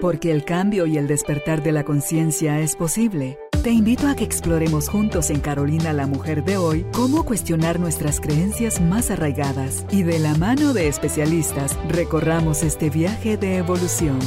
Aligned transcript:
Porque 0.00 0.30
el 0.30 0.44
cambio 0.44 0.86
y 0.86 0.98
el 0.98 1.06
despertar 1.06 1.62
de 1.62 1.72
la 1.72 1.84
conciencia 1.84 2.60
es 2.60 2.76
posible. 2.76 3.38
Te 3.62 3.70
invito 3.70 4.08
a 4.08 4.14
que 4.14 4.24
exploremos 4.24 4.88
juntos 4.88 5.30
en 5.30 5.40
Carolina 5.40 5.92
la 5.92 6.06
Mujer 6.06 6.44
de 6.44 6.58
hoy 6.58 6.84
cómo 6.92 7.24
cuestionar 7.24 7.80
nuestras 7.80 8.20
creencias 8.20 8.80
más 8.80 9.10
arraigadas 9.10 9.86
y 9.90 10.02
de 10.02 10.18
la 10.18 10.34
mano 10.34 10.74
de 10.74 10.88
especialistas 10.88 11.78
recorramos 11.88 12.62
este 12.62 12.90
viaje 12.90 13.38
de 13.38 13.56
evolución. 13.56 14.18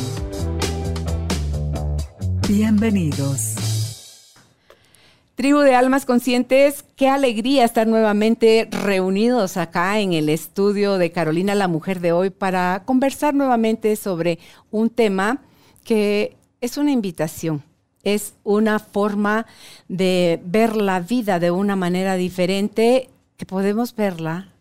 Bienvenidos. 2.48 3.68
Tribu 5.38 5.60
de 5.60 5.76
Almas 5.76 6.08
Conscientes, 6.08 6.84
qué 6.96 7.10
alegría 7.10 7.64
estar 7.64 7.86
nuevamente 7.86 8.68
reunidos 8.72 9.58
acá 9.58 10.00
en 10.00 10.14
el 10.14 10.30
estudio 10.30 10.98
de 10.98 11.12
Carolina 11.12 11.54
la 11.54 11.68
Mujer 11.68 12.00
de 12.00 12.12
hoy 12.12 12.32
para 12.32 12.82
conversar 12.86 13.36
nuevamente 13.36 13.96
sobre 13.98 14.40
un 14.72 14.90
tema 14.90 15.44
que 15.88 16.36
es 16.60 16.76
una 16.76 16.92
invitación, 16.92 17.64
es 18.04 18.34
una 18.44 18.78
forma 18.78 19.46
de 19.88 20.42
ver 20.44 20.76
la 20.76 21.00
vida 21.00 21.40
de 21.40 21.50
una 21.50 21.78
manera 21.78 22.16
diferente, 22.16 23.10
que 23.38 23.46
podemos 23.46 23.96
verla 23.96 24.52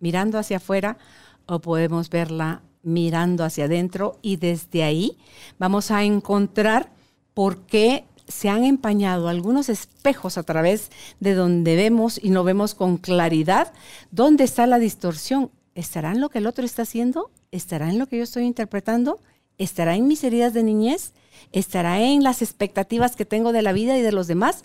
mirando 0.00 0.38
hacia 0.38 0.58
afuera 0.58 0.98
o 1.46 1.60
podemos 1.60 2.10
verla 2.10 2.60
mirando 2.82 3.42
hacia 3.42 3.64
adentro 3.64 4.18
y 4.20 4.36
desde 4.36 4.82
ahí 4.82 5.16
vamos 5.58 5.90
a 5.90 6.04
encontrar 6.04 6.90
por 7.32 7.62
qué 7.62 8.04
se 8.28 8.50
han 8.50 8.64
empañado 8.64 9.28
algunos 9.28 9.70
espejos 9.70 10.36
a 10.36 10.42
través 10.42 10.90
de 11.20 11.32
donde 11.32 11.74
vemos 11.74 12.22
y 12.22 12.28
no 12.28 12.44
vemos 12.44 12.74
con 12.74 12.98
claridad 12.98 13.72
dónde 14.10 14.44
está 14.44 14.66
la 14.66 14.78
distorsión. 14.78 15.50
¿Estará 15.74 16.12
en 16.12 16.20
lo 16.20 16.28
que 16.28 16.38
el 16.38 16.46
otro 16.46 16.66
está 16.66 16.82
haciendo? 16.82 17.30
¿Estará 17.50 17.88
en 17.88 17.98
lo 17.98 18.08
que 18.08 18.18
yo 18.18 18.24
estoy 18.24 18.44
interpretando? 18.44 19.20
¿Estará 19.60 19.94
en 19.94 20.08
mis 20.08 20.24
heridas 20.24 20.54
de 20.54 20.62
niñez? 20.62 21.12
¿Estará 21.52 22.00
en 22.00 22.22
las 22.22 22.40
expectativas 22.40 23.14
que 23.14 23.26
tengo 23.26 23.52
de 23.52 23.60
la 23.60 23.74
vida 23.74 23.98
y 23.98 24.00
de 24.00 24.10
los 24.10 24.26
demás? 24.26 24.64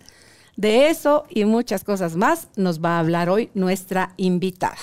De 0.55 0.87
eso 0.87 1.25
y 1.29 1.43
muchas 1.43 1.83
cosas 1.83 2.15
más 2.15 2.47
nos 2.55 2.81
va 2.81 2.95
a 2.95 2.99
hablar 2.99 3.29
hoy 3.29 3.49
nuestra 3.53 4.13
invitada. 4.15 4.77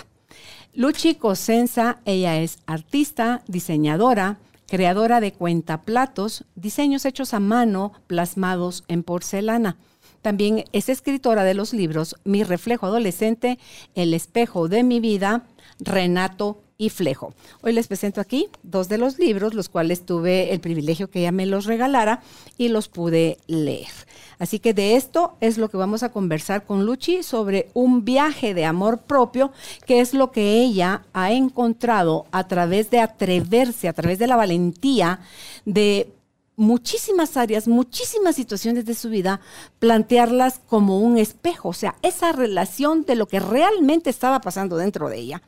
Luchi 0.74 1.14
Cosenza, 1.14 2.00
ella 2.04 2.38
es 2.38 2.58
artista, 2.66 3.42
diseñadora, 3.48 4.36
creadora 4.66 5.18
de 5.20 5.32
cuentaplatos, 5.32 6.44
diseños 6.56 7.06
hechos 7.06 7.32
a 7.32 7.40
mano 7.40 7.94
plasmados 8.06 8.84
en 8.88 9.04
porcelana. 9.04 9.78
También 10.20 10.64
es 10.72 10.90
escritora 10.90 11.42
de 11.42 11.54
los 11.54 11.72
libros 11.72 12.16
Mi 12.24 12.44
reflejo 12.44 12.84
adolescente, 12.84 13.58
El 13.94 14.12
espejo 14.12 14.68
de 14.68 14.82
mi 14.82 15.00
vida, 15.00 15.46
Renato 15.80 16.61
y 16.82 16.90
Flejo. 16.90 17.32
Hoy 17.60 17.72
les 17.72 17.86
presento 17.86 18.20
aquí 18.20 18.48
dos 18.64 18.88
de 18.88 18.98
los 18.98 19.16
libros, 19.16 19.54
los 19.54 19.68
cuales 19.68 20.04
tuve 20.04 20.52
el 20.52 20.58
privilegio 20.58 21.08
que 21.08 21.20
ella 21.20 21.30
me 21.30 21.46
los 21.46 21.66
regalara 21.66 22.22
y 22.58 22.70
los 22.70 22.88
pude 22.88 23.38
leer. 23.46 23.92
Así 24.40 24.58
que 24.58 24.74
de 24.74 24.96
esto 24.96 25.36
es 25.40 25.58
lo 25.58 25.70
que 25.70 25.76
vamos 25.76 26.02
a 26.02 26.10
conversar 26.10 26.64
con 26.64 26.84
Luchi 26.84 27.22
sobre 27.22 27.68
un 27.72 28.04
viaje 28.04 28.52
de 28.52 28.64
amor 28.64 28.98
propio, 28.98 29.52
que 29.86 30.00
es 30.00 30.12
lo 30.12 30.32
que 30.32 30.60
ella 30.60 31.04
ha 31.12 31.30
encontrado 31.30 32.26
a 32.32 32.48
través 32.48 32.90
de 32.90 32.98
atreverse, 32.98 33.86
a 33.86 33.92
través 33.92 34.18
de 34.18 34.26
la 34.26 34.34
valentía 34.34 35.20
de 35.64 36.12
muchísimas 36.56 37.36
áreas, 37.36 37.68
muchísimas 37.68 38.34
situaciones 38.34 38.86
de 38.86 38.94
su 38.94 39.08
vida, 39.08 39.40
plantearlas 39.78 40.60
como 40.66 40.98
un 40.98 41.16
espejo, 41.16 41.68
o 41.68 41.74
sea, 41.74 41.94
esa 42.02 42.32
relación 42.32 43.04
de 43.04 43.14
lo 43.14 43.28
que 43.28 43.38
realmente 43.38 44.10
estaba 44.10 44.40
pasando 44.40 44.76
dentro 44.76 45.08
de 45.08 45.18
ella 45.18 45.42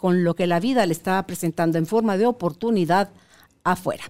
con 0.00 0.24
lo 0.24 0.34
que 0.34 0.46
la 0.46 0.60
vida 0.60 0.86
le 0.86 0.92
estaba 0.92 1.22
presentando 1.26 1.76
en 1.76 1.84
forma 1.84 2.16
de 2.16 2.24
oportunidad 2.24 3.10
afuera. 3.64 4.04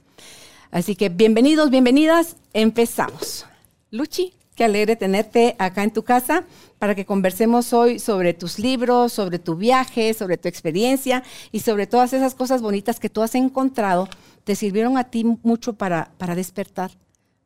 Así 0.70 0.94
que 0.94 1.08
bienvenidos, 1.08 1.69
bienvenidas, 1.69 2.36
empezamos. 2.52 3.44
Luchi, 3.91 4.32
qué 4.55 4.62
alegre 4.62 4.94
tenerte 4.94 5.56
acá 5.58 5.82
en 5.82 5.91
tu 5.91 6.05
casa 6.05 6.44
para 6.78 6.94
que 6.94 7.04
conversemos 7.04 7.72
hoy 7.72 7.98
sobre 7.98 8.34
tus 8.34 8.60
libros, 8.60 9.12
sobre 9.12 9.41
tu 9.41 9.56
viaje, 9.56 10.15
sobre 10.15 10.38
tu 10.38 10.47
experiencia 10.47 11.25
y 11.50 11.59
sobre 11.59 11.88
todas 11.88 12.12
esas 12.12 12.36
cosas 12.36 12.62
bonitas 12.62 13.00
que 13.00 13.10
tú 13.10 13.20
has 13.22 13.34
encontrado, 13.34 14.09
te 14.44 14.54
sirvieron 14.54 14.97
a 14.97 15.10
ti 15.10 15.25
mucho 15.42 15.72
para, 15.72 16.12
para 16.19 16.36
despertar 16.36 16.92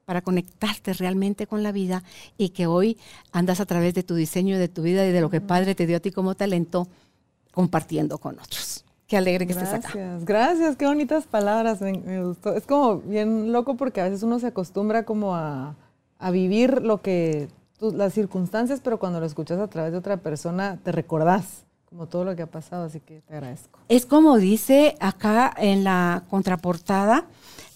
para 0.04 0.20
conectarte 0.20 0.92
realmente 0.92 1.46
con 1.46 1.62
la 1.62 1.72
vida 1.72 2.02
y 2.36 2.50
que 2.50 2.66
hoy 2.66 2.98
andas 3.32 3.60
a 3.60 3.64
través 3.64 3.94
de 3.94 4.02
tu 4.02 4.14
diseño 4.14 4.58
de 4.58 4.68
tu 4.68 4.82
vida 4.82 5.06
y 5.06 5.12
de 5.12 5.20
lo 5.22 5.30
que 5.30 5.40
Padre 5.40 5.74
te 5.74 5.86
dio 5.86 5.96
a 5.96 6.00
ti 6.00 6.10
como 6.10 6.34
talento, 6.34 6.88
compartiendo 7.54 8.18
con 8.18 8.38
otros. 8.38 8.84
Qué 9.06 9.16
alegre 9.16 9.46
que 9.46 9.54
gracias, 9.54 9.74
estés 9.74 9.90
acá. 9.90 9.98
Gracias, 9.98 10.24
gracias, 10.24 10.76
qué 10.76 10.86
bonitas 10.86 11.24
palabras, 11.24 11.80
me, 11.80 12.24
gustó. 12.24 12.54
Es 12.54 12.66
como 12.66 12.98
bien 12.98 13.52
loco 13.52 13.76
porque 13.76 14.00
a 14.00 14.04
veces 14.04 14.22
uno 14.22 14.38
se 14.38 14.48
acostumbra 14.48 15.04
como 15.04 15.36
a, 15.36 15.76
a 16.18 16.30
vivir 16.30 16.82
lo 16.82 17.00
que, 17.00 17.48
las 17.80 18.12
circunstancias, 18.12 18.80
pero 18.82 18.98
cuando 18.98 19.20
lo 19.20 19.26
escuchas 19.26 19.58
a 19.60 19.68
través 19.68 19.92
de 19.92 19.98
otra 19.98 20.16
persona, 20.16 20.78
te 20.82 20.90
recordás 20.90 21.64
como 21.84 22.08
todo 22.08 22.24
lo 22.24 22.34
que 22.34 22.42
ha 22.42 22.46
pasado, 22.46 22.86
así 22.86 22.98
que 22.98 23.20
te 23.20 23.34
agradezco. 23.34 23.78
Es 23.88 24.04
como 24.04 24.36
dice 24.38 24.96
acá 24.98 25.54
en 25.56 25.84
la 25.84 26.24
contraportada, 26.28 27.26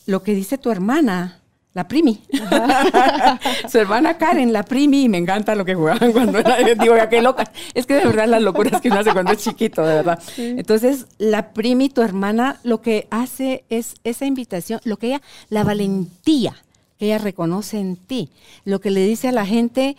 lo 0.07 0.25
que 0.25 0.35
dice 0.35 0.59
tu 0.59 0.73
hermana, 0.73 1.41
la 1.79 1.87
primi. 1.87 2.21
Su 3.71 3.79
hermana 3.79 4.19
Karen, 4.19 4.53
la 4.53 4.65
primi, 4.65 5.05
y 5.05 5.09
me 5.09 5.17
encanta 5.17 5.55
lo 5.55 5.65
que 5.65 5.77
jugaban 5.77 6.11
cuando 6.11 6.41
era, 6.41 6.57
digo, 6.57 6.97
ya 6.97 7.09
qué 7.09 7.23
loca. 7.23 7.45
Es 7.73 7.87
que 7.87 7.95
de 7.95 8.05
verdad 8.05 8.27
las 8.27 8.43
locuras 8.43 8.81
que 8.81 8.89
uno 8.89 8.99
hace 8.99 9.13
cuando 9.13 9.31
es 9.31 9.39
chiquito, 9.39 9.87
de 9.87 9.95
verdad. 9.95 10.19
Sí. 10.21 10.57
Entonces, 10.59 11.07
la 11.19 11.53
primi, 11.53 11.89
tu 11.89 12.03
hermana, 12.03 12.59
lo 12.65 12.81
que 12.81 13.07
hace 13.13 13.65
es 13.69 13.95
esa 14.03 14.27
invitación, 14.27 14.81
lo 14.83 14.97
que 14.97 15.07
ella, 15.07 15.23
la 15.51 15.63
valentía 15.63 16.57
que 16.99 17.07
ella 17.07 17.19
reconoce 17.19 17.79
en 17.79 17.95
ti, 17.95 18.31
lo 18.65 18.81
que 18.81 18.91
le 18.91 19.07
dice 19.07 19.29
a 19.29 19.33
la 19.33 19.47
gente, 19.47 19.97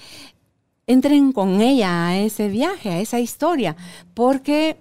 entren 0.85 1.31
con 1.31 1.61
ella 1.61 2.07
a 2.07 2.17
ese 2.17 2.49
viaje, 2.49 2.89
a 2.89 2.99
esa 2.99 3.21
historia, 3.21 3.77
porque 4.13 4.75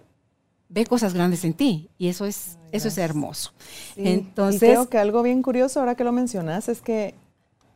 ve 0.68 0.86
cosas 0.86 1.14
grandes 1.14 1.44
en 1.44 1.54
ti 1.54 1.90
y 1.98 2.08
eso 2.08 2.26
es, 2.26 2.58
Ay, 2.64 2.70
eso 2.72 2.88
es 2.88 2.98
hermoso. 2.98 3.52
Sí, 3.94 4.02
Entonces, 4.04 4.62
y 4.62 4.66
creo 4.66 4.88
que 4.88 4.98
algo 4.98 5.22
bien 5.22 5.42
curioso 5.42 5.80
ahora 5.80 5.94
que 5.94 6.04
lo 6.04 6.12
mencionas 6.12 6.68
es 6.68 6.80
que 6.80 7.14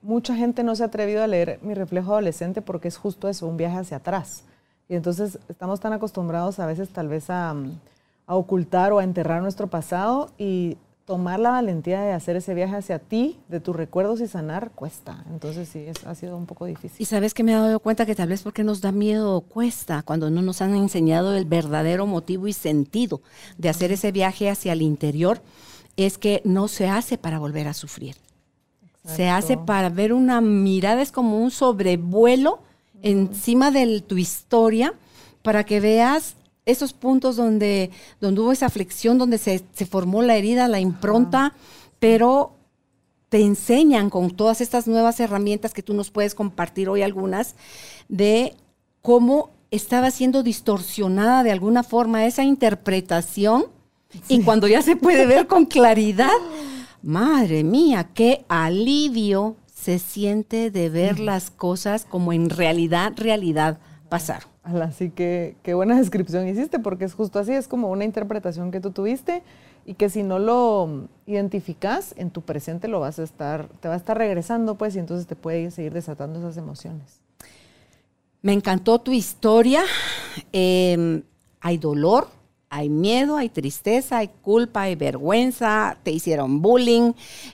mucha 0.03 0.35
gente 0.35 0.63
no 0.63 0.75
se 0.75 0.83
ha 0.83 0.87
atrevido 0.87 1.23
a 1.23 1.27
leer 1.27 1.61
Mi 1.63 1.75
reflejo 1.75 2.13
adolescente 2.13 2.61
porque 2.61 2.89
es 2.89 2.97
justo 2.97 3.29
eso, 3.29 3.47
un 3.47 3.57
viaje 3.57 3.79
hacia 3.79 3.99
atrás. 3.99 4.45
Y 4.89 4.95
entonces 4.95 5.39
estamos 5.49 5.81
tan 5.81 5.93
acostumbrados 5.93 6.59
a 6.59 6.67
veces 6.67 6.91
tal 6.91 7.09
vez 7.09 7.31
a, 7.31 7.55
a 8.27 8.35
ocultar 8.35 8.93
o 8.93 8.99
a 8.99 9.05
enterrar 9.05 9.43
nuestro 9.43 9.69
pasado 9.69 10.31
y 10.37 10.77
tomar 11.05 11.41
la 11.41 11.51
valentía 11.51 12.01
de 12.03 12.13
hacer 12.13 12.37
ese 12.37 12.55
viaje 12.55 12.77
hacia 12.77 12.99
ti, 12.99 13.41
de 13.49 13.61
tus 13.61 13.75
recuerdos 13.75 14.21
y 14.21 14.29
sanar, 14.29 14.71
cuesta. 14.71 15.25
Entonces 15.31 15.69
sí, 15.69 15.85
es, 15.87 16.07
ha 16.07 16.15
sido 16.15 16.37
un 16.37 16.47
poco 16.47 16.67
difícil. 16.67 16.97
Y 16.99 17.05
sabes 17.07 17.35
que 17.35 17.43
me 17.43 17.53
he 17.53 17.55
dado 17.57 17.81
cuenta 17.81 18.07
que 18.07 18.15
tal 18.15 18.29
vez 18.29 18.43
porque 18.43 18.65
nos 18.65 18.81
da 18.81 18.93
miedo 18.93 19.41
cuesta, 19.41 20.03
cuando 20.03 20.31
no 20.31 20.43
nos 20.43 20.63
han 20.63 20.75
enseñado 20.75 21.35
el 21.35 21.45
verdadero 21.45 22.07
motivo 22.07 22.47
y 22.47 22.53
sentido 22.53 23.21
de 23.59 23.69
hacer 23.69 23.91
ese 23.93 24.13
viaje 24.13 24.49
hacia 24.49 24.73
el 24.73 24.83
interior, 24.83 25.43
es 25.97 26.19
que 26.19 26.41
no 26.45 26.69
se 26.69 26.89
hace 26.89 27.19
para 27.19 27.39
volver 27.39 27.69
a 27.69 27.75
sufrir. 27.75 28.17
Exacto. 28.83 29.17
Se 29.17 29.29
hace 29.29 29.57
para 29.57 29.89
ver 29.89 30.13
una 30.13 30.41
mirada, 30.41 31.03
es 31.03 31.11
como 31.11 31.39
un 31.43 31.51
sobrevuelo 31.51 32.53
uh 32.53 32.57
-huh. 32.57 33.01
encima 33.03 33.71
de 33.71 34.01
tu 34.01 34.17
historia, 34.17 34.95
para 35.43 35.65
que 35.65 35.81
veas 35.81 36.37
esos 36.67 36.93
puntos 36.93 37.37
donde, 37.37 37.91
donde 38.21 38.41
hubo 38.41 38.53
esa 38.53 38.71
flexión, 38.71 39.19
donde 39.19 39.39
se, 39.39 39.65
se 39.73 39.87
formó 39.87 40.23
la 40.23 40.37
herida, 40.37 40.69
la 40.69 40.81
impronta, 40.81 41.55
pero 41.99 42.57
te 43.29 43.41
enseñan 43.41 44.11
con 44.11 44.31
todas 44.31 44.61
estas 44.61 44.87
nuevas 44.87 45.19
herramientas 45.19 45.73
que 45.73 45.83
tú 45.83 45.95
nos 45.95 46.11
puedes 46.11 46.35
compartir 46.35 46.89
hoy 46.89 47.03
algunas, 47.03 47.55
de 48.09 48.55
cómo 49.01 49.51
estaba 49.71 50.11
siendo 50.11 50.43
distorsionada 50.43 51.43
de 51.43 51.51
alguna 51.51 51.83
forma 51.83 52.27
esa 52.27 52.45
interpretación 52.45 53.67
sí. 54.11 54.37
y 54.37 54.43
cuando 54.43 54.69
ya 54.69 54.83
se 54.83 54.97
puede 54.97 55.27
ver 55.27 55.47
con 55.47 55.65
claridad, 55.65 56.29
madre 57.03 57.65
mía, 57.65 58.11
qué 58.13 58.45
alivio 58.49 59.57
se 59.75 59.99
siente 59.99 60.71
de 60.71 60.91
ver 60.91 61.19
las 61.19 61.51
cosas 61.51 62.05
como 62.05 62.33
en 62.33 62.51
realidad, 62.51 63.15
realidad 63.17 63.81
pasaron. 64.09 64.52
Así 64.63 65.11
que 65.11 65.57
qué 65.63 65.75
buena 65.75 65.97
descripción 65.99 66.49
hiciste, 66.49 66.79
porque 66.79 67.05
es 67.05 67.15
justo 67.15 67.39
así, 67.39 67.53
es 67.53 67.69
como 67.69 67.91
una 67.91 68.05
interpretación 68.05 68.71
que 68.71 68.81
tú 68.81 68.91
tuviste 68.91 69.43
y 69.85 69.95
que 69.95 70.09
si 70.09 70.23
no 70.23 70.39
lo 70.39 71.09
identificas 71.27 72.15
en 72.17 72.31
tu 72.31 72.43
presente 72.43 72.87
lo 72.87 73.01
vas 73.01 73.19
a 73.19 73.25
estar, 73.25 73.69
te 73.81 73.89
va 73.89 73.95
a 73.95 73.97
estar 73.97 74.17
regresando, 74.17 74.77
pues, 74.77 74.95
y 74.95 75.01
entonces 75.01 75.27
te 75.27 75.35
puede 75.35 75.71
seguir 75.71 75.93
desatando 75.93 76.39
esas 76.39 76.57
emociones. 76.57 77.21
Me 78.43 78.53
encantó 78.53 79.01
tu 79.01 79.13
historia. 79.13 79.83
Eh, 80.53 81.23
hay 81.61 81.79
dolor, 81.79 82.29
hay 82.75 82.89
miedo, 82.89 83.37
hay 83.37 83.51
tristeza, 83.51 84.17
hay 84.17 84.31
culpa, 84.41 84.83
hay 84.83 84.95
vergüenza, 84.95 85.99
te 86.03 86.11
hicieron 86.11 86.63
bullying, 86.63 87.13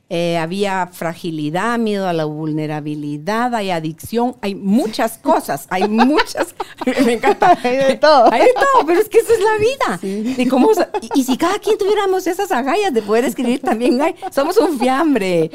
eh, 0.09 0.39
había 0.39 0.87
fragilidad, 0.87 1.77
miedo 1.77 2.07
a 2.07 2.13
la 2.13 2.25
vulnerabilidad, 2.25 3.53
hay 3.53 3.73
adicción, 3.73 4.37
hay 4.43 4.55
muchas 4.55 5.19
cosas, 5.23 5.67
hay 5.71 5.89
muchas, 5.89 6.55
me 7.05 7.15
encanta. 7.15 7.59
Hay 7.65 7.79
de 7.79 7.97
todo. 7.97 8.33
Hay 8.33 8.43
de 8.43 8.53
todo, 8.55 8.87
pero 8.87 9.01
es 9.01 9.09
que 9.09 9.19
esa 9.19 9.33
es 9.33 9.41
la 9.41 9.59
vida. 9.59 10.35
Y, 10.39 10.47
cómo, 10.47 10.71
y, 11.13 11.25
si 11.25 11.37
cada 11.37 11.59
quien 11.59 11.77
tuviéramos 11.77 12.29
esas 12.29 12.53
agallas 12.53 12.95
de 12.95 13.03
poder 13.03 13.25
escribir 13.25 13.61
también, 13.61 14.01
hay, 14.01 14.15
somos 14.31 14.57
un 14.57 14.79
fiambre, 14.79 15.51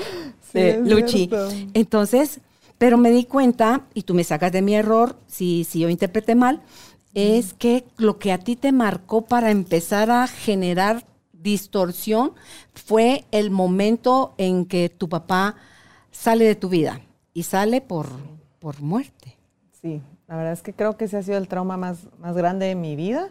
Luchi. 0.83 1.29
Entonces, 1.73 2.41
pero 2.77 2.97
me 2.97 3.11
di 3.11 3.23
cuenta, 3.23 3.85
y 3.93 4.01
tú 4.01 4.13
me 4.13 4.25
sacas 4.25 4.51
de 4.51 4.61
mi 4.61 4.75
error, 4.75 5.15
si, 5.25 5.63
si 5.63 5.79
yo 5.79 5.87
interpreté 5.87 6.35
mal, 6.35 6.61
es 7.13 7.53
que 7.53 7.85
lo 7.97 8.17
que 8.17 8.31
a 8.31 8.39
ti 8.39 8.55
te 8.55 8.71
marcó 8.71 9.23
para 9.23 9.51
empezar 9.51 10.09
a 10.09 10.27
generar 10.27 11.05
distorsión 11.31 12.33
fue 12.73 13.25
el 13.31 13.51
momento 13.51 14.33
en 14.37 14.65
que 14.65 14.89
tu 14.89 15.09
papá 15.09 15.55
sale 16.11 16.45
de 16.45 16.55
tu 16.55 16.69
vida 16.69 17.01
y 17.33 17.43
sale 17.43 17.81
por, 17.81 18.07
por 18.59 18.81
muerte. 18.81 19.37
Sí, 19.81 20.01
la 20.27 20.37
verdad 20.37 20.53
es 20.53 20.61
que 20.61 20.73
creo 20.73 20.97
que 20.97 21.05
ese 21.05 21.17
ha 21.17 21.23
sido 21.23 21.37
el 21.37 21.47
trauma 21.47 21.77
más, 21.77 22.07
más 22.19 22.35
grande 22.35 22.67
de 22.67 22.75
mi 22.75 22.95
vida 22.95 23.29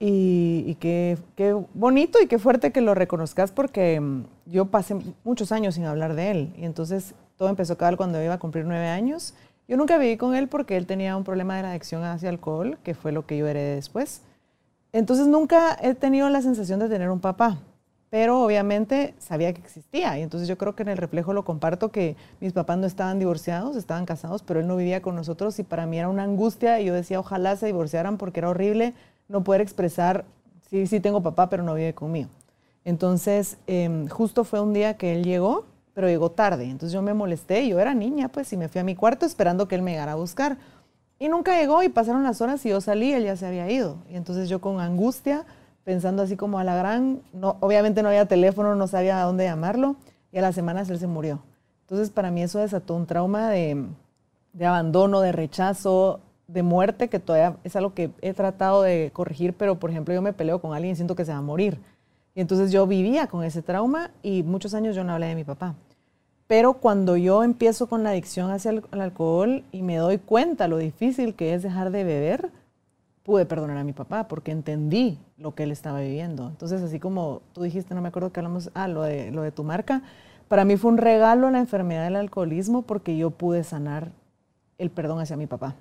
y, 0.00 0.64
y 0.66 0.74
qué, 0.76 1.18
qué, 1.36 1.56
bonito 1.74 2.20
y 2.20 2.26
qué 2.26 2.38
fuerte 2.38 2.72
que 2.72 2.80
lo 2.80 2.94
reconozcas 2.94 3.52
porque 3.52 4.00
mm, 4.00 4.24
yo 4.46 4.66
pasé 4.66 4.96
muchos 5.24 5.52
años 5.52 5.76
sin 5.76 5.84
hablar 5.84 6.14
de 6.14 6.30
él 6.30 6.54
y 6.56 6.64
entonces 6.64 7.14
todo 7.36 7.48
empezó 7.48 7.78
cada 7.78 7.96
cuando 7.96 8.22
iba 8.22 8.34
a 8.34 8.38
cumplir 8.38 8.64
nueve 8.64 8.88
años 8.88 9.34
yo 9.68 9.76
nunca 9.76 9.98
viví 9.98 10.16
con 10.16 10.34
él 10.34 10.48
porque 10.48 10.78
él 10.78 10.86
tenía 10.86 11.14
un 11.16 11.24
problema 11.24 11.60
de 11.60 11.68
adicción 11.68 12.02
hacia 12.02 12.30
alcohol, 12.30 12.78
que 12.82 12.94
fue 12.94 13.12
lo 13.12 13.26
que 13.26 13.36
yo 13.36 13.46
heredé 13.46 13.74
después. 13.74 14.22
Entonces 14.92 15.26
nunca 15.26 15.76
he 15.82 15.94
tenido 15.94 16.30
la 16.30 16.40
sensación 16.40 16.80
de 16.80 16.88
tener 16.88 17.10
un 17.10 17.20
papá, 17.20 17.58
pero 18.08 18.42
obviamente 18.42 19.14
sabía 19.18 19.52
que 19.52 19.60
existía. 19.60 20.18
Y 20.18 20.22
entonces 20.22 20.48
yo 20.48 20.56
creo 20.56 20.74
que 20.74 20.84
en 20.84 20.88
el 20.88 20.96
reflejo 20.96 21.34
lo 21.34 21.44
comparto 21.44 21.90
que 21.90 22.16
mis 22.40 22.54
papás 22.54 22.78
no 22.78 22.86
estaban 22.86 23.18
divorciados, 23.18 23.76
estaban 23.76 24.06
casados, 24.06 24.42
pero 24.42 24.60
él 24.60 24.66
no 24.66 24.76
vivía 24.76 25.02
con 25.02 25.14
nosotros 25.14 25.58
y 25.58 25.64
para 25.64 25.84
mí 25.84 25.98
era 25.98 26.08
una 26.08 26.22
angustia 26.22 26.80
y 26.80 26.86
yo 26.86 26.94
decía 26.94 27.20
ojalá 27.20 27.54
se 27.56 27.66
divorciaran 27.66 28.16
porque 28.16 28.40
era 28.40 28.48
horrible 28.48 28.94
no 29.28 29.44
poder 29.44 29.60
expresar, 29.60 30.24
sí, 30.70 30.86
sí 30.86 31.00
tengo 31.00 31.22
papá, 31.22 31.50
pero 31.50 31.62
no 31.62 31.74
vive 31.74 31.92
conmigo. 31.92 32.30
Entonces 32.86 33.58
em, 33.66 34.08
justo 34.08 34.44
fue 34.44 34.60
un 34.60 34.72
día 34.72 34.96
que 34.96 35.14
él 35.14 35.24
llegó 35.24 35.66
pero 35.98 36.06
llegó 36.06 36.30
tarde. 36.30 36.62
Entonces 36.62 36.92
yo 36.92 37.02
me 37.02 37.12
molesté, 37.12 37.66
yo 37.66 37.80
era 37.80 37.92
niña, 37.92 38.28
pues, 38.28 38.52
y 38.52 38.56
me 38.56 38.68
fui 38.68 38.80
a 38.80 38.84
mi 38.84 38.94
cuarto 38.94 39.26
esperando 39.26 39.66
que 39.66 39.74
él 39.74 39.82
me 39.82 39.90
llegara 39.90 40.12
a 40.12 40.14
buscar. 40.14 40.56
Y 41.18 41.28
nunca 41.28 41.58
llegó 41.58 41.82
y 41.82 41.88
pasaron 41.88 42.22
las 42.22 42.40
horas 42.40 42.64
y 42.64 42.68
yo 42.68 42.80
salí, 42.80 43.12
él 43.12 43.24
ya 43.24 43.34
se 43.34 43.48
había 43.48 43.68
ido. 43.68 43.96
Y 44.08 44.14
entonces 44.14 44.48
yo 44.48 44.60
con 44.60 44.78
angustia, 44.78 45.44
pensando 45.82 46.22
así 46.22 46.36
como 46.36 46.60
a 46.60 46.62
la 46.62 46.76
gran, 46.76 47.20
no, 47.32 47.56
obviamente 47.58 48.04
no 48.04 48.10
había 48.10 48.26
teléfono, 48.26 48.76
no 48.76 48.86
sabía 48.86 49.20
a 49.20 49.24
dónde 49.24 49.46
llamarlo, 49.46 49.96
y 50.30 50.38
a 50.38 50.42
las 50.42 50.54
semanas 50.54 50.88
él 50.88 51.00
se 51.00 51.08
murió. 51.08 51.40
Entonces 51.80 52.10
para 52.10 52.30
mí 52.30 52.42
eso 52.42 52.60
desató 52.60 52.94
un 52.94 53.06
trauma 53.06 53.50
de, 53.50 53.84
de 54.52 54.66
abandono, 54.66 55.20
de 55.20 55.32
rechazo, 55.32 56.20
de 56.46 56.62
muerte, 56.62 57.08
que 57.08 57.18
todavía 57.18 57.56
es 57.64 57.74
algo 57.74 57.92
que 57.92 58.12
he 58.22 58.34
tratado 58.34 58.82
de 58.82 59.10
corregir, 59.12 59.52
pero 59.52 59.80
por 59.80 59.90
ejemplo 59.90 60.14
yo 60.14 60.22
me 60.22 60.32
peleo 60.32 60.60
con 60.60 60.74
alguien 60.74 60.92
y 60.92 60.94
siento 60.94 61.16
que 61.16 61.24
se 61.24 61.32
va 61.32 61.38
a 61.38 61.42
morir. 61.42 61.80
Y 62.36 62.40
entonces 62.40 62.70
yo 62.70 62.86
vivía 62.86 63.26
con 63.26 63.42
ese 63.42 63.62
trauma 63.62 64.12
y 64.22 64.44
muchos 64.44 64.72
años 64.74 64.94
yo 64.94 65.02
no 65.02 65.12
hablé 65.12 65.26
de 65.26 65.34
mi 65.34 65.42
papá. 65.42 65.74
Pero 66.48 66.74
cuando 66.74 67.18
yo 67.18 67.44
empiezo 67.44 67.88
con 67.88 68.02
la 68.02 68.10
adicción 68.10 68.50
hacia 68.50 68.70
el, 68.70 68.82
alcohol 68.90 69.64
y 69.70 69.82
me 69.82 69.96
doy 69.96 70.16
cuenta 70.16 70.66
lo 70.66 70.78
difícil 70.78 71.34
que 71.34 71.52
es 71.52 71.62
dejar 71.62 71.90
de 71.90 72.04
beber, 72.04 72.50
pude 73.22 73.44
perdonar 73.44 73.76
a 73.76 73.84
mi 73.84 73.92
papá 73.92 74.26
porque 74.28 74.50
entendí 74.50 75.18
lo 75.36 75.54
que 75.54 75.64
él 75.64 75.70
estaba 75.70 76.00
viviendo. 76.00 76.48
Entonces, 76.48 76.80
así 76.80 76.98
como 76.98 77.42
tú 77.52 77.62
dijiste, 77.62 77.94
no 77.94 78.00
me 78.00 78.08
acuerdo 78.08 78.32
que 78.32 78.40
hablamos, 78.40 78.70
ah, 78.72 78.88
lo 78.88 79.02
de, 79.02 79.30
lo 79.30 79.42
de 79.42 79.52
tu 79.52 79.62
marca, 79.62 80.02
para 80.48 80.64
mí 80.64 80.78
fue 80.78 80.90
un 80.90 80.96
regalo 80.96 81.50
la 81.50 81.58
enfermedad 81.58 82.04
del 82.04 82.16
alcoholismo 82.16 82.80
porque 82.80 83.18
yo 83.18 83.28
pude 83.28 83.62
sanar 83.62 84.10
el 84.78 84.90
perdón 84.90 85.20
hacia 85.20 85.36
mi 85.36 85.46
papá. 85.46 85.74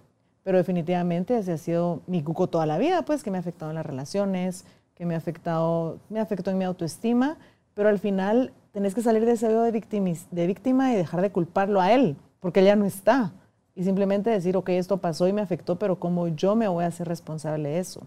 Pero 0.44 0.58
definitivamente 0.58 1.38
ese 1.38 1.54
ha 1.54 1.58
sido 1.58 2.02
mi 2.08 2.22
cuco 2.24 2.48
toda 2.48 2.66
la 2.66 2.78
vida, 2.78 3.04
pues 3.04 3.24
que 3.24 3.32
me 3.32 3.38
ha 3.38 3.40
afectado 3.40 3.72
en 3.72 3.76
las 3.76 3.86
relaciones, 3.86 4.66
que 4.96 5.06
me 5.06 5.16
ha 5.16 5.18
afectado, 5.18 6.00
me 6.10 6.20
afectó 6.20 6.52
en 6.52 6.58
mi 6.58 6.66
autoestima, 6.66 7.38
pero 7.74 7.88
al 7.88 8.00
final 8.00 8.52
tenés 8.78 8.94
que 8.94 9.02
salir 9.02 9.26
de 9.26 9.32
ese 9.32 9.48
de, 9.48 10.18
de 10.30 10.46
víctima 10.46 10.94
y 10.94 10.96
dejar 10.96 11.22
de 11.22 11.32
culparlo 11.32 11.82
a 11.82 11.94
él, 11.94 12.16
porque 12.40 12.60
él 12.60 12.68
ya 12.68 12.76
no 12.76 12.86
está. 12.86 13.34
Y 13.74 13.84
simplemente 13.84 14.30
decir, 14.30 14.56
ok, 14.56 14.70
esto 14.70 14.98
pasó 14.98 15.28
y 15.28 15.34
me 15.34 15.42
afectó, 15.42 15.80
pero 15.80 15.96
¿cómo 15.98 16.28
yo 16.28 16.56
me 16.56 16.68
voy 16.68 16.84
a 16.84 16.88
hacer 16.90 17.08
responsable 17.08 17.70
de 17.70 17.80
eso? 17.80 18.06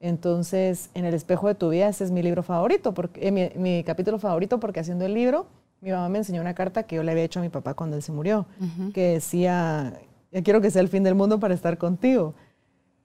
Entonces, 0.00 0.90
en 0.92 1.06
el 1.06 1.14
espejo 1.14 1.48
de 1.48 1.54
tu 1.54 1.70
vida, 1.70 1.88
ese 1.88 2.04
es 2.04 2.10
mi 2.10 2.22
libro 2.22 2.42
favorito, 2.42 2.92
porque, 2.92 3.26
eh, 3.26 3.52
mi, 3.56 3.84
capítulo 3.84 4.18
favorito, 4.18 4.60
porque 4.60 4.80
haciendo 4.80 5.06
el 5.06 5.14
libro, 5.14 5.46
mi 5.80 5.92
mamá 5.92 6.10
me 6.10 6.18
enseñó 6.18 6.42
una 6.42 6.52
carta 6.52 6.82
que 6.82 6.96
yo 6.96 7.02
le 7.02 7.10
había 7.10 7.24
hecho 7.24 7.40
a 7.40 7.42
mi 7.42 7.48
papá 7.48 7.72
cuando 7.72 7.96
él 7.96 8.02
se 8.02 8.12
murió, 8.12 8.44
que 8.92 9.14
decía, 9.14 9.98
ya 10.30 10.42
quiero 10.42 10.60
que 10.60 10.70
sea 10.70 10.82
el 10.82 10.88
fin 10.88 11.04
del 11.04 11.14
mundo 11.14 11.40
para 11.40 11.54
estar 11.54 11.78
contigo. 11.78 12.34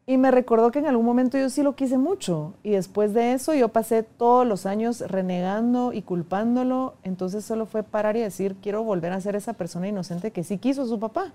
Y 0.09 0.17
me 0.17 0.31
recordó 0.31 0.71
que 0.71 0.79
en 0.79 0.87
algún 0.87 1.05
momento 1.05 1.37
yo 1.37 1.49
sí 1.49 1.61
lo 1.63 1.75
quise 1.75 1.97
mucho. 1.97 2.53
Y 2.63 2.71
después 2.71 3.13
de 3.13 3.33
eso 3.33 3.53
yo 3.53 3.67
pasé 3.67 4.03
todos 4.03 4.47
los 4.47 4.65
años 4.65 5.01
renegando 5.01 5.91
y 5.91 6.01
culpándolo. 6.01 6.95
Entonces 7.03 7.43
solo 7.43 7.65
fue 7.65 7.83
parar 7.83 8.15
y 8.15 8.21
decir, 8.21 8.55
quiero 8.61 8.83
volver 8.83 9.11
a 9.11 9.19
ser 9.19 9.35
esa 9.35 9.51
persona 9.51 9.89
inocente 9.89 10.31
que 10.31 10.45
sí 10.45 10.59
quiso 10.59 10.83
a 10.83 10.87
su 10.87 10.97
papá. 10.97 11.33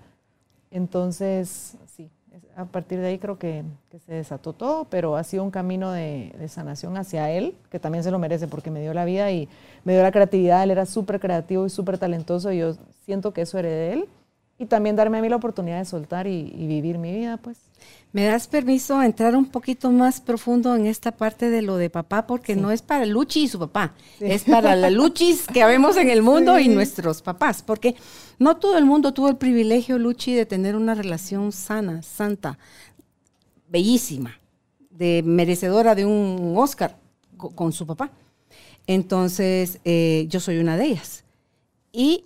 Entonces, 0.71 1.77
sí, 1.95 2.09
a 2.55 2.65
partir 2.65 2.99
de 2.99 3.09
ahí 3.09 3.19
creo 3.19 3.37
que, 3.37 3.63
se 4.07 4.13
desató 4.15 4.53
todo, 4.53 4.85
pero 4.85 5.17
ha 5.17 5.23
sido 5.23 5.43
un 5.43 5.51
camino 5.51 5.91
de, 5.91 6.33
de, 6.39 6.47
sanación 6.47 6.97
hacia 6.97 7.29
él, 7.29 7.55
que 7.69 7.77
también 7.79 8.03
se 8.03 8.09
lo 8.09 8.17
merece 8.17 8.47
porque 8.47 8.71
me 8.71 8.81
dio 8.81 8.95
la 8.95 9.05
vida 9.05 9.31
y 9.31 9.47
me 9.83 9.93
dio 9.93 10.01
la 10.01 10.11
creatividad. 10.11 10.63
Él 10.63 10.71
era 10.71 10.87
súper 10.87 11.19
creativo 11.19 11.67
y 11.67 11.69
súper 11.69 11.99
talentoso 11.99 12.51
y 12.51 12.57
yo 12.57 12.73
siento 13.05 13.33
que 13.33 13.41
eso 13.43 13.59
heredé 13.59 13.75
de 13.75 13.93
él. 13.93 14.09
Y 14.59 14.65
también 14.65 14.95
darme 14.95 15.17
a 15.17 15.21
mí 15.21 15.29
la 15.29 15.35
oportunidad 15.35 15.79
de 15.79 15.85
soltar 15.85 16.27
y, 16.27 16.53
y 16.55 16.67
vivir 16.67 16.97
mi 16.97 17.11
vida, 17.11 17.37
pues. 17.37 17.57
¿Me 18.13 18.25
das 18.25 18.47
permiso 18.47 18.99
a 18.99 19.07
entrar 19.07 19.35
un 19.35 19.45
poquito 19.45 19.89
más 19.91 20.21
profundo 20.21 20.75
en 20.75 20.85
esta 20.85 21.11
parte 21.11 21.49
de 21.49 21.63
lo 21.63 21.77
de 21.77 21.89
papá? 21.89 22.27
Porque 22.27 22.55
no 22.55 22.69
es 22.69 22.83
para 22.83 23.07
Luchi 23.07 23.45
y 23.45 23.47
su 23.47 23.57
papá, 23.57 23.95
es 24.19 24.43
para 24.43 24.75
la 24.75 24.89
Luchis 24.91 25.47
que 25.47 25.65
vemos 25.65 25.97
en 25.97 26.11
el 26.11 26.21
mundo 26.21 26.59
y 26.59 26.67
nuestros 26.67 27.23
papás. 27.23 27.63
Porque 27.63 27.95
no 28.37 28.57
todo 28.57 28.77
el 28.77 28.85
mundo 28.85 29.15
tuvo 29.15 29.29
el 29.29 29.37
privilegio, 29.37 29.97
Luchi, 29.97 30.35
de 30.35 30.45
tener 30.45 30.75
una 30.75 30.93
relación 30.93 31.51
sana, 31.51 32.03
santa, 32.03 32.59
bellísima, 33.67 34.39
de 34.91 35.23
merecedora 35.25 35.95
de 35.95 36.05
un 36.05 36.53
Oscar 36.55 36.99
con, 37.35 37.73
su 37.73 37.87
papá. 37.87 38.11
Entonces, 38.85 39.79
eh, 39.85 40.27
yo 40.29 40.39
soy 40.39 40.59
una 40.59 40.77
de 40.77 40.85
ellas. 40.85 41.23
Y 41.91 42.25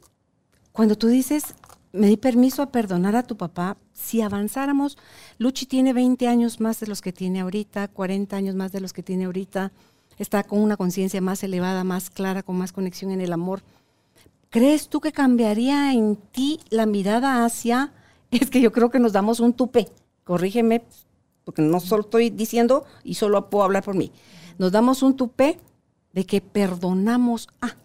cuando 0.73 0.97
tú 0.97 1.07
dices, 1.07 1.55
me 1.97 2.07
di 2.07 2.17
permiso 2.17 2.61
a 2.61 2.71
perdonar 2.71 3.15
a 3.15 3.23
tu 3.23 3.35
papá, 3.35 3.77
si 3.93 4.21
avanzáramos, 4.21 4.97
Luchi 5.37 5.65
tiene 5.65 5.93
20 5.93 6.27
años 6.27 6.59
más 6.59 6.79
de 6.79 6.87
los 6.87 7.01
que 7.01 7.11
tiene 7.11 7.41
ahorita, 7.41 7.87
40 7.87 8.35
años 8.35 8.55
más 8.55 8.71
de 8.71 8.79
los 8.79 8.93
que 8.93 9.03
tiene 9.03 9.25
ahorita, 9.25 9.71
está 10.17 10.43
con 10.43 10.59
una 10.59 10.77
conciencia 10.77 11.21
más 11.21 11.43
elevada, 11.43 11.83
más 11.83 12.09
clara, 12.09 12.43
con 12.43 12.57
más 12.57 12.71
conexión 12.71 13.11
en 13.11 13.21
el 13.21 13.33
amor. 13.33 13.61
¿Crees 14.49 14.87
tú 14.87 15.01
que 15.01 15.11
cambiaría 15.11 15.91
en 15.93 16.15
ti 16.15 16.59
la 16.69 16.85
mirada 16.85 17.43
hacia, 17.43 17.93
es 18.31 18.49
que 18.49 18.61
yo 18.61 18.71
creo 18.71 18.89
que 18.89 18.99
nos 18.99 19.13
damos 19.13 19.39
un 19.39 19.53
tupe, 19.53 19.89
corrígeme, 20.23 20.83
porque 21.43 21.61
no 21.61 21.79
solo 21.79 22.03
estoy 22.03 22.29
diciendo 22.29 22.85
y 23.03 23.15
solo 23.15 23.49
puedo 23.49 23.63
hablar 23.65 23.83
por 23.83 23.95
mí, 23.95 24.11
nos 24.57 24.71
damos 24.71 25.01
un 25.01 25.15
tupe 25.15 25.59
de 26.13 26.25
que 26.25 26.41
perdonamos 26.41 27.47
a. 27.61 27.75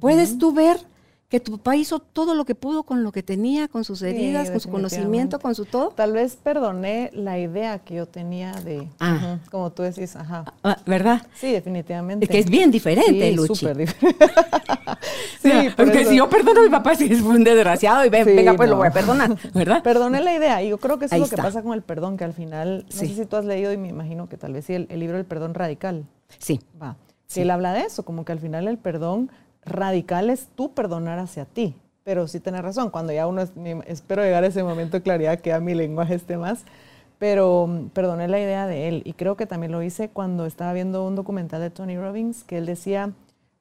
¿Puedes 0.00 0.38
tú 0.38 0.52
ver 0.52 0.91
que 1.32 1.40
tu 1.40 1.52
papá 1.52 1.76
hizo 1.76 1.98
todo 1.98 2.34
lo 2.34 2.44
que 2.44 2.54
pudo 2.54 2.82
con 2.82 3.02
lo 3.02 3.10
que 3.10 3.22
tenía, 3.22 3.66
con 3.66 3.84
sus 3.84 4.02
heridas, 4.02 4.50
con 4.50 4.60
su 4.60 4.68
conocimiento, 4.68 5.38
con 5.38 5.54
su 5.54 5.64
todo. 5.64 5.88
Tal 5.88 6.12
vez 6.12 6.36
perdoné 6.36 7.08
la 7.14 7.38
idea 7.38 7.78
que 7.78 7.94
yo 7.94 8.04
tenía 8.04 8.52
de, 8.52 8.86
ah. 9.00 9.38
como 9.50 9.72
tú 9.72 9.82
decís, 9.82 10.14
ajá. 10.14 10.44
Ah, 10.62 10.76
¿Verdad? 10.84 11.26
Sí, 11.34 11.50
definitivamente. 11.50 12.28
que 12.28 12.38
es 12.38 12.50
bien 12.50 12.70
diferente, 12.70 13.30
sí, 13.30 13.34
Luchi. 13.34 13.54
súper 13.54 13.78
diferente. 13.78 14.26
sí, 15.40 15.50
porque 15.74 16.04
si 16.04 16.16
yo 16.16 16.28
perdono 16.28 16.60
a 16.60 16.64
mi 16.64 16.68
papá, 16.68 16.94
si 16.96 17.10
es 17.10 17.22
un 17.22 17.42
desgraciado 17.42 18.04
y 18.04 18.10
venga, 18.10 18.52
pues 18.52 18.68
lo 18.68 18.76
voy 18.76 18.88
a 18.88 18.92
perdonar, 18.92 19.34
¿verdad? 19.54 19.82
Perdoné 19.82 20.20
la 20.22 20.36
idea 20.36 20.62
y 20.62 20.68
yo 20.68 20.76
creo 20.76 20.98
que 20.98 21.06
eso 21.06 21.14
es 21.14 21.20
lo 21.22 21.28
que 21.28 21.38
pasa 21.38 21.62
con 21.62 21.72
el 21.72 21.80
perdón, 21.80 22.18
que 22.18 22.24
al 22.24 22.34
final, 22.34 22.84
no 22.84 22.94
sé 22.94 23.08
si 23.08 23.24
tú 23.24 23.36
has 23.36 23.46
leído 23.46 23.72
y 23.72 23.78
me 23.78 23.88
imagino 23.88 24.28
que 24.28 24.36
tal 24.36 24.52
vez 24.52 24.66
sí, 24.66 24.74
el, 24.74 25.00
libro 25.00 25.16
del 25.16 25.24
perdón 25.24 25.54
radical. 25.54 26.04
Sí. 26.36 26.60
Va. 26.80 26.98
Sí. 27.26 27.40
Él 27.40 27.50
habla 27.50 27.72
de 27.72 27.84
eso, 27.84 28.04
como 28.04 28.26
que 28.26 28.32
al 28.32 28.38
final 28.38 28.68
el 28.68 28.76
perdón 28.76 29.30
radical 29.64 30.30
es 30.30 30.48
tú 30.54 30.72
perdonar 30.72 31.18
hacia 31.18 31.44
ti. 31.44 31.74
Pero 32.04 32.26
sí 32.26 32.40
tienes 32.40 32.62
razón, 32.62 32.90
cuando 32.90 33.12
ya 33.12 33.26
uno, 33.26 33.42
espero 33.86 34.22
llegar 34.22 34.42
a 34.42 34.48
ese 34.48 34.64
momento 34.64 34.96
de 34.96 35.02
claridad 35.02 35.38
que 35.40 35.52
a 35.52 35.60
mi 35.60 35.74
lenguaje 35.74 36.14
esté 36.14 36.36
más, 36.36 36.64
pero 37.18 37.68
mm, 37.68 37.90
perdoné 37.90 38.26
la 38.26 38.40
idea 38.40 38.66
de 38.66 38.88
él. 38.88 39.02
Y 39.04 39.12
creo 39.12 39.36
que 39.36 39.46
también 39.46 39.70
lo 39.70 39.82
hice 39.82 40.08
cuando 40.08 40.46
estaba 40.46 40.72
viendo 40.72 41.06
un 41.06 41.14
documental 41.14 41.60
de 41.60 41.70
Tony 41.70 41.96
Robbins, 41.96 42.42
que 42.42 42.58
él 42.58 42.66
decía, 42.66 43.12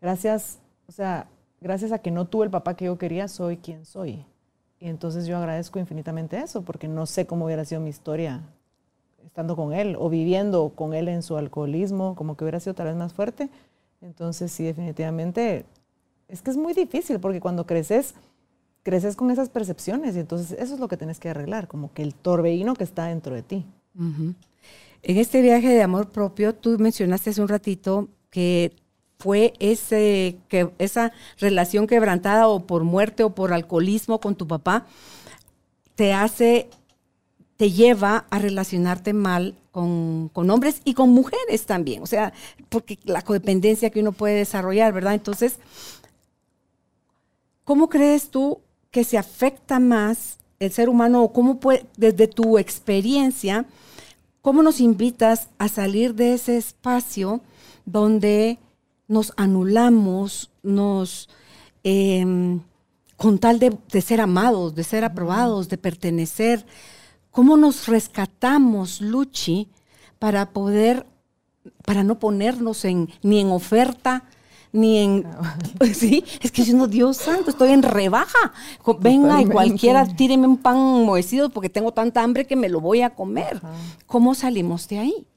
gracias, 0.02 0.58
o 0.88 0.92
sea, 0.92 1.28
gracias 1.60 1.92
a 1.92 2.00
que 2.00 2.10
no 2.10 2.26
tuve 2.26 2.46
el 2.46 2.52
papá 2.52 2.76
que 2.76 2.86
yo 2.86 2.98
quería, 2.98 3.28
soy 3.28 3.58
quien 3.58 3.86
soy. 3.86 4.26
Y 4.80 4.90
entonces 4.90 5.28
yo 5.28 5.38
agradezco 5.38 5.78
infinitamente 5.78 6.40
eso, 6.40 6.64
porque 6.64 6.88
no 6.88 7.06
sé 7.06 7.28
cómo 7.28 7.46
hubiera 7.46 7.64
sido 7.66 7.82
mi 7.82 7.92
historia 7.92 8.42
estando 9.24 9.56
con 9.56 9.72
él 9.74 9.96
o 10.00 10.10
viviendo 10.10 10.72
con 10.74 10.96
él 10.96 11.08
en 11.08 11.22
su 11.22 11.38
alcoholismo, 11.38 12.16
como 12.16 12.36
que 12.36 12.44
hubiera 12.44 12.60
sido 12.60 12.74
tal 12.74 12.88
vez 12.88 12.96
más 12.96 13.14
fuerte. 13.14 13.50
Entonces 14.02 14.52
sí, 14.52 14.64
definitivamente, 14.64 15.66
es 16.32 16.42
que 16.42 16.52
es 16.52 16.58
muy 16.58 16.74
difícil 16.74 17.20
porque 17.20 17.40
cuando 17.40 17.66
creces, 17.66 18.16
creces 18.84 19.16
con 19.16 19.30
esas 19.32 19.50
percepciones 19.50 20.16
y 20.16 20.20
entonces 20.20 20.58
eso 20.58 20.74
es 20.74 20.80
lo 20.80 20.88
que 20.88 20.98
tienes 20.98 21.20
que 21.20 21.30
arreglar, 21.30 21.68
como 21.68 21.94
que 21.94 22.02
el 22.02 22.16
torbellino 22.16 22.74
que 22.74 22.84
está 22.84 23.06
dentro 23.06 23.36
de 23.36 23.44
ti. 23.44 23.66
En 23.96 25.18
este 25.18 25.42
viaje 25.42 25.70
de 25.70 25.82
amor 25.82 26.10
propio, 26.10 26.56
tú 26.56 26.78
mencionaste 26.80 27.32
hace 27.32 27.42
un 27.42 27.50
ratito 27.50 28.08
que 28.30 28.74
fue 29.20 29.54
ese, 29.60 30.38
que, 30.48 30.72
esa 30.80 31.12
relación 31.38 31.86
quebrantada 31.86 32.48
o 32.48 32.66
por 32.66 32.84
muerte 32.84 33.24
o 33.24 33.36
por 33.36 33.54
alcoholismo 33.54 34.20
con 34.20 34.36
tu 34.36 34.48
papá, 34.48 34.88
te 35.96 36.14
hace, 36.14 36.70
te 37.58 37.72
lleva 37.72 38.26
a 38.30 38.40
relacionarte 38.40 39.14
mal 39.14 39.56
con, 39.72 40.30
con, 40.30 40.50
hombres 40.50 40.82
y 40.86 40.94
con 40.94 41.10
mujeres 41.10 41.66
también. 41.66 42.02
O 42.02 42.08
sea, 42.08 42.34
porque 42.70 42.98
la 43.04 43.22
codependencia 43.22 43.90
que 43.90 44.00
uno 44.00 44.14
puede 44.14 44.36
desarrollar, 44.36 44.94
¿verdad? 44.94 45.14
Entonces, 45.14 45.60
¿cómo 47.64 47.90
crees 47.90 48.30
tú 48.30 48.60
que 48.92 49.04
se 49.04 49.18
afecta 49.18 49.80
más 49.80 50.40
el 50.60 50.72
ser 50.72 50.90
humano 50.90 51.24
o 51.24 51.34
cómo 51.34 51.60
puede, 51.60 51.86
desde 51.98 52.28
tu 52.28 52.58
experiencia, 52.60 53.66
cómo 54.42 54.62
nos 54.62 54.80
invitas 54.80 55.50
a 55.58 55.68
salir 55.68 56.14
de 56.14 56.34
ese 56.34 56.58
espacio 56.58 57.42
donde 57.86 58.60
nos 59.08 59.34
anulamos, 59.38 60.52
nos, 60.64 61.30
em, 61.84 62.62
con 63.18 63.40
tal 63.40 63.60
de, 63.60 63.76
ser 64.02 64.22
amados, 64.22 64.76
de 64.76 64.84
ser 64.84 65.04
aprobados, 65.04 65.68
de 65.68 65.78
pertenecer, 65.78 66.66
cómo 67.32 67.58
nos 67.58 67.88
rescatamos, 67.88 69.02
Luchi, 69.02 69.68
para 70.20 70.52
poder, 70.52 71.06
para 71.86 72.04
no 72.04 72.20
ponernos 72.20 72.86
en, 72.86 73.10
ni 73.22 73.40
en 73.40 73.52
oferta, 73.52 74.26
ni 74.74 74.98
en... 74.98 75.26
sí, 75.94 76.24
es 76.42 76.52
que 76.52 76.64
yo 76.64 76.88
Dios 76.88 77.18
santo, 77.18 77.50
estoy 77.50 77.72
en 77.72 77.84
rebaja. 77.84 78.54
Venga 79.00 79.42
y 79.42 79.46
cualquiera 79.46 80.06
tíreme 80.06 80.48
un 80.48 80.58
pan 80.58 80.78
moecido 81.06 81.50
porque 81.50 81.70
tengo 81.70 81.92
tanta 81.92 82.24
hambre 82.24 82.46
que 82.46 82.56
me 82.56 82.70
lo 82.70 82.80
voy 82.80 83.02
a 83.02 83.12
comer. 83.12 83.62
¿Cómo 84.06 84.36
salimos 84.36 84.88
de 84.88 85.00
ahí? 85.00 85.28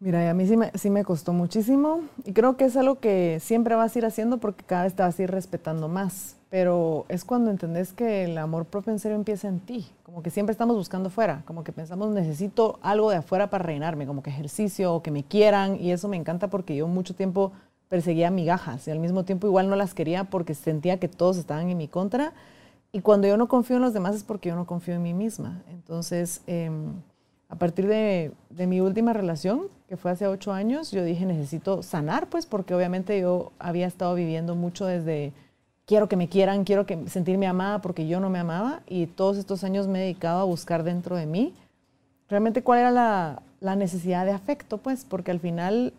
Mira, 0.00 0.28
a 0.28 0.34
mí 0.34 0.46
sí 0.46 0.56
me, 0.56 0.70
sí 0.74 0.90
me 0.90 1.02
costó 1.02 1.32
muchísimo 1.32 2.00
y 2.26 2.34
creo 2.34 2.58
que 2.58 2.66
es 2.66 2.76
algo 2.76 2.96
que 2.96 3.38
siempre 3.40 3.74
vas 3.74 3.94
a 3.94 3.98
ir 3.98 4.04
haciendo 4.04 4.36
porque 4.36 4.62
cada 4.62 4.82
vez 4.82 4.94
te 4.94 5.02
vas 5.02 5.18
a 5.18 5.22
ir 5.22 5.30
respetando 5.30 5.88
más, 5.88 6.36
pero 6.50 7.06
es 7.08 7.24
cuando 7.24 7.50
entendés 7.50 7.94
que 7.94 8.24
el 8.24 8.36
amor 8.36 8.66
propio 8.66 8.92
en 8.92 8.98
serio 8.98 9.16
empieza 9.16 9.48
en 9.48 9.60
ti, 9.60 9.86
como 10.02 10.22
que 10.22 10.28
siempre 10.28 10.50
estamos 10.50 10.76
buscando 10.76 11.08
fuera, 11.08 11.42
como 11.46 11.64
que 11.64 11.72
pensamos 11.72 12.10
necesito 12.10 12.78
algo 12.82 13.08
de 13.08 13.16
afuera 13.16 13.48
para 13.48 13.64
reinarme, 13.64 14.06
como 14.06 14.22
que 14.22 14.28
ejercicio 14.28 14.92
o 14.92 15.02
que 15.02 15.10
me 15.10 15.22
quieran 15.24 15.80
y 15.80 15.90
eso 15.90 16.06
me 16.08 16.18
encanta 16.18 16.48
porque 16.48 16.76
yo 16.76 16.86
mucho 16.86 17.14
tiempo 17.14 17.52
perseguía 17.88 18.30
migajas 18.30 18.88
y 18.88 18.90
al 18.90 18.98
mismo 18.98 19.24
tiempo 19.24 19.46
igual 19.46 19.68
no 19.68 19.76
las 19.76 19.94
quería 19.94 20.24
porque 20.24 20.54
sentía 20.54 20.98
que 20.98 21.08
todos 21.08 21.36
estaban 21.36 21.68
en 21.68 21.76
mi 21.76 21.88
contra. 21.88 22.32
Y 22.92 23.00
cuando 23.00 23.26
yo 23.26 23.36
no 23.36 23.48
confío 23.48 23.76
en 23.76 23.82
los 23.82 23.92
demás 23.92 24.14
es 24.14 24.22
porque 24.22 24.50
yo 24.50 24.56
no 24.56 24.66
confío 24.66 24.94
en 24.94 25.02
mí 25.02 25.14
misma. 25.14 25.62
Entonces, 25.68 26.42
em, 26.46 26.92
a 27.48 27.56
partir 27.56 27.86
de, 27.86 28.32
mi 28.66 28.80
última 28.80 29.12
relación, 29.12 29.62
que 29.88 29.96
fue 29.96 30.10
hace 30.10 30.26
ocho 30.26 30.52
años, 30.52 30.90
yo 30.90 31.04
dije, 31.04 31.26
necesito 31.26 31.82
sanar, 31.82 32.28
pues, 32.28 32.46
porque 32.46 32.74
obviamente 32.74 33.20
yo 33.20 33.52
había 33.58 33.86
estado 33.86 34.14
viviendo 34.14 34.54
mucho 34.54 34.86
desde 34.86 35.32
quiero 35.86 36.08
que 36.08 36.16
me 36.16 36.28
quieran, 36.28 36.64
quiero 36.64 36.86
que, 36.86 37.08
sentirme 37.08 37.46
amada 37.46 37.80
porque 37.80 38.06
yo 38.06 38.20
no 38.20 38.30
me 38.30 38.38
amaba 38.38 38.82
y 38.86 39.06
todos 39.06 39.36
estos 39.38 39.64
años 39.64 39.86
me 39.86 39.98
he 39.98 40.02
dedicado 40.02 40.40
a 40.40 40.44
buscar 40.44 40.82
dentro 40.82 41.16
de 41.16 41.26
mí 41.26 41.52
realmente 42.28 42.62
cuál 42.62 42.80
era 42.80 42.90
la, 42.90 43.42
la 43.60 43.76
necesidad 43.76 44.24
de 44.24 44.32
afecto, 44.32 44.78
pues, 44.78 45.04
porque 45.04 45.30
al 45.30 45.40
final 45.40 45.92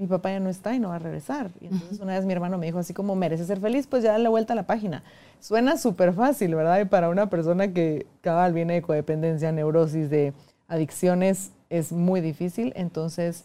mi 0.00 0.06
papá 0.06 0.30
ya 0.30 0.40
no 0.40 0.48
está 0.48 0.74
y 0.74 0.80
no 0.80 0.88
va 0.88 0.96
a 0.96 0.98
regresar. 0.98 1.50
Y 1.60 1.66
entonces 1.66 2.00
una 2.00 2.14
vez 2.14 2.24
mi 2.24 2.32
hermano 2.32 2.56
me 2.56 2.64
dijo 2.64 2.78
así 2.78 2.94
como, 2.94 3.14
merece 3.16 3.44
ser 3.44 3.60
feliz, 3.60 3.86
pues 3.86 4.02
ya 4.02 4.12
dale 4.12 4.30
vuelta 4.30 4.54
a 4.54 4.56
la 4.56 4.66
página. 4.66 5.02
Suena 5.40 5.76
súper 5.76 6.14
fácil, 6.14 6.54
¿verdad? 6.54 6.80
Y 6.80 6.86
para 6.86 7.10
una 7.10 7.28
persona 7.28 7.74
que 7.74 8.06
cabal 8.22 8.54
viene 8.54 8.72
de 8.74 8.82
codependencia, 8.82 9.52
neurosis, 9.52 10.08
de 10.08 10.32
adicciones 10.68 11.52
es 11.68 11.92
muy 11.92 12.22
difícil, 12.22 12.72
entonces 12.76 13.44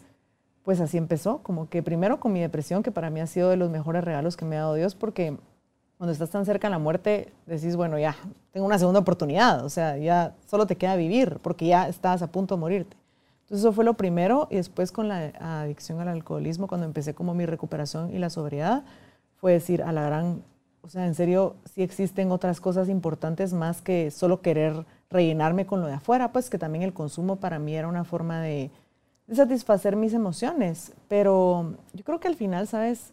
pues 0.64 0.80
así 0.80 0.96
empezó, 0.96 1.42
como 1.42 1.68
que 1.68 1.82
primero 1.82 2.18
con 2.20 2.32
mi 2.32 2.40
depresión, 2.40 2.82
que 2.82 2.90
para 2.90 3.10
mí 3.10 3.20
ha 3.20 3.26
sido 3.26 3.50
de 3.50 3.58
los 3.58 3.70
mejores 3.70 4.02
regalos 4.02 4.36
que 4.36 4.46
me 4.46 4.56
ha 4.56 4.60
dado 4.60 4.74
Dios, 4.74 4.94
porque 4.94 5.36
cuando 5.98 6.12
estás 6.12 6.30
tan 6.30 6.46
cerca 6.46 6.68
de 6.68 6.72
la 6.72 6.78
muerte, 6.78 7.32
decís, 7.44 7.76
bueno, 7.76 7.98
ya, 7.98 8.16
tengo 8.50 8.66
una 8.66 8.78
segunda 8.78 9.00
oportunidad, 9.00 9.62
o 9.64 9.68
sea, 9.68 9.98
ya 9.98 10.34
solo 10.46 10.66
te 10.66 10.76
queda 10.76 10.96
vivir, 10.96 11.38
porque 11.42 11.66
ya 11.66 11.86
estás 11.86 12.22
a 12.22 12.28
punto 12.28 12.56
de 12.56 12.60
morirte. 12.60 12.96
Entonces 13.46 13.64
eso 13.64 13.72
fue 13.72 13.84
lo 13.84 13.94
primero, 13.94 14.48
y 14.50 14.56
después 14.56 14.90
con 14.90 15.06
la 15.06 15.28
adicción 15.38 16.00
al 16.00 16.08
alcoholismo, 16.08 16.66
cuando 16.66 16.84
empecé 16.84 17.14
como 17.14 17.32
mi 17.32 17.46
recuperación 17.46 18.12
y 18.12 18.18
la 18.18 18.28
sobriedad, 18.28 18.82
fue 19.36 19.52
decir, 19.52 19.84
a 19.84 19.92
la 19.92 20.02
gran, 20.02 20.42
o 20.82 20.88
sea, 20.88 21.06
en 21.06 21.14
serio, 21.14 21.54
sí 21.72 21.84
existen 21.84 22.32
otras 22.32 22.60
cosas 22.60 22.88
importantes 22.88 23.52
más 23.52 23.82
que 23.82 24.10
solo 24.10 24.40
querer 24.40 24.84
rellenarme 25.10 25.64
con 25.64 25.80
lo 25.80 25.86
de 25.86 25.92
afuera, 25.92 26.32
pues 26.32 26.50
que 26.50 26.58
también 26.58 26.82
el 26.82 26.92
consumo 26.92 27.36
para 27.36 27.60
mí 27.60 27.76
era 27.76 27.86
una 27.86 28.02
forma 28.02 28.40
de, 28.40 28.72
satisfacer 29.32 29.94
mis 29.94 30.12
emociones. 30.12 30.92
Pero 31.06 31.74
yo 31.92 32.02
creo 32.02 32.18
que 32.18 32.26
al 32.26 32.34
final, 32.34 32.66
¿sabes? 32.66 33.12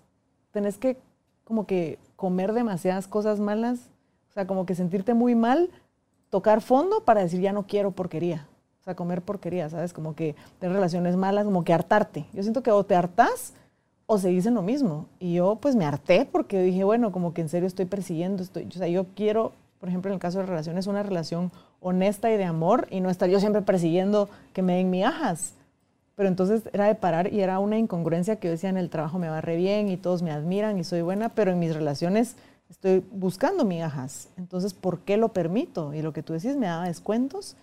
Tenés 0.51 0.79
que 0.79 0.97
como 1.43 1.67
que 1.67 1.99
comer 2.15 2.53
demasiadas 2.53 3.07
cosas 3.07 3.39
malas, 3.39 3.91
o 4.31 4.33
sea, 4.33 4.47
como 4.47 4.65
que 4.65 4.73
sentirte 4.73 5.13
muy 5.13 5.35
mal, 5.35 5.69
tocar 6.31 6.61
fondo 6.61 7.03
para 7.03 7.21
decir 7.21 7.39
ya 7.39 7.53
no 7.53 7.67
quiero 7.67 7.91
porquería. 7.91 8.47
O 8.83 8.85
sea, 8.85 8.95
comer 8.95 9.21
porquería, 9.21 9.69
¿sabes? 9.69 9.93
Como 9.93 10.15
que 10.15 10.35
tener 10.59 10.75
relaciones 10.75 11.15
malas, 11.15 11.45
como 11.45 11.63
que 11.63 11.73
hartarte. 11.73 12.25
Yo 12.33 12.43
siento 12.43 12.63
que 12.63 12.71
o 12.71 12.83
te 12.83 12.95
hartas 12.95 13.53
o 14.05 14.17
se 14.17 14.29
dicen 14.29 14.53
lo 14.53 14.61
mismo. 14.61 15.07
Y 15.19 15.35
yo 15.35 15.57
pues 15.61 15.75
me 15.75 15.85
harté 15.85 16.27
porque 16.29 16.61
dije, 16.61 16.83
bueno, 16.83 17.11
como 17.11 17.33
que 17.33 17.41
en 17.41 17.49
serio 17.49 17.67
estoy 17.67 17.85
persiguiendo, 17.85 18.43
estoy, 18.43 18.65
o 18.65 18.71
sea, 18.71 18.87
yo 18.87 19.05
quiero 19.15 19.53
por 19.83 19.89
ejemplo, 19.89 20.11
en 20.11 20.13
el 20.13 20.21
caso 20.21 20.39
de 20.39 20.45
relaciones, 20.45 20.87
una 20.87 21.03
relación 21.03 21.51
honesta 21.81 22.31
y 22.31 22.37
de 22.37 22.45
amor 22.45 22.87
y 22.89 23.01
no 23.01 23.09
estar 23.09 23.29
yo 23.29 23.41
siempre 23.41 23.61
persiguiendo 23.63 24.29
que 24.53 24.61
me 24.61 24.77
den 24.77 24.89
migajas. 24.89 25.55
Pero 26.15 26.29
entonces 26.29 26.61
era 26.71 26.85
de 26.85 26.95
parar 26.95 27.33
y 27.33 27.41
era 27.41 27.59
una 27.59 27.77
incongruencia 27.77 28.37
que 28.37 28.47
yo 28.47 28.53
decía 28.53 28.69
en 28.69 28.77
el 28.77 28.89
trabajo 28.89 29.19
me 29.19 29.27
va 29.27 29.41
re 29.41 29.57
bien 29.57 29.89
y 29.89 29.97
todos 29.97 30.21
me 30.21 30.31
admiran 30.31 30.79
y 30.79 30.85
soy 30.85 31.01
buena, 31.01 31.27
pero 31.27 31.51
en 31.51 31.59
mis 31.59 31.73
relaciones 31.73 32.37
estoy 32.69 33.03
buscando 33.11 33.65
migajas. 33.65 34.29
Entonces, 34.37 34.73
¿por 34.73 34.99
qué 34.99 35.17
lo 35.17 35.33
permito? 35.33 35.93
Y 35.93 36.01
lo 36.01 36.13
que 36.13 36.23
tú 36.23 36.31
decís 36.31 36.55
me 36.55 36.67
daba 36.67 36.85
descuentos 36.85 37.57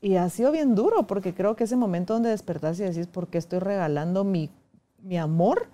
y 0.00 0.16
ha 0.16 0.28
sido 0.30 0.52
bien 0.52 0.74
duro 0.74 1.06
porque 1.06 1.34
creo 1.34 1.56
que 1.56 1.64
ese 1.64 1.76
momento 1.76 2.14
donde 2.14 2.30
despertás 2.30 2.78
y 2.80 2.84
decís, 2.84 3.06
¿por 3.06 3.28
qué 3.28 3.38
estoy 3.38 3.58
regalando 3.58 4.24
mi, 4.24 4.50
mi 5.02 5.18
amor? 5.18 5.68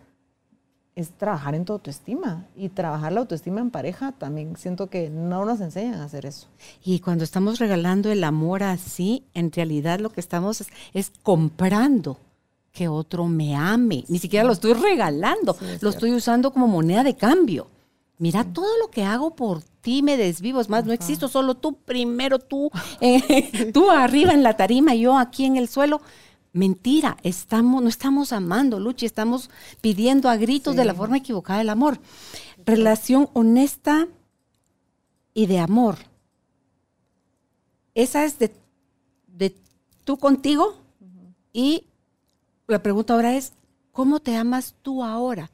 es 0.97 1.11
trabajar 1.11 1.55
en 1.55 1.65
tu 1.65 1.73
autoestima 1.73 2.47
y 2.55 2.69
trabajar 2.69 3.13
la 3.13 3.21
autoestima 3.21 3.61
en 3.61 3.71
pareja 3.71 4.13
también 4.13 4.57
siento 4.57 4.89
que 4.89 5.11
no 5.11 5.45
nos 5.45 5.61
enseñan 5.61 5.95
a 5.95 6.05
hacer 6.05 6.25
eso. 6.27 6.47
Y 6.85 7.01
cuando 7.01 7.25
estamos 7.25 7.59
regalando 7.59 8.11
el 8.13 8.23
amor 8.23 8.63
así, 8.63 9.25
en 9.35 9.51
realidad 9.51 9.99
lo 9.99 10.11
que 10.11 10.21
estamos 10.21 10.65
es, 10.93 11.13
comprando 11.23 12.19
que 12.73 12.89
otro 12.89 13.27
me 13.27 13.57
ame. 13.57 14.05
Ni 14.09 14.19
siquiera 14.19 14.45
lo 14.45 14.53
estoy 14.53 14.75
regalando, 14.75 15.57
lo 15.81 15.91
estoy 15.91 16.13
usando 16.13 16.53
como 16.53 16.67
moneda 16.67 17.03
de 17.03 17.17
cambio. 17.17 17.69
Mira 18.25 18.43
todo 18.43 18.79
lo 18.79 18.91
que 18.91 19.05
hago 19.05 19.37
por 19.37 19.63
ti, 19.83 20.01
me 20.03 20.17
desvivo. 20.17 20.59
Es 20.59 20.71
más, 20.71 20.87
no 20.87 20.95
existo, 20.95 21.29
solo 21.29 21.57
tú 21.57 21.75
primero, 21.75 22.39
tú, 22.39 22.71
eh, 23.03 23.71
tú 23.71 23.91
arriba 23.91 24.33
en 24.33 24.43
la 24.43 24.57
tarima 24.57 24.95
yo 24.95 25.19
aquí 25.19 25.45
en 25.45 25.59
el 25.59 25.69
suelo. 25.69 26.01
Mentira, 26.55 27.19
estamos, 27.23 27.83
no 27.83 27.89
estamos 27.91 28.33
amando, 28.33 28.81
Luchi, 28.81 29.05
estamos 29.05 29.51
pidiendo 29.83 30.31
a 30.31 30.39
gritos 30.39 30.75
de 30.75 30.87
la 30.87 30.95
forma 30.95 31.19
equivocada 31.19 31.61
el 31.61 31.69
amor. 31.69 32.01
Relación 32.65 33.29
honesta 33.35 34.09
y 35.35 35.45
de 35.45 35.59
amor. 35.59 35.99
Esa 37.95 38.25
es 38.25 38.39
de, 38.39 38.57
de 39.27 39.55
tú 40.05 40.17
contigo 40.17 40.79
y 41.53 41.89
la 42.69 42.83
pregunta 42.83 43.13
ahora 43.13 43.37
es, 43.37 43.53
¿cómo 43.93 44.21
te 44.21 44.35
amas 44.35 44.77
tú 44.81 45.05
ahora? 45.05 45.51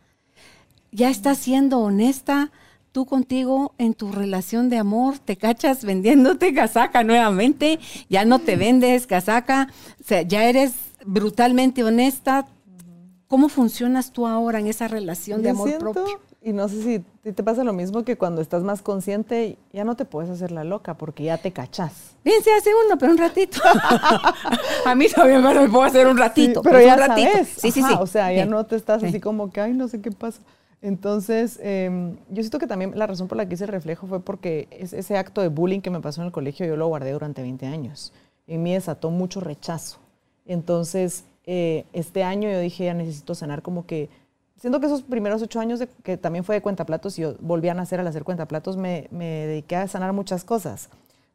¿Ya 0.92 1.08
estás 1.10 1.38
siendo 1.38 1.78
honesta 1.78 2.50
tú 2.92 3.06
contigo 3.06 3.74
en 3.78 3.94
tu 3.94 4.10
relación 4.10 4.68
de 4.70 4.78
amor? 4.78 5.18
¿Te 5.18 5.36
cachas 5.36 5.84
vendiéndote 5.84 6.52
casaca 6.52 7.04
nuevamente? 7.04 7.78
¿Ya 8.08 8.24
no 8.24 8.40
te 8.40 8.56
vendes 8.56 9.06
casaca? 9.06 9.68
O 10.00 10.04
sea, 10.04 10.22
ya 10.22 10.44
eres 10.44 10.72
brutalmente 11.04 11.84
honesta. 11.84 12.46
¿Cómo 13.28 13.48
funcionas 13.48 14.12
tú 14.12 14.26
ahora 14.26 14.58
en 14.58 14.66
esa 14.66 14.88
relación 14.88 15.42
de 15.42 15.50
amor 15.50 15.78
propio? 15.78 16.20
Y 16.42 16.54
no 16.54 16.68
sé 16.68 16.82
si 16.82 17.32
te 17.32 17.42
pasa 17.42 17.64
lo 17.64 17.74
mismo 17.74 18.02
que 18.02 18.16
cuando 18.16 18.40
estás 18.40 18.62
más 18.62 18.80
consciente, 18.80 19.58
ya 19.74 19.84
no 19.84 19.94
te 19.94 20.06
puedes 20.06 20.30
hacer 20.30 20.50
la 20.50 20.64
loca 20.64 20.94
porque 20.94 21.22
ya 21.22 21.36
te 21.36 21.52
cachas. 21.52 22.16
Bien, 22.24 22.42
se 22.42 22.50
hace 22.50 22.70
uno, 22.86 22.96
pero 22.96 23.12
un 23.12 23.18
ratito. 23.18 23.60
a 24.86 24.94
mí 24.94 25.06
también 25.08 25.42
me 25.42 25.68
puedo 25.68 25.84
hacer 25.84 26.06
un 26.06 26.16
ratito. 26.16 26.62
pero, 26.62 26.80
ya 26.80 26.94
un 26.94 27.00
ratito. 27.00 27.30
Sí, 27.44 27.70
sí, 27.70 27.82
sí. 27.82 27.94
O 28.00 28.06
sea, 28.06 28.32
ya 28.32 28.46
no 28.46 28.64
te 28.64 28.76
estás 28.76 29.04
así 29.04 29.20
como 29.20 29.52
que, 29.52 29.60
ay, 29.60 29.74
no 29.74 29.86
sé 29.86 30.00
qué 30.00 30.10
pasa. 30.10 30.40
Entonces, 30.82 31.58
em, 31.62 32.16
yo 32.30 32.42
siento 32.42 32.58
que 32.58 32.66
también 32.66 32.98
la 32.98 33.06
razón 33.06 33.28
por 33.28 33.36
la 33.36 33.46
que 33.46 33.54
hice 33.54 33.64
el 33.64 33.70
reflejo 33.70 34.06
fue 34.06 34.20
porque 34.20 34.66
ese 34.70 35.16
acto 35.16 35.42
de 35.42 35.48
bullying 35.48 35.80
que 35.80 35.90
me 35.90 36.00
pasó 36.00 36.22
en 36.22 36.26
el 36.26 36.32
colegio 36.32 36.66
yo 36.66 36.76
lo 36.76 36.88
guardé 36.88 37.12
durante 37.12 37.42
20 37.42 37.66
años. 37.66 38.12
En 38.46 38.62
mí 38.62 38.72
desató 38.72 39.10
mucho 39.10 39.40
rechazo. 39.40 39.98
Entonces, 40.46 41.24
eh, 41.44 41.84
este 41.92 42.22
año 42.22 42.50
yo 42.50 42.58
dije, 42.60 42.86
ya 42.86 42.94
necesito 42.94 43.34
sanar 43.34 43.62
como 43.62 43.86
que, 43.86 44.08
siento 44.56 44.80
que 44.80 44.86
esos 44.86 45.02
primeros 45.02 45.42
ocho 45.42 45.60
años, 45.60 45.78
de, 45.80 45.88
que 46.02 46.16
también 46.16 46.44
fue 46.44 46.54
de 46.54 46.62
cuentaplatos 46.62 47.18
y 47.18 47.22
yo 47.22 47.34
volví 47.40 47.68
a 47.68 47.74
nacer 47.74 48.00
al 48.00 48.06
hacer 48.06 48.24
cuentaplatos, 48.24 48.76
me, 48.76 49.06
me 49.10 49.46
dediqué 49.46 49.76
a 49.76 49.86
sanar 49.86 50.12
muchas 50.14 50.44
cosas, 50.44 50.88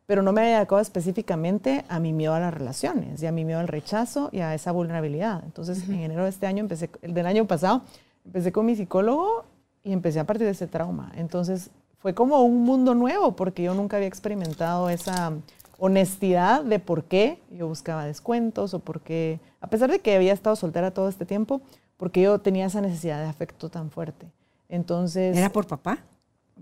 pero 0.07 0.21
no 0.21 0.31
me 0.33 0.41
había 0.41 0.57
dedicado 0.57 0.81
específicamente 0.81 1.85
a 1.87 1.99
mi 1.99 2.13
miedo 2.13 2.33
a 2.33 2.39
las 2.39 2.53
relaciones 2.53 3.21
y 3.21 3.27
a 3.27 3.31
mi 3.31 3.45
miedo 3.45 3.59
al 3.59 3.67
rechazo 3.67 4.29
y 4.31 4.39
a 4.39 4.53
esa 4.55 4.71
vulnerabilidad. 4.71 5.43
Entonces, 5.45 5.87
en 5.87 6.01
enero 6.01 6.23
de 6.23 6.29
este 6.29 6.47
año, 6.47 6.61
empecé, 6.61 6.89
el 7.01 7.13
del 7.13 7.25
año 7.25 7.45
pasado, 7.45 7.83
empecé 8.25 8.51
con 8.51 8.65
mi 8.65 8.75
psicólogo 8.75 9.45
y 9.83 9.93
empecé 9.93 10.19
a 10.19 10.25
partir 10.25 10.45
de 10.45 10.51
ese 10.51 10.67
trauma. 10.67 11.11
Entonces, 11.15 11.69
fue 11.99 12.13
como 12.13 12.41
un 12.43 12.63
mundo 12.63 12.95
nuevo 12.95 13.35
porque 13.35 13.63
yo 13.63 13.73
nunca 13.73 13.97
había 13.97 14.07
experimentado 14.07 14.89
esa 14.89 15.33
honestidad 15.77 16.63
de 16.63 16.79
por 16.79 17.03
qué 17.03 17.39
yo 17.51 17.67
buscaba 17.67 18.05
descuentos 18.05 18.73
o 18.73 18.79
por 18.79 19.01
qué, 19.01 19.39
a 19.61 19.67
pesar 19.67 19.91
de 19.91 19.99
que 19.99 20.15
había 20.15 20.33
estado 20.33 20.55
soltera 20.55 20.91
todo 20.91 21.09
este 21.09 21.25
tiempo, 21.25 21.61
porque 21.97 22.21
yo 22.21 22.39
tenía 22.39 22.65
esa 22.65 22.81
necesidad 22.81 23.21
de 23.21 23.27
afecto 23.27 23.69
tan 23.69 23.91
fuerte. 23.91 24.27
Entonces... 24.69 25.35
¿Era 25.37 25.49
por 25.49 25.67
papá? 25.67 25.99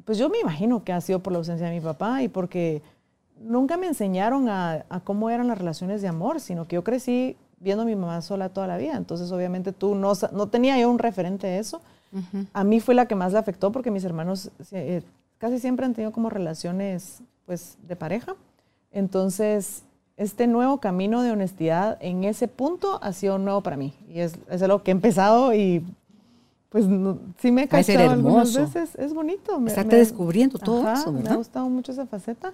Pues 0.05 0.17
yo 0.17 0.29
me 0.29 0.39
imagino 0.39 0.83
que 0.83 0.93
ha 0.93 1.01
sido 1.01 1.19
por 1.19 1.33
la 1.33 1.39
ausencia 1.39 1.67
de 1.67 1.73
mi 1.73 1.81
papá 1.81 2.23
y 2.23 2.27
porque 2.27 2.81
nunca 3.39 3.77
me 3.77 3.87
enseñaron 3.87 4.49
a, 4.49 4.85
cómo 5.03 5.29
eran 5.29 5.47
las 5.47 5.57
relaciones 5.57 6.01
de 6.01 6.07
amor, 6.07 6.39
sino 6.39 6.67
que 6.67 6.75
yo 6.75 6.83
crecí 6.83 7.37
viendo 7.63 7.83
a 7.83 7.85
mi 7.85 7.95
mamá 7.95 8.21
sola 8.21 8.49
toda 8.49 8.67
la 8.67 8.77
vida. 8.77 8.95
Entonces, 8.95 9.31
obviamente, 9.31 9.71
tú 9.71 9.95
no, 9.95 10.13
no 10.31 10.47
tenía 10.47 10.77
yo 10.77 10.89
un 10.89 10.99
referente 10.99 11.47
de 11.47 11.59
eso. 11.59 11.81
A 12.53 12.63
mí 12.63 12.79
fue 12.79 12.93
la 12.93 13.07
que 13.07 13.15
más 13.15 13.33
le 13.33 13.39
afectó 13.39 13.71
porque 13.71 13.89
mis 13.89 14.03
hermanos 14.03 14.51
eh, 14.71 15.01
casi 15.39 15.57
siempre 15.57 15.85
han 15.85 15.95
tenido 15.95 16.11
como 16.11 16.29
relaciones 16.29 17.23
pues, 17.47 17.77
de 17.87 17.95
pareja. 17.95 18.35
Entonces, 18.91 19.83
este 20.15 20.45
nuevo 20.45 20.79
camino 20.79 21.23
de 21.23 21.31
honestidad 21.31 21.97
en 22.01 22.23
ese 22.23 22.47
punto 22.47 22.99
ha 23.01 23.13
sido 23.13 23.39
nuevo 23.39 23.61
para 23.61 23.77
mí. 23.77 23.95
Y 24.07 24.19
es, 24.19 24.35
es 24.49 24.61
algo 24.61 24.83
que 24.83 24.91
he 24.91 24.93
empezado 24.93 25.55
y 25.55 25.83
pues 26.69 26.85
sí 27.39 27.51
me 27.51 27.63
he 27.63 27.67
cachado 27.67 28.09
algunas 28.09 28.55
veces. 28.55 28.95
Es 28.95 29.13
bonito. 29.13 29.59
Me, 29.59 29.69
Estarte 29.69 29.95
descubriendo 29.95 30.57
todo 30.57 30.91
eso, 30.91 31.11
Me 31.11 31.29
ha 31.29 31.35
gustado 31.35 31.69
mucho 31.69 31.91
esa 31.91 32.07
faceta. 32.07 32.51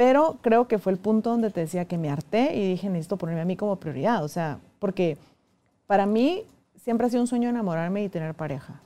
Pero 0.00 0.38
creo 0.40 0.66
que 0.66 0.78
fue 0.78 0.92
el 0.92 0.98
punto 0.98 1.28
donde 1.28 1.50
te 1.50 1.60
decía 1.60 1.84
que 1.84 1.98
me 1.98 2.08
harté 2.08 2.56
y 2.56 2.70
dije, 2.70 2.88
necesito 2.88 3.18
ponerme 3.18 3.42
a 3.42 3.44
mí 3.44 3.54
como 3.54 3.76
prioridad. 3.76 4.24
O 4.24 4.28
sea, 4.28 4.58
porque 4.78 5.18
para 5.86 6.06
mí 6.06 6.44
siempre 6.82 7.06
ha 7.06 7.10
sido 7.10 7.20
un 7.20 7.26
sueño 7.26 7.50
enamorarme 7.50 8.02
y 8.02 8.08
tener 8.08 8.34
pareja. 8.34 8.80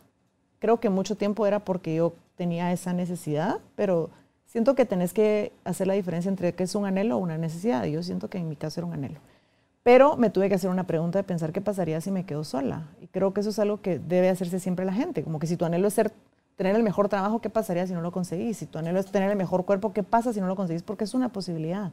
Creo 0.59 0.81
que 0.81 0.91
mucho 0.91 1.15
tiempo 1.15 1.47
era 1.47 1.61
porque 1.61 1.95
yo 1.95 2.15
tenía 2.35 2.73
esa 2.73 2.93
necesidad, 2.93 3.61
pero 3.77 4.11
siento 4.45 4.75
que 4.75 4.87
tenés 4.87 5.13
que 5.13 5.53
hacer 5.63 5.87
la 5.87 5.95
diferencia 5.95 6.29
entre 6.29 6.53
qué 6.53 6.65
es 6.65 6.75
un 6.75 6.85
anhelo 6.85 7.15
o 7.15 7.21
una 7.21 7.39
necesidad. 7.39 7.85
Yo 7.85 8.03
siento 8.03 8.29
que 8.29 8.39
en 8.39 8.49
mi 8.49 8.57
caso 8.57 8.81
era 8.81 8.89
un 8.89 8.95
anhelo. 8.95 9.21
Pero 9.85 10.17
me 10.17 10.31
tuve 10.31 10.49
que 10.49 10.57
hacer 10.57 10.69
una 10.69 10.89
pregunta 10.89 11.21
de 11.21 11.23
pensar 11.23 11.53
qué 11.53 11.61
pasaría 11.61 12.01
si 12.01 12.11
me 12.11 12.27
quedo 12.27 12.43
sola. 12.43 12.89
Y 13.01 13.07
creo 13.07 13.33
que 13.33 13.39
eso 13.39 13.51
es 13.51 13.59
algo 13.61 13.81
que 13.81 14.01
debe 14.01 14.31
hacerse 14.31 14.59
siempre 14.59 14.85
la 14.85 14.93
gente. 14.93 15.23
Como 15.23 15.39
que 15.39 15.47
si 15.47 15.57
tu 15.57 15.65
anhelo 15.65 15.87
es 15.87 15.95
ser, 15.95 16.11
tener 16.57 16.77
el 16.77 16.83
mejor 16.83 17.09
trabajo, 17.09 17.41
¿qué 17.41 17.51
pasaría 17.51 17.87
si 17.87 17.93
no 17.93 18.01
lo 18.01 18.13
conseguís? 18.13 18.59
Si 18.59 18.67
tu 18.67 18.79
anhelo 18.79 19.01
es 19.01 19.07
tener 19.07 19.31
el 19.31 19.37
mejor 19.37 19.65
cuerpo, 19.65 19.93
¿qué 19.93 20.03
pasa 20.03 20.33
si 20.33 20.41
no 20.41 20.47
lo 20.47 20.57
conseguís? 20.57 20.83
Porque 20.83 21.05
es 21.05 21.15
una 21.15 21.31
posibilidad. 21.31 21.91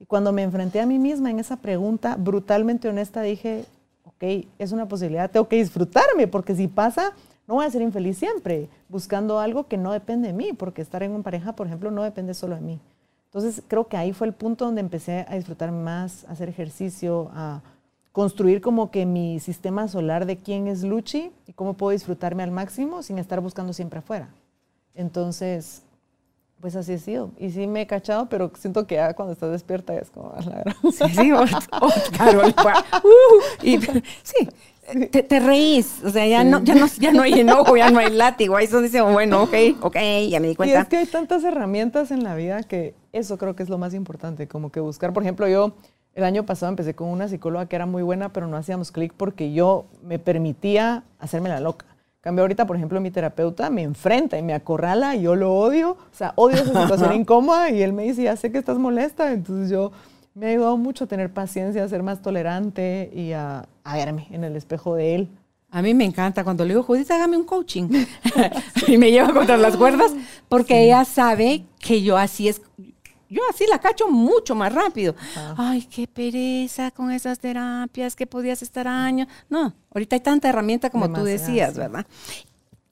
Y 0.00 0.06
cuando 0.06 0.32
me 0.32 0.42
enfrenté 0.42 0.80
a 0.80 0.86
mí 0.86 0.98
misma 0.98 1.30
en 1.30 1.40
esa 1.40 1.56
pregunta 1.56 2.16
brutalmente 2.18 2.88
honesta, 2.88 3.20
dije, 3.22 3.64
ok, 4.04 4.46
es 4.58 4.72
una 4.72 4.86
posibilidad, 4.86 5.30
tengo 5.30 5.48
que 5.48 5.56
disfrutarme, 5.56 6.26
porque 6.26 6.54
si 6.54 6.68
pasa, 6.68 7.12
no 7.46 7.54
voy 7.54 7.66
a 7.66 7.70
ser 7.70 7.82
infeliz 7.82 8.18
siempre 8.18 8.68
buscando 8.88 9.40
algo 9.40 9.66
que 9.66 9.76
no 9.76 9.92
depende 9.92 10.28
de 10.28 10.34
mí, 10.34 10.52
porque 10.52 10.82
estar 10.82 11.02
en 11.02 11.12
una 11.12 11.24
pareja, 11.24 11.52
por 11.52 11.66
ejemplo, 11.66 11.90
no 11.90 12.02
depende 12.02 12.34
solo 12.34 12.54
de 12.54 12.60
mí. 12.60 12.80
Entonces 13.26 13.62
creo 13.68 13.88
que 13.88 13.96
ahí 13.96 14.12
fue 14.12 14.26
el 14.26 14.32
punto 14.32 14.64
donde 14.64 14.80
empecé 14.80 15.26
a 15.28 15.34
disfrutar 15.34 15.70
más, 15.70 16.24
a 16.24 16.32
hacer 16.32 16.48
ejercicio, 16.48 17.30
a 17.34 17.60
construir 18.18 18.60
como 18.60 18.90
que 18.90 19.06
mi 19.06 19.38
sistema 19.38 19.86
solar 19.86 20.26
de 20.26 20.38
quién 20.38 20.66
es 20.66 20.82
Luchi 20.82 21.30
y 21.46 21.52
cómo 21.52 21.74
puedo 21.74 21.92
disfrutarme 21.92 22.42
al 22.42 22.50
máximo 22.50 23.00
sin 23.04 23.16
estar 23.16 23.40
buscando 23.40 23.72
siempre 23.72 24.00
afuera. 24.00 24.28
Entonces, 24.96 25.84
pues 26.60 26.74
así 26.74 26.94
ha 26.94 26.98
sido. 26.98 27.30
Y 27.38 27.50
sí 27.50 27.68
me 27.68 27.82
he 27.82 27.86
cachado, 27.86 28.28
pero 28.28 28.50
siento 28.58 28.88
que 28.88 28.96
ya 28.96 29.14
cuando 29.14 29.34
estás 29.34 29.52
despierta 29.52 29.94
es 29.94 30.10
como... 30.10 30.34
La 30.34 30.64
sí, 30.90 31.14
sí, 31.14 31.30
Carol. 32.18 32.52
Uh, 33.04 33.64
y, 33.64 33.78
sí, 34.24 34.48
te, 35.12 35.38
reís, 35.38 36.02
o 36.04 36.10
sea, 36.10 36.26
ya, 36.26 36.42
no, 36.42 36.64
ya, 36.64 36.74
no, 36.74 36.88
ya 36.98 37.12
no 37.12 37.22
hay 37.22 37.38
enojo, 37.38 37.76
ya 37.76 37.88
no 37.92 38.00
hay 38.00 38.10
látigo. 38.10 38.56
Ahí 38.56 38.66
son 38.66 38.82
dice, 38.82 39.00
bueno, 39.00 39.44
ok, 39.44 39.54
ok, 39.80 39.96
ya 40.28 40.40
me 40.40 40.48
di 40.48 40.56
cuenta. 40.56 40.74
Y 40.74 40.82
es 40.82 40.88
que 40.88 40.96
hay 40.96 41.06
tantas 41.06 41.44
herramientas 41.44 42.10
en 42.10 42.24
la 42.24 42.34
vida 42.34 42.64
que 42.64 42.96
eso 43.12 43.38
creo 43.38 43.54
que 43.54 43.62
es 43.62 43.68
lo 43.68 43.78
más 43.78 43.94
importante, 43.94 44.48
como 44.48 44.72
que 44.72 44.80
buscar, 44.80 45.12
por 45.12 45.22
ejemplo, 45.22 45.46
yo 45.46 45.76
el 46.18 46.24
año 46.24 46.44
pasado 46.44 46.70
empecé 46.70 46.94
con 46.96 47.10
una 47.10 47.28
psicóloga 47.28 47.66
que 47.66 47.76
era 47.76 47.86
muy 47.86 48.02
buena, 48.02 48.32
pero 48.32 48.48
no 48.48 48.56
hacíamos 48.56 48.90
clic 48.90 49.12
porque 49.16 49.52
yo 49.52 49.86
me 50.02 50.18
permitía 50.18 51.04
hacerme 51.20 51.48
la 51.48 51.60
loca. 51.60 51.86
Cambio 52.20 52.42
ahorita, 52.42 52.66
por 52.66 52.74
ejemplo, 52.74 53.00
mi 53.00 53.12
terapeuta 53.12 53.70
me 53.70 53.82
enfrenta 53.84 54.36
y 54.36 54.42
me 54.42 54.52
acorrala 54.52 55.14
y 55.14 55.22
yo 55.22 55.36
lo 55.36 55.54
odio, 55.54 55.92
o 55.92 55.96
sea, 56.10 56.32
odio 56.34 56.56
esa 56.56 56.82
situación 56.82 57.14
incómoda 57.20 57.70
y 57.70 57.82
él 57.82 57.92
me 57.92 58.02
dice, 58.02 58.24
ya 58.24 58.34
sé 58.34 58.50
que 58.50 58.58
estás 58.58 58.78
molesta, 58.78 59.32
entonces 59.32 59.70
yo 59.70 59.92
me 60.34 60.46
ha 60.46 60.48
ayudado 60.50 60.76
mucho 60.76 61.04
a 61.04 61.06
tener 61.06 61.32
paciencia, 61.32 61.84
a 61.84 61.88
ser 61.88 62.02
más 62.02 62.20
tolerante 62.20 63.12
y 63.14 63.30
a, 63.32 63.68
verme 63.84 64.26
en 64.32 64.42
el 64.42 64.56
espejo 64.56 64.96
de 64.96 65.14
él. 65.14 65.28
A 65.70 65.82
mí 65.82 65.94
me 65.94 66.04
encanta 66.04 66.42
cuando 66.42 66.64
le 66.64 66.70
digo, 66.70 66.82
Judith, 66.82 67.08
hágame 67.12 67.36
un 67.36 67.44
coaching. 67.44 67.88
y 68.88 68.96
me 68.96 69.12
lleva 69.12 69.32
contra 69.32 69.56
las 69.56 69.76
cuerdas 69.76 70.12
porque 70.48 70.82
ella 70.82 71.04
sabe 71.04 71.64
que 71.78 72.02
yo 72.02 72.16
así 72.16 72.48
es, 72.48 72.60
yo 73.28 73.42
así 73.50 73.66
la 73.68 73.78
cacho 73.78 74.08
mucho 74.08 74.54
más 74.54 74.72
rápido. 74.72 75.14
Ay, 75.56 75.82
qué 75.82 76.06
pereza 76.06 76.90
con 76.90 77.10
esas 77.10 77.38
terapias, 77.38 78.16
que 78.16 78.26
podías 78.26 78.62
estar 78.62 78.88
años. 78.88 79.28
No, 79.48 79.74
ahorita 79.92 80.16
hay 80.16 80.20
tanta 80.20 80.48
herramienta 80.48 80.90
como 80.90 81.12
tú 81.12 81.24
decías, 81.24 81.76
¿verdad? 81.76 82.06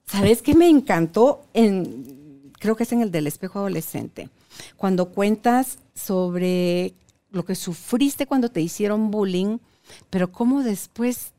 ¿Sabes 0.06 0.42
qué 0.42 0.54
me 0.54 0.68
encantó? 0.68 1.44
En, 1.54 2.52
creo 2.58 2.76
que 2.76 2.84
es 2.84 2.92
en 2.92 3.02
el 3.02 3.10
del 3.10 3.26
espejo 3.26 3.58
adolescente. 3.58 4.28
Cuando 4.76 5.10
cuentas 5.10 5.78
sobre 5.94 6.94
lo 7.30 7.44
que 7.44 7.54
sufriste 7.54 8.26
cuando 8.26 8.50
te 8.50 8.60
hicieron 8.60 9.10
bullying, 9.10 9.58
pero 10.10 10.30
cómo 10.30 10.62
después 10.62 11.32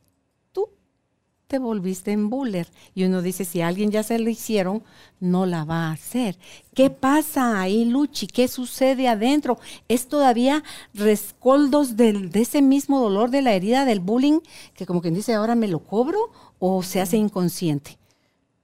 te 1.47 1.59
volviste 1.59 2.11
en 2.11 2.29
buller. 2.29 2.67
Y 2.93 3.05
uno 3.05 3.21
dice, 3.21 3.45
si 3.45 3.61
alguien 3.61 3.89
ya 3.89 4.03
se 4.03 4.19
lo 4.19 4.29
hicieron, 4.29 4.83
no 5.19 5.45
la 5.45 5.63
va 5.63 5.87
a 5.87 5.91
hacer. 5.93 6.37
¿Qué 6.73 6.89
pasa 6.89 7.59
ahí, 7.59 7.85
Luchi? 7.85 8.27
¿Qué 8.27 8.47
sucede 8.47 9.07
adentro? 9.07 9.57
¿Es 9.87 10.07
todavía 10.07 10.63
rescoldos 10.93 11.95
de 11.95 12.29
ese 12.33 12.61
mismo 12.61 12.99
dolor 12.99 13.29
de 13.29 13.41
la 13.41 13.53
herida 13.53 13.85
del 13.85 14.01
bullying, 14.01 14.39
que 14.75 14.85
como 14.85 15.01
quien 15.01 15.13
dice, 15.13 15.33
ahora 15.33 15.55
me 15.55 15.67
lo 15.67 15.79
cobro, 15.79 16.19
o 16.59 16.83
se 16.83 17.01
hace 17.01 17.17
inconsciente? 17.17 17.97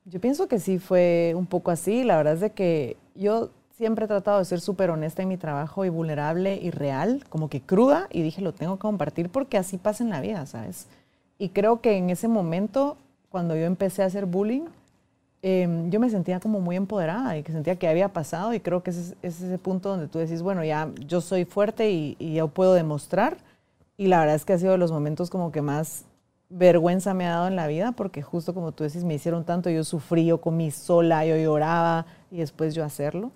Yo 0.06 0.20
pienso 0.20 0.48
que 0.48 0.60
sí 0.60 0.80
fue 0.80 1.34
un 1.36 1.46
poco 1.46 1.72
así. 1.72 2.04
La 2.04 2.18
verdad 2.18 2.34
es 2.34 2.42
de 2.42 2.52
que 2.52 2.98
yo 3.16 3.52
siempre 3.78 4.06
he 4.06 4.08
tratado 4.08 4.40
de 4.40 4.46
ser 4.46 4.60
súper 4.60 4.90
honesta 4.90 5.22
en 5.22 5.30
mi 5.30 5.38
trabajo 5.38 5.86
y 5.86 5.90
vulnerable 5.90 6.60
y 6.62 6.70
real, 6.70 7.24
como 7.30 7.50
que 7.50 7.62
cruda, 7.62 8.08
y 8.12 8.22
dije, 8.22 8.42
lo 8.42 8.54
tengo 8.54 8.76
que 8.76 8.82
compartir 8.82 9.30
porque 9.30 9.58
así 9.58 9.78
pasa 9.78 10.04
en 10.04 10.10
la 10.10 10.20
vida, 10.20 10.46
¿sabes? 10.46 10.88
Y 11.38 11.50
creo 11.50 11.82
que 11.82 11.98
en 11.98 12.10
ese 12.10 12.28
momento, 12.28 12.98
cuando 13.30 13.56
yo 13.56 13.64
empecé 13.66 14.04
a 14.04 14.06
hacer 14.08 14.26
bullying, 14.26 14.64
em, 15.42 15.90
yo 15.90 16.00
me 16.00 16.10
sentía 16.10 16.40
como 16.40 16.60
muy 16.60 16.76
empoderada 16.76 17.38
y 17.38 17.44
que 17.44 17.52
sentía 17.52 17.76
que 17.76 17.88
había 17.88 18.10
pasado 18.10 18.54
y 18.54 18.60
creo 18.60 18.84
que 18.84 18.92
es 18.92 19.16
ese 19.22 19.58
punto 19.58 19.90
donde 19.90 20.08
tú 20.08 20.20
decís, 20.20 20.42
bueno, 20.42 20.64
ya 20.64 20.90
yo 21.08 21.22
soy 21.22 21.46
fuerte 21.46 21.92
y, 21.92 22.16
y 22.20 22.36
yo 22.36 22.48
puedo 22.48 22.74
demostrar. 22.74 23.38
Y 23.98 24.08
la 24.08 24.20
verdad 24.20 24.36
es 24.36 24.46
que 24.46 24.54
ha 24.54 24.58
sido 24.58 24.72
de 24.74 24.78
los 24.78 24.92
momentos 24.92 25.30
como 25.30 25.52
que 25.52 25.62
más 25.62 26.06
vergüenza 26.50 27.14
me 27.14 27.26
ha 27.26 27.32
dado 27.32 27.48
en 27.48 27.56
la 27.56 27.68
vida 27.68 27.94
porque 27.94 28.22
justo 28.22 28.54
como 28.54 28.72
tú 28.72 28.84
decís, 28.84 29.04
me 29.04 29.16
hicieron 29.16 29.44
tanto, 29.44 29.70
yo 29.70 29.84
sufrí, 29.84 30.26
yo 30.26 30.40
comí 30.40 30.72
sola, 30.72 31.26
yo 31.26 31.36
lloraba 31.36 32.06
y 32.32 32.38
después 32.38 32.76
yo 32.76 32.84
hacerlo 32.84 33.32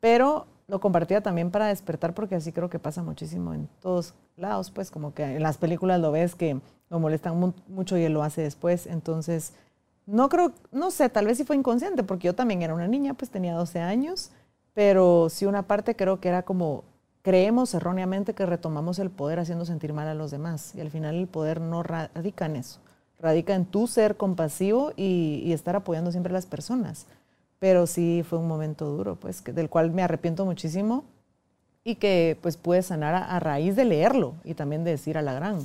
pero 0.00 0.46
lo 0.68 0.80
compartía 0.80 1.20
también 1.20 1.50
para 1.50 1.68
despertar 1.68 2.14
porque 2.14 2.34
así 2.34 2.52
creo 2.52 2.68
que 2.68 2.78
pasa 2.78 3.02
muchísimo 3.02 3.54
en 3.54 3.68
todos 3.80 4.14
lados, 4.36 4.70
pues 4.70 4.90
como 4.90 5.14
que 5.14 5.22
en 5.22 5.42
las 5.42 5.58
películas 5.58 6.00
lo 6.00 6.10
ves 6.10 6.34
que 6.34 6.60
lo 6.90 6.98
molestan 6.98 7.54
mucho 7.68 7.96
y 7.96 8.04
él 8.04 8.12
lo 8.12 8.22
hace 8.22 8.42
después, 8.42 8.86
entonces 8.86 9.52
no 10.06 10.28
creo, 10.28 10.52
no 10.72 10.90
sé, 10.90 11.08
tal 11.08 11.26
vez 11.26 11.38
sí 11.38 11.44
fue 11.44 11.56
inconsciente 11.56 12.02
porque 12.02 12.26
yo 12.26 12.34
también 12.34 12.62
era 12.62 12.74
una 12.74 12.88
niña, 12.88 13.14
pues 13.14 13.30
tenía 13.30 13.54
12 13.54 13.80
años, 13.80 14.30
pero 14.74 15.28
sí 15.30 15.46
una 15.46 15.62
parte 15.62 15.96
creo 15.96 16.20
que 16.20 16.28
era 16.28 16.42
como 16.42 16.84
creemos 17.22 17.74
erróneamente 17.74 18.34
que 18.34 18.46
retomamos 18.46 18.98
el 19.00 19.10
poder 19.10 19.40
haciendo 19.40 19.64
sentir 19.64 19.92
mal 19.92 20.06
a 20.06 20.14
los 20.14 20.30
demás 20.30 20.74
y 20.76 20.80
al 20.80 20.90
final 20.90 21.16
el 21.16 21.26
poder 21.26 21.60
no 21.60 21.82
radica 21.82 22.46
en 22.46 22.56
eso, 22.56 22.80
radica 23.20 23.54
en 23.54 23.66
tu 23.66 23.86
ser 23.86 24.16
compasivo 24.16 24.92
y, 24.96 25.42
y 25.44 25.52
estar 25.52 25.74
apoyando 25.74 26.10
siempre 26.12 26.30
a 26.32 26.34
las 26.34 26.46
personas 26.46 27.06
pero 27.58 27.86
sí 27.86 28.24
fue 28.28 28.38
un 28.38 28.48
momento 28.48 28.86
duro, 28.86 29.16
pues, 29.16 29.42
del 29.44 29.68
cual 29.68 29.90
me 29.90 30.02
arrepiento 30.02 30.44
muchísimo 30.44 31.04
y 31.84 31.94
que 31.94 32.36
pues 32.42 32.56
pude 32.56 32.82
sanar 32.82 33.14
a, 33.14 33.38
raíz 33.38 33.76
de 33.76 33.84
leerlo 33.84 34.34
y 34.42 34.54
también 34.54 34.82
de 34.82 34.90
decir 34.90 35.16
a 35.16 35.22
la 35.22 35.32
gran. 35.32 35.60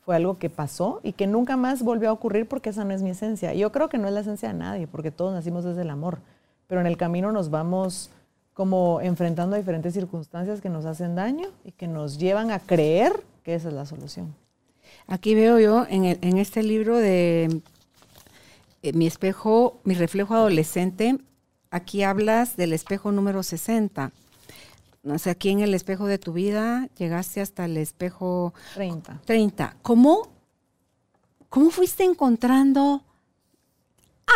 Fue 0.00 0.16
algo 0.16 0.38
que 0.38 0.48
pasó 0.48 1.00
y 1.02 1.12
que 1.12 1.26
nunca 1.26 1.58
más 1.58 1.82
volvió 1.82 2.08
a 2.08 2.12
ocurrir 2.12 2.48
porque 2.48 2.70
esa 2.70 2.84
no 2.84 2.94
es 2.94 3.02
mi 3.02 3.10
esencia. 3.10 3.52
Yo 3.52 3.70
creo 3.70 3.90
que 3.90 3.98
no 3.98 4.08
es 4.08 4.14
la 4.14 4.20
esencia 4.20 4.48
de 4.48 4.54
nadie, 4.54 4.86
porque 4.86 5.10
todos 5.10 5.34
nacimos 5.34 5.62
desde 5.62 5.82
el 5.82 5.90
amor, 5.90 6.20
pero 6.66 6.80
en 6.80 6.86
el 6.86 6.96
camino 6.96 7.32
nos 7.32 7.50
vamos 7.50 8.10
como 8.54 9.02
enfrentando 9.02 9.54
a 9.54 9.58
diferentes 9.58 9.92
circunstancias 9.92 10.62
que 10.62 10.70
nos 10.70 10.86
hacen 10.86 11.14
daño 11.14 11.48
y 11.64 11.72
que 11.72 11.86
nos 11.86 12.18
llevan 12.18 12.50
a 12.50 12.58
creer 12.58 13.12
que 13.42 13.54
esa 13.54 13.68
es 13.68 13.74
la 13.74 13.84
solución. 13.84 14.34
Aquí 15.06 15.34
veo 15.34 15.58
yo 15.58 15.86
en, 15.88 16.04
en 16.04 16.38
este 16.38 16.62
libro 16.62 16.96
de 16.96 17.60
eh, 18.82 18.92
Mi 18.92 19.06
espejo, 19.06 19.80
mi 19.84 19.94
reflejo 19.94 20.34
adolescente, 20.34 21.18
aquí 21.70 22.02
hablas 22.02 22.56
del 22.56 22.72
espejo 22.72 23.12
número 23.12 23.42
60. 23.42 24.12
O 25.04 25.18
sea, 25.18 25.32
aquí 25.32 25.50
en 25.50 25.60
el 25.60 25.74
espejo 25.74 26.06
de 26.06 26.18
tu 26.18 26.32
vida 26.32 26.88
llegaste 26.96 27.40
hasta 27.40 27.64
el 27.64 27.76
espejo 27.76 28.54
30. 28.74 29.22
30. 29.24 29.76
¿Cómo, 29.82 30.28
cómo 31.48 31.70
fuiste 31.70 32.04
encontrando 32.04 33.02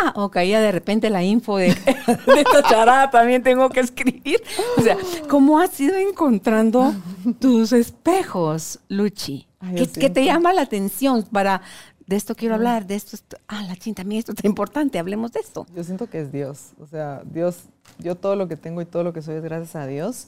ah, 0.03 0.13
ok, 0.15 0.37
ya 0.41 0.61
de 0.61 0.71
repente 0.71 1.09
la 1.09 1.23
info 1.23 1.57
de, 1.57 1.67
esta 1.67 2.63
charada 2.67 3.09
también 3.09 3.43
tengo 3.43 3.69
que 3.69 3.81
escribir. 3.81 4.41
O 4.77 4.81
sea, 4.81 4.97
¿cómo 5.29 5.59
has 5.59 5.79
ido 5.79 5.95
encontrando 5.95 6.93
tus 7.39 7.73
espejos, 7.73 8.79
Luchi? 8.89 9.47
¿Qué, 9.75 10.09
te 10.09 10.23
llama 10.23 10.53
la 10.53 10.61
atención 10.61 11.23
para, 11.23 11.61
de 12.07 12.15
esto 12.15 12.35
quiero 12.35 12.55
hablar, 12.55 12.87
de 12.87 12.95
esto, 12.95 13.17
ah, 13.47 13.63
la 13.67 13.75
chin, 13.75 13.93
también 13.93 14.19
esto 14.19 14.31
está 14.31 14.47
importante, 14.47 14.97
hablemos 14.97 15.33
de 15.33 15.41
esto. 15.41 15.67
Yo 15.75 15.83
siento 15.83 16.09
que 16.09 16.21
es 16.21 16.31
Dios, 16.31 16.71
o 16.79 16.87
sea, 16.87 17.21
Dios, 17.25 17.65
yo 17.99 18.15
todo 18.15 18.35
lo 18.35 18.47
que 18.47 18.55
tengo 18.55 18.81
y 18.81 18.85
todo 18.85 19.03
lo 19.03 19.13
que 19.13 19.21
soy 19.21 19.35
es 19.35 19.43
gracias 19.43 19.75
a 19.75 19.85
Dios. 19.85 20.27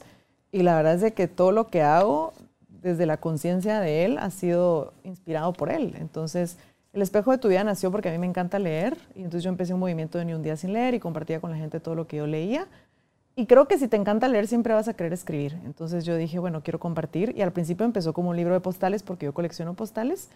Y 0.52 0.62
la 0.62 0.76
verdad 0.76 0.94
es 0.94 1.00
de 1.00 1.12
que 1.12 1.26
todo 1.26 1.52
lo 1.52 1.68
que 1.68 1.82
hago 1.82 2.34
desde 2.68 3.06
la 3.06 3.16
conciencia 3.16 3.80
de 3.80 4.04
Él 4.04 4.18
ha 4.18 4.30
sido 4.30 4.92
inspirado 5.04 5.52
por 5.52 5.70
Él. 5.70 5.94
Entonces, 5.98 6.58
el 6.92 7.02
espejo 7.02 7.30
de 7.30 7.38
tu 7.38 7.48
vida 7.48 7.64
nació 7.64 7.90
porque 7.90 8.08
a 8.08 8.12
mí 8.12 8.18
me 8.18 8.26
encanta 8.26 8.58
leer 8.58 8.98
y 9.14 9.20
entonces 9.20 9.44
yo 9.44 9.50
empecé 9.50 9.72
un 9.72 9.80
movimiento 9.80 10.18
de 10.18 10.24
ni 10.24 10.34
un 10.34 10.42
día 10.42 10.56
sin 10.56 10.72
leer 10.72 10.94
y 10.94 11.00
compartía 11.00 11.40
con 11.40 11.50
la 11.50 11.56
gente 11.56 11.80
todo 11.80 11.94
lo 11.94 12.06
que 12.06 12.16
yo 12.18 12.26
leía. 12.26 12.66
Y 13.36 13.46
creo 13.46 13.68
que 13.68 13.78
si 13.78 13.88
te 13.88 13.96
encanta 13.96 14.28
leer 14.28 14.48
siempre 14.48 14.74
vas 14.74 14.88
a 14.88 14.94
querer 14.94 15.12
escribir. 15.12 15.56
Entonces 15.64 16.04
yo 16.04 16.16
dije, 16.16 16.38
bueno, 16.38 16.62
quiero 16.62 16.80
compartir 16.80 17.32
y 17.36 17.42
al 17.42 17.52
principio 17.52 17.86
empezó 17.86 18.12
como 18.12 18.30
un 18.30 18.36
libro 18.36 18.54
de 18.54 18.60
postales 18.60 19.02
porque 19.02 19.26
yo 19.26 19.32
colecciono 19.32 19.74
postales. 19.74 20.28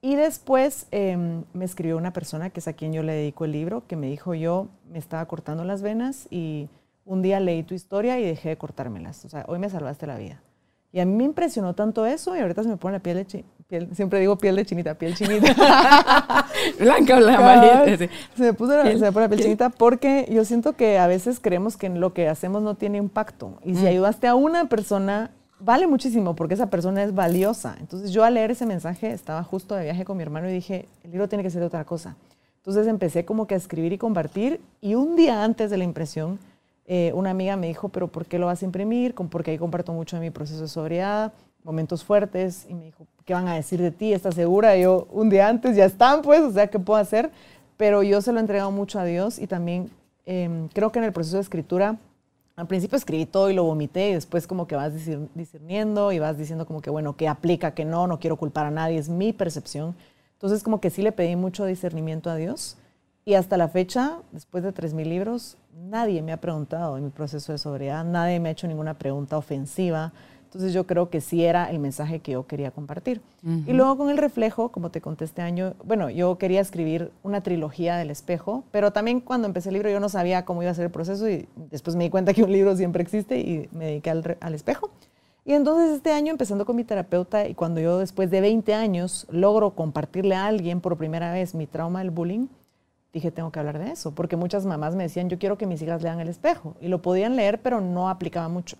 Y 0.00 0.14
después 0.14 0.86
em, 0.90 1.44
me 1.52 1.64
escribió 1.64 1.96
una 1.96 2.12
persona 2.12 2.50
que 2.50 2.60
es 2.60 2.68
a 2.68 2.72
quien 2.72 2.92
yo 2.92 3.02
le 3.02 3.12
dedico 3.12 3.44
el 3.44 3.52
libro, 3.52 3.86
que 3.86 3.96
me 3.96 4.06
dijo 4.06 4.34
yo 4.34 4.68
me 4.90 4.98
estaba 4.98 5.24
cortando 5.26 5.64
las 5.64 5.82
venas 5.82 6.28
y 6.30 6.68
un 7.04 7.22
día 7.22 7.40
leí 7.40 7.62
tu 7.62 7.74
historia 7.74 8.18
y 8.20 8.24
dejé 8.24 8.50
de 8.50 8.58
cortármelas. 8.58 9.24
O 9.24 9.28
sea, 9.28 9.44
hoy 9.48 9.58
me 9.58 9.68
salvaste 9.68 10.06
la 10.06 10.16
vida. 10.16 10.40
Y 10.90 11.00
a 11.00 11.04
mí 11.04 11.12
me 11.12 11.24
impresionó 11.24 11.74
tanto 11.74 12.06
eso 12.06 12.34
y 12.34 12.40
ahorita 12.40 12.62
se 12.62 12.68
me 12.68 12.76
pone 12.78 12.96
la 12.96 13.02
piel 13.02 13.18
de 13.18 13.44
piel, 13.66 13.88
siempre 13.94 14.20
digo 14.20 14.38
piel 14.38 14.56
de 14.56 14.64
chinita, 14.64 14.94
piel 14.94 15.14
chinita. 15.14 15.54
Blanca 16.80 17.16
o 17.16 17.20
la 17.20 17.84
Se 17.84 18.42
me 18.42 18.54
puso 18.54 18.74
la, 18.74 18.84
se 18.84 18.98
me 18.98 19.12
pone 19.12 19.26
la 19.26 19.28
piel 19.28 19.42
chinita 19.42 19.68
porque 19.68 20.26
yo 20.30 20.46
siento 20.46 20.74
que 20.74 20.98
a 20.98 21.06
veces 21.06 21.40
creemos 21.40 21.76
que 21.76 21.90
lo 21.90 22.14
que 22.14 22.28
hacemos 22.28 22.62
no 22.62 22.74
tiene 22.74 22.96
impacto. 22.96 23.58
Y 23.64 23.74
si 23.74 23.82
mm. 23.82 23.88
ayudaste 23.88 24.28
a 24.28 24.34
una 24.34 24.70
persona, 24.70 25.30
vale 25.60 25.86
muchísimo 25.86 26.34
porque 26.34 26.54
esa 26.54 26.70
persona 26.70 27.02
es 27.02 27.14
valiosa. 27.14 27.76
Entonces 27.80 28.10
yo 28.10 28.24
al 28.24 28.34
leer 28.34 28.50
ese 28.50 28.66
mensaje 28.66 29.12
estaba 29.12 29.42
justo 29.42 29.74
de 29.74 29.84
viaje 29.84 30.04
con 30.04 30.16
mi 30.16 30.22
hermano 30.22 30.48
y 30.48 30.52
dije, 30.52 30.88
el 31.04 31.10
libro 31.10 31.28
tiene 31.28 31.42
que 31.42 31.50
ser 31.50 31.62
otra 31.62 31.84
cosa. 31.84 32.16
Entonces 32.58 32.86
empecé 32.86 33.24
como 33.24 33.46
que 33.46 33.54
a 33.54 33.56
escribir 33.56 33.92
y 33.92 33.98
compartir 33.98 34.60
y 34.80 34.94
un 34.94 35.16
día 35.16 35.42
antes 35.42 35.70
de 35.70 35.78
la 35.78 35.84
impresión 35.84 36.38
eh, 36.90 37.12
una 37.14 37.28
amiga 37.28 37.54
me 37.56 37.66
dijo, 37.66 37.90
pero 37.90 38.08
¿por 38.08 38.24
qué 38.24 38.38
lo 38.38 38.46
vas 38.46 38.62
a 38.62 38.64
imprimir? 38.64 39.14
Porque 39.14 39.50
ahí 39.50 39.58
comparto 39.58 39.92
mucho 39.92 40.16
de 40.16 40.22
mi 40.22 40.30
proceso 40.30 40.62
de 40.62 40.68
sobriedad, 40.68 41.34
momentos 41.62 42.02
fuertes, 42.02 42.64
y 42.66 42.72
me 42.72 42.84
dijo, 42.86 43.06
¿qué 43.26 43.34
van 43.34 43.46
a 43.46 43.54
decir 43.54 43.78
de 43.78 43.90
ti? 43.90 44.14
¿Estás 44.14 44.34
segura? 44.34 44.74
Y 44.74 44.82
yo, 44.82 45.06
un 45.10 45.28
día 45.28 45.48
antes 45.48 45.76
ya 45.76 45.84
están, 45.84 46.22
pues, 46.22 46.40
o 46.40 46.50
sea, 46.50 46.68
¿qué 46.68 46.78
puedo 46.78 46.98
hacer? 46.98 47.30
Pero 47.76 48.02
yo 48.02 48.22
se 48.22 48.32
lo 48.32 48.38
he 48.38 48.40
entregado 48.40 48.70
mucho 48.70 48.98
a 48.98 49.04
Dios 49.04 49.38
y 49.38 49.46
también 49.46 49.90
em, 50.24 50.68
creo 50.68 50.90
que 50.90 50.98
en 50.98 51.04
el 51.04 51.12
proceso 51.12 51.36
de 51.36 51.42
escritura, 51.42 51.98
al 52.58 52.66
principio 52.66 52.96
escribí 52.96 53.24
todo 53.24 53.50
y 53.50 53.54
lo 53.54 53.62
vomité 53.62 54.10
y 54.10 54.14
después 54.14 54.48
como 54.48 54.66
que 54.66 54.74
vas 54.74 54.92
discerniendo 54.92 56.10
y 56.10 56.18
vas 56.18 56.36
diciendo 56.36 56.66
como 56.66 56.82
que, 56.82 56.90
bueno, 56.90 57.16
¿qué 57.16 57.28
aplica, 57.28 57.70
qué 57.70 57.84
no? 57.84 58.08
No 58.08 58.18
quiero 58.18 58.34
culpar 58.34 58.66
a 58.66 58.72
nadie, 58.72 58.98
es 58.98 59.08
mi 59.08 59.32
percepción. 59.32 59.94
Entonces 60.32 60.64
como 60.64 60.80
que 60.80 60.90
sí 60.90 61.02
le 61.02 61.12
pedí 61.12 61.36
mucho 61.36 61.64
discernimiento 61.66 62.30
a 62.30 62.34
Dios 62.34 62.76
y 63.24 63.34
hasta 63.34 63.56
la 63.56 63.68
fecha, 63.68 64.18
después 64.32 64.64
de 64.64 64.74
3.000 64.74 65.04
libros, 65.04 65.56
nadie 65.72 66.20
me 66.20 66.32
ha 66.32 66.38
preguntado 66.38 66.98
en 66.98 67.04
mi 67.04 67.10
proceso 67.10 67.52
de 67.52 67.58
sobriedad, 67.58 68.04
nadie 68.04 68.40
me 68.40 68.48
ha 68.48 68.52
hecho 68.52 68.66
ninguna 68.66 68.94
pregunta 68.94 69.38
ofensiva. 69.38 70.12
Entonces 70.48 70.72
yo 70.72 70.86
creo 70.86 71.10
que 71.10 71.20
sí 71.20 71.44
era 71.44 71.70
el 71.70 71.78
mensaje 71.78 72.20
que 72.20 72.32
yo 72.32 72.46
quería 72.46 72.70
compartir. 72.70 73.20
Y 73.66 73.74
luego 73.74 73.98
con 73.98 74.08
el 74.08 74.16
reflejo, 74.16 74.70
como 74.70 74.90
te 74.90 75.02
conté 75.02 75.26
este 75.26 75.42
año, 75.42 75.74
bueno, 75.84 76.08
yo 76.08 76.38
quería 76.38 76.62
escribir 76.62 77.12
una 77.22 77.42
trilogía 77.42 77.98
del 77.98 78.10
espejo, 78.10 78.64
pero 78.70 78.90
también 78.90 79.20
cuando 79.20 79.46
empecé 79.46 79.68
el 79.68 79.74
libro 79.74 79.90
yo 79.90 80.00
no 80.00 80.08
sabía 80.08 80.46
cómo 80.46 80.62
iba 80.62 80.70
a 80.70 80.74
ser 80.74 80.86
el 80.86 80.90
proceso 80.90 81.28
y 81.28 81.46
después 81.70 81.96
me 81.96 82.04
di 82.04 82.10
cuenta 82.10 82.32
que 82.32 82.42
un 82.42 82.50
libro 82.50 82.74
siempre 82.76 83.02
existe 83.02 83.38
y 83.38 83.68
me 83.72 83.84
dediqué 83.84 84.08
al, 84.08 84.38
al 84.40 84.54
espejo. 84.54 84.90
Y 85.44 85.52
entonces 85.52 85.90
este 85.90 86.12
año, 86.12 86.30
empezando 86.30 86.64
con 86.64 86.76
mi 86.76 86.84
terapeuta, 86.84 87.46
y 87.46 87.54
cuando 87.54 87.80
yo 87.80 87.98
después 87.98 88.30
de 88.30 88.40
20 88.40 88.72
años 88.72 89.26
logro 89.30 89.74
compartirle 89.74 90.34
a 90.34 90.46
alguien 90.46 90.80
por 90.80 90.96
primera 90.96 91.30
vez 91.30 91.54
mi 91.54 91.66
trauma 91.66 91.98
del 91.98 92.10
bullying, 92.10 92.46
dije, 93.12 93.30
tengo 93.30 93.52
que 93.52 93.58
hablar 93.58 93.78
de 93.78 93.90
eso, 93.90 94.14
porque 94.14 94.36
muchas 94.36 94.64
mamás 94.64 94.96
me 94.96 95.02
decían, 95.02 95.28
yo 95.28 95.38
quiero 95.38 95.58
que 95.58 95.66
mis 95.66 95.82
hijas 95.82 96.02
lean 96.02 96.20
el 96.20 96.28
espejo, 96.28 96.74
y 96.80 96.88
lo 96.88 97.02
podían 97.02 97.36
leer, 97.36 97.60
pero 97.60 97.82
no 97.82 98.08
aplicaba 98.08 98.48
mucho. 98.48 98.78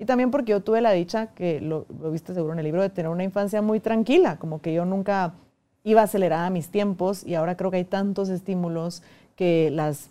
Y 0.00 0.06
también 0.06 0.30
porque 0.30 0.52
yo 0.52 0.62
tuve 0.62 0.80
la 0.80 0.92
dicha, 0.92 1.26
que 1.26 1.60
lo, 1.60 1.84
viste 2.10 2.32
seguro 2.32 2.54
en 2.54 2.58
el 2.58 2.64
libro, 2.64 2.80
de 2.80 2.88
tener 2.88 3.10
una 3.10 3.22
infancia 3.22 3.60
muy 3.60 3.80
tranquila, 3.80 4.38
como 4.38 4.62
que 4.62 4.72
yo 4.72 4.86
nunca 4.86 5.34
iba 5.84 6.00
acelerada 6.00 6.46
a 6.46 6.50
mis 6.50 6.70
tiempos, 6.70 7.22
y 7.22 7.34
ahora 7.34 7.54
creo 7.58 7.70
que 7.70 7.76
hay 7.76 7.84
tantos 7.84 8.30
estímulos 8.30 9.02
que 9.36 9.70
las 9.70 10.08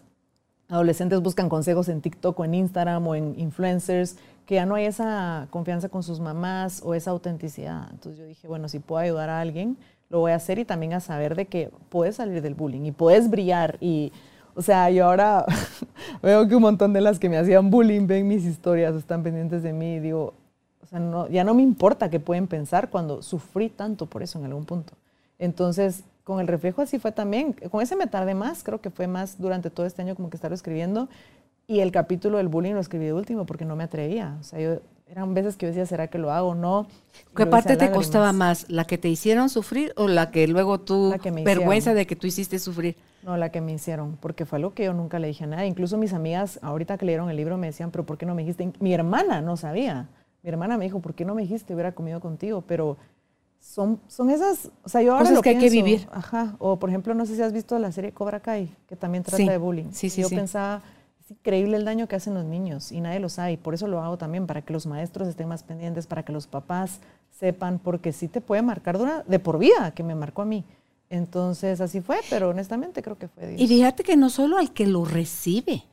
adolescentes 0.68 1.20
buscan 1.22 1.50
consejos 1.50 1.90
en 1.90 2.02
TikTok 2.02 2.40
o 2.40 2.46
en 2.46 2.54
Instagram 2.54 3.08
o 3.08 3.16
en 3.16 3.34
influencers, 3.40 4.18
que 4.46 4.56
ya 4.56 4.68
no 4.68 4.76
hay 4.76 4.86
esa 4.86 5.48
confianza 5.50 5.90
con 5.90 6.04
sus 6.04 6.20
mamás 6.20 6.84
o 6.86 6.94
esa 6.94 7.10
autenticidad. 7.10 7.88
Entonces 7.90 8.20
yo 8.20 8.26
dije, 8.26 8.48
bueno, 8.48 8.70
si 8.70 8.78
puedo 8.78 9.02
ayudar 9.02 9.32
a 9.32 9.42
alguien, 9.42 9.76
lo 10.10 10.20
voy 10.20 10.34
a 10.34 10.36
hacer 10.36 10.60
y 10.60 10.66
también 10.66 10.94
a 10.94 11.00
saber 11.00 11.36
de 11.36 11.48
que 11.48 11.72
puedes 11.90 12.18
salir 12.18 12.44
del 12.44 12.54
bullying 12.54 12.86
y 12.86 12.92
puedes 12.92 13.28
brillar 13.28 13.78
y 13.82 14.12
o 14.60 14.62
sea, 14.62 14.90
yo 14.90 15.06
ahora 15.06 15.46
veo 16.22 16.46
que 16.46 16.54
un 16.54 16.62
montón 16.62 16.92
de 16.92 17.00
las 17.00 17.18
que 17.18 17.30
me 17.30 17.38
hacían 17.38 17.70
bullying 17.70 18.08
ven 18.08 18.28
mis 18.28 18.44
historias, 18.44 18.94
están 18.94 19.24
pendientes 19.24 19.64
de 19.64 19.72
mí 19.72 19.96
y 19.96 20.00
digo, 20.00 20.34
o 20.84 20.86
sea, 20.86 21.00
no, 21.00 21.30
ya 21.30 21.46
no 21.46 21.54
me 21.54 21.62
importa 21.62 22.10
qué 22.10 22.20
pueden 22.20 22.46
pensar 22.46 22.90
cuando 22.90 23.22
sufrí 23.22 23.70
tanto 23.70 24.06
por 24.06 24.22
eso 24.22 24.38
en 24.38 24.44
algún 24.44 24.66
punto. 24.66 24.92
Entonces, 25.38 26.04
con 26.26 26.42
el 26.42 26.48
reflejo 26.48 26.82
así 26.82 27.00
fue 27.00 27.14
también, 27.14 27.54
con 27.54 27.82
ese 27.82 27.96
me 27.96 28.06
tardé 28.06 28.36
más, 28.36 28.62
creo 28.66 28.82
que 28.82 28.90
fue 28.90 29.08
más 29.08 29.40
durante 29.40 29.70
todo 29.70 29.86
este 29.86 30.02
año 30.02 30.14
como 30.14 30.30
que 30.30 30.36
estar 30.36 30.52
escribiendo 30.52 31.08
y 31.66 31.80
el 31.80 31.94
capítulo 31.94 32.38
del 32.38 32.50
bullying 32.50 32.74
lo 32.74 32.82
escribí 32.82 33.06
de 33.06 33.14
último 33.14 33.46
porque 33.46 33.64
no 33.64 33.78
me 33.78 33.86
atrevía. 33.86 34.36
O 34.42 34.44
sea, 34.44 34.60
yo 34.60 34.82
eran 35.10 35.34
veces 35.34 35.58
que 35.58 35.66
yo 35.66 35.70
decía, 35.70 35.86
¿será 35.86 36.08
que 36.08 36.18
lo 36.18 36.32
hago 36.32 36.50
o 36.50 36.56
no? 36.56 36.88
¿Qué 37.36 37.46
parte 37.46 37.76
te 37.78 37.92
costaba 37.92 38.32
más? 38.32 38.70
¿La 38.70 38.86
que 38.86 38.98
te 38.98 39.10
hicieron 39.10 39.50
sufrir 39.50 39.92
o 39.96 40.08
la 40.08 40.32
que 40.32 40.48
luego 40.48 40.80
tú, 40.80 41.14
vergüenza 41.44 41.94
de 41.94 42.06
que 42.06 42.16
tú 42.16 42.28
hiciste 42.28 42.60
sufrir? 42.60 42.96
No, 43.24 43.36
la 43.36 43.50
que 43.52 43.60
me 43.60 43.74
hicieron, 43.74 44.18
porque 44.18 44.46
fue 44.46 44.58
algo 44.58 44.74
que 44.74 44.86
yo 44.86 44.94
nunca 44.94 45.20
le 45.20 45.28
dije 45.28 45.44
a 45.44 45.48
nadie. 45.48 45.68
Incluso 45.68 45.98
mis 45.98 46.14
amigas, 46.14 46.60
ahorita 46.62 46.98
que 46.98 47.06
leyeron 47.06 47.30
el 47.30 47.38
libro, 47.38 47.58
me 47.58 47.68
decían, 47.68 47.92
pero 47.92 48.06
¿por 48.06 48.18
qué 48.18 48.26
no 48.26 48.36
me 48.36 48.44
dijiste? 48.44 48.72
Mi 48.80 48.94
hermana 48.94 49.42
no 49.42 49.58
sabía. 49.58 50.08
Mi 50.44 50.50
hermana 50.50 50.78
me 50.78 50.86
dijo, 50.86 51.00
¿por 51.00 51.16
qué 51.16 51.26
no 51.26 51.36
me 51.36 51.42
dijiste? 51.42 51.74
Hubiera 51.74 51.92
comido 51.92 52.20
contigo. 52.20 52.64
Pero 52.66 52.98
son, 53.60 54.00
son 54.08 54.30
esas, 54.30 54.72
o 54.84 54.90
sea, 54.90 55.02
yo 55.02 55.14
ahora 55.14 55.26
Cosas 55.26 55.42
que 55.42 55.50
hay 55.50 55.58
que 55.58 55.70
vivir. 55.70 56.08
Ajá. 56.12 56.56
O, 56.60 56.78
por 56.78 56.90
ejemplo, 56.90 57.14
no 57.14 57.26
sé 57.26 57.36
si 57.36 57.42
has 57.42 57.52
visto 57.52 57.78
la 57.80 57.92
serie 57.92 58.12
Cobra 58.12 58.40
Kai, 58.40 58.74
que 58.88 58.96
también 58.96 59.24
trata 59.24 59.44
de 59.44 59.58
bullying. 59.58 59.92
Sí, 59.92 60.10
sí, 60.10 60.22
yo 60.22 60.30
sí. 60.30 60.36
pensaba 60.36 60.82
increíble 61.32 61.78
el 61.78 61.86
daño 61.86 62.08
que 62.08 62.16
hacen 62.16 62.34
los 62.34 62.46
niños 62.46 62.92
y 62.92 63.02
nadie 63.02 63.20
lo 63.20 63.30
sabe. 63.30 63.54
Y 63.54 63.58
por 63.58 63.74
eso 63.74 63.88
lo 63.88 64.02
hago 64.02 64.18
también, 64.18 64.48
para 64.48 64.62
que 64.62 64.74
los 64.74 64.86
maestros 64.86 65.28
estén 65.28 65.48
más 65.48 65.64
pendientes, 65.64 66.08
para 66.08 66.24
que 66.24 66.32
los 66.32 66.48
papás 66.48 67.00
sepan, 67.40 67.80
porque 67.80 68.12
sí 68.14 68.28
te 68.28 68.42
puede 68.42 68.62
marcar 68.62 69.26
de 69.26 69.40
por 69.40 69.60
vida, 69.60 69.92
que 69.92 70.04
me 70.04 70.16
marcó 70.16 70.42
a 70.42 70.46
mí. 70.46 70.66
Entonces 71.10 71.82
así 71.82 72.02
fue, 72.02 72.18
pero 72.30 72.50
honestamente 72.50 73.02
creo 73.02 73.18
que 73.18 73.28
fue 73.28 73.48
Dios. 73.48 73.62
Y 73.62 73.68
fíjate 73.68 74.04
que 74.04 74.16
no 74.16 74.30
solo 74.30 74.58
al 74.58 74.74
que 74.74 74.86
lo 74.86 75.06
recibe, 75.06 75.84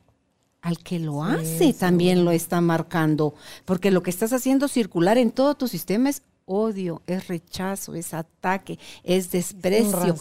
al 0.61 0.79
que 0.79 0.99
lo 0.99 1.23
hace 1.23 1.73
también 1.73 2.25
lo 2.25 2.31
está 2.31 2.61
marcando, 2.61 3.33
porque 3.65 3.91
lo 3.91 4.03
que 4.03 4.09
estás 4.09 4.33
haciendo 4.33 4.67
circular 4.67 5.17
en 5.17 5.31
todo 5.31 5.55
tu 5.55 5.67
sistema 5.67 6.09
es 6.09 6.21
odio, 6.45 7.01
es 7.07 7.27
rechazo, 7.27 7.93
es 7.93 8.13
ataque, 8.13 8.79
es 9.03 9.31
desprecio. 9.31 10.15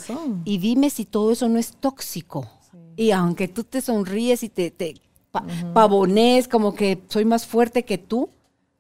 Y 0.45 0.59
dime 0.59 0.91
si 0.91 1.05
todo 1.05 1.33
eso 1.33 1.49
no 1.49 1.59
es 1.59 1.73
tóxico. 1.73 2.49
Y 2.97 3.11
aunque 3.11 3.49
tú 3.49 3.65
te 3.65 3.81
sonríes 3.81 4.43
y 4.43 4.49
te, 4.49 4.71
te 4.71 4.95
pavones, 5.75 6.49
como 6.49 6.75
que 6.75 7.03
soy 7.09 7.25
más 7.25 7.47
fuerte 7.47 7.85
que 7.85 7.99
tú, 7.99 8.31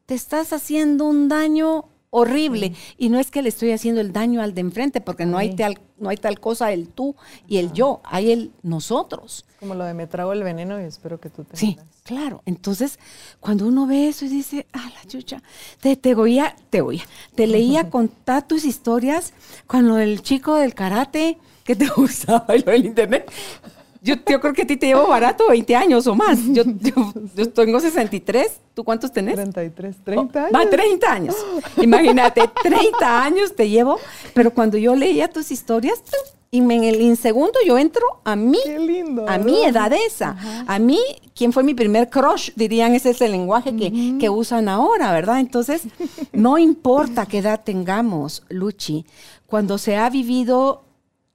te 0.06 0.14
estás 0.14 0.52
haciendo 0.52 1.04
un 1.04 1.28
daño 1.28 1.86
horrible. 2.10 2.74
Y 2.96 3.08
no 3.08 3.18
es 3.18 3.30
que 3.30 3.42
le 3.42 3.48
estoy 3.48 3.72
haciendo 3.72 4.00
el 4.00 4.12
daño 4.12 4.40
al 4.40 4.54
de 4.54 4.62
enfrente, 4.62 5.00
porque 5.00 5.26
no 5.26 5.36
hay 5.36 5.54
tal, 5.54 5.78
no 5.98 6.08
hay 6.08 6.16
tal 6.16 6.40
cosa 6.40 6.72
el 6.72 6.88
tú 6.88 7.14
y 7.46 7.58
el 7.58 7.72
yo, 7.72 8.00
hay 8.04 8.32
el 8.32 8.52
nosotros. 8.62 9.44
Como 9.60 9.74
lo 9.74 9.84
de 9.84 9.94
me 9.94 10.06
trago 10.06 10.32
el 10.32 10.42
veneno 10.42 10.80
y 10.80 10.84
espero 10.84 11.20
que 11.20 11.28
tú 11.28 11.44
te 11.44 11.56
Sí, 11.56 11.76
claro. 12.04 12.42
Entonces, 12.46 12.98
cuando 13.40 13.66
uno 13.66 13.86
ve 13.86 14.08
eso 14.08 14.24
y 14.24 14.28
dice, 14.28 14.66
ah, 14.72 14.90
la 14.94 15.08
chucha, 15.08 15.42
te, 15.80 15.96
te 15.96 16.14
oía, 16.14 16.56
te 16.70 16.80
oía, 16.80 17.04
te 17.34 17.46
leía 17.46 17.90
contar 17.90 18.46
tus 18.46 18.64
historias 18.64 19.32
con 19.66 19.86
lo 19.86 19.96
del 19.96 20.22
chico 20.22 20.56
del 20.56 20.74
karate 20.74 21.38
que 21.64 21.76
te 21.76 21.86
gustaba 21.96 22.56
y 22.56 22.62
lo 22.62 22.72
del 22.72 22.86
internet 22.86 23.30
yo, 24.06 24.40
creo 24.40 24.52
que 24.52 24.62
a 24.62 24.66
ti 24.66 24.76
te 24.76 24.86
llevo 24.86 25.08
barato 25.08 25.48
20 25.48 25.74
años 25.74 26.06
o 26.06 26.14
más. 26.14 26.38
Yo, 26.46 26.62
yo, 27.34 27.50
tengo 27.50 27.80
63. 27.80 28.60
¿Tú 28.72 28.84
cuántos 28.84 29.12
tenés? 29.12 29.34
33, 29.34 29.96
30 30.04 30.44
años. 30.46 30.54
Va, 30.54 30.70
30 30.70 31.12
años. 31.12 31.36
Imagínate, 31.82 32.42
30 32.62 33.24
años 33.24 33.54
te 33.56 33.68
llevo. 33.68 33.98
Pero 34.32 34.52
cuando 34.52 34.78
yo 34.78 34.94
leía 34.94 35.28
tus 35.28 35.50
historias, 35.50 36.02
y 36.52 36.58
en 36.58 36.70
el 36.84 37.16
segundo 37.16 37.58
yo 37.66 37.76
entro 37.76 38.06
a 38.24 38.36
mí, 38.36 38.60
a 39.26 39.38
mi 39.38 39.64
edad 39.64 39.92
esa. 39.92 40.36
A 40.66 40.78
mí, 40.78 41.00
¿quién 41.34 41.52
fue 41.52 41.64
mi 41.64 41.74
primer 41.74 42.08
crush? 42.08 42.50
Dirían, 42.54 42.94
ese 42.94 43.10
es 43.10 43.20
el 43.20 43.32
lenguaje 43.32 43.76
que, 43.76 44.16
que 44.18 44.30
usan 44.30 44.68
ahora, 44.68 45.12
¿verdad? 45.12 45.40
Entonces, 45.40 45.82
no 46.32 46.58
importa 46.58 47.26
qué 47.26 47.38
edad 47.38 47.62
tengamos, 47.64 48.44
Luchi, 48.48 49.04
cuando 49.46 49.76
se 49.78 49.96
ha 49.96 50.08
vivido 50.08 50.85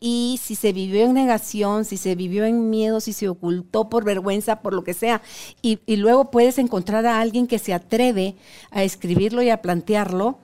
y 0.03 0.39
si 0.41 0.55
se 0.55 0.73
vivió 0.73 1.05
en 1.05 1.13
negación, 1.13 1.85
si 1.85 1.95
se 1.95 2.15
vivió 2.15 2.43
en 2.43 2.71
miedo, 2.71 2.99
si 2.99 3.13
se 3.13 3.29
ocultó 3.29 3.87
por 3.87 4.03
vergüenza, 4.03 4.61
por 4.61 4.73
lo 4.73 4.83
que 4.83 4.95
sea, 4.95 5.21
y, 5.61 5.79
y 5.85 5.97
luego 5.97 6.31
puedes 6.31 6.57
encontrar 6.57 7.05
a 7.05 7.21
alguien 7.21 7.45
que 7.45 7.59
se 7.59 7.71
atreve 7.71 8.35
a 8.71 8.83
escribirlo 8.83 9.43
y 9.43 9.51
a 9.51 9.61
plantearlo, 9.61 10.39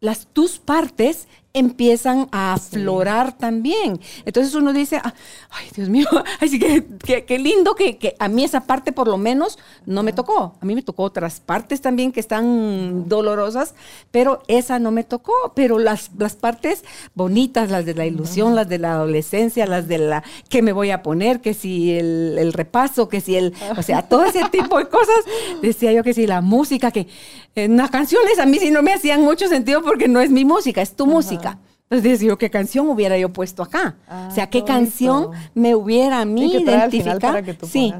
las 0.00 0.26
tus 0.26 0.58
partes 0.58 1.26
empiezan 1.56 2.28
a 2.32 2.52
aflorar 2.52 3.36
también. 3.36 3.98
Entonces 4.26 4.54
uno 4.54 4.74
dice, 4.74 5.00
ah, 5.02 5.14
ay 5.50 5.68
Dios 5.74 5.88
mío, 5.88 6.06
así 6.40 6.58
que 6.58 6.84
qué 7.24 7.38
lindo 7.38 7.74
que, 7.74 8.14
a 8.18 8.28
mí 8.28 8.44
esa 8.44 8.60
parte 8.60 8.92
por 8.92 9.08
lo 9.08 9.16
menos 9.16 9.58
no 9.86 10.02
me 10.02 10.12
tocó. 10.12 10.54
A 10.60 10.66
mí 10.66 10.74
me 10.74 10.82
tocó 10.82 11.04
otras 11.04 11.40
partes 11.40 11.80
también 11.80 12.12
que 12.12 12.20
están 12.20 13.08
dolorosas, 13.08 13.74
pero 14.10 14.42
esa 14.48 14.78
no 14.78 14.90
me 14.90 15.02
tocó. 15.02 15.32
Pero 15.54 15.78
las, 15.78 16.10
las 16.18 16.36
partes 16.36 16.84
bonitas, 17.14 17.70
las 17.70 17.86
de 17.86 17.94
la 17.94 18.04
ilusión, 18.04 18.54
las 18.54 18.68
de 18.68 18.78
la 18.78 18.92
adolescencia, 18.92 19.66
las 19.66 19.88
de 19.88 19.98
la 19.98 20.24
que 20.50 20.60
me 20.60 20.72
voy 20.72 20.90
a 20.90 21.02
poner, 21.02 21.40
que 21.40 21.54
si 21.54 21.92
el, 21.92 22.36
el 22.38 22.52
repaso, 22.52 23.08
que 23.08 23.20
si 23.22 23.36
el, 23.36 23.54
o 23.76 23.82
sea, 23.82 24.02
todo 24.02 24.24
ese 24.24 24.44
tipo 24.50 24.78
de 24.78 24.88
cosas, 24.88 25.24
decía 25.62 25.92
yo 25.92 26.02
que 26.02 26.12
si 26.12 26.26
la 26.26 26.42
música, 26.42 26.90
que 26.90 27.06
en 27.54 27.76
las 27.76 27.90
canciones 27.90 28.38
a 28.38 28.46
mí 28.46 28.58
sí 28.58 28.70
no 28.70 28.82
me 28.82 28.92
hacían 28.92 29.22
mucho 29.22 29.48
sentido 29.48 29.82
porque 29.82 30.08
no 30.08 30.20
es 30.20 30.30
mi 30.30 30.44
música, 30.44 30.82
es 30.82 30.94
tu 30.94 31.06
música. 31.06 31.45
Entonces 31.88 32.18
digo, 32.20 32.36
¿qué 32.36 32.50
canción 32.50 32.88
hubiera 32.88 33.16
yo 33.16 33.32
puesto 33.32 33.62
acá? 33.62 33.96
o 34.28 34.30
sea, 34.32 34.50
¿qué 34.50 34.64
canción 34.64 35.30
me 35.54 35.74
hubiera 35.74 36.20
a 36.20 36.24
mí 36.24 36.52
identificado? 36.52 37.38
Sí, 37.62 37.94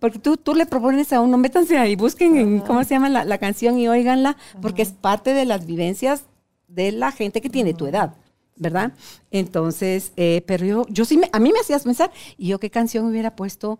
porque 0.00 0.18
tú, 0.18 0.36
tú 0.36 0.54
le 0.54 0.66
propones 0.66 1.12
a 1.12 1.20
uno, 1.20 1.36
métanse 1.36 1.78
ahí, 1.78 1.94
busquen 1.94 2.36
en, 2.36 2.58
cómo 2.60 2.82
se 2.82 2.94
llama 2.94 3.08
la, 3.08 3.38
canción 3.38 3.78
y 3.78 3.86
óiganla, 3.86 4.36
porque 4.60 4.82
es 4.82 4.92
parte 4.92 5.34
de 5.34 5.44
las 5.44 5.66
vivencias 5.66 6.24
de 6.66 6.90
la 6.90 7.12
gente 7.12 7.40
que 7.40 7.50
tiene 7.50 7.74
tu 7.74 7.86
edad, 7.86 8.14
¿verdad? 8.56 8.92
Entonces, 9.30 10.12
eh, 10.16 10.42
pero 10.46 10.64
yo, 10.64 10.86
yo 10.88 11.04
sí, 11.04 11.18
me, 11.18 11.28
a 11.32 11.38
mí 11.38 11.52
me 11.52 11.60
hacías 11.60 11.84
pensar, 11.84 12.10
¿y 12.38 12.48
yo 12.48 12.58
qué 12.58 12.70
canción 12.70 13.04
hubiera 13.04 13.36
puesto 13.36 13.78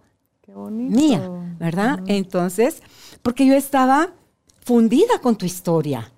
mía? 0.70 1.28
¿Verdad? 1.59 2.00
Entonces, 2.06 2.83
porque 3.22 3.46
yo 3.46 3.54
estaba 3.54 4.12
fundida 4.64 5.18
con 5.20 5.37
tu 5.37 5.46
historia. 5.46 6.12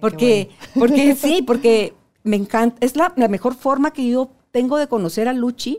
Porque, 0.00 0.50
porque 0.78 1.14
sí, 1.14 1.42
porque 1.42 1.94
me 2.22 2.36
encanta, 2.36 2.76
es 2.80 2.96
la, 2.96 3.12
mejor 3.28 3.54
forma 3.54 3.92
que 3.92 4.08
yo 4.08 4.30
tengo 4.50 4.76
de 4.76 4.88
conocer 4.88 5.28
a 5.28 5.32
Luchi, 5.32 5.78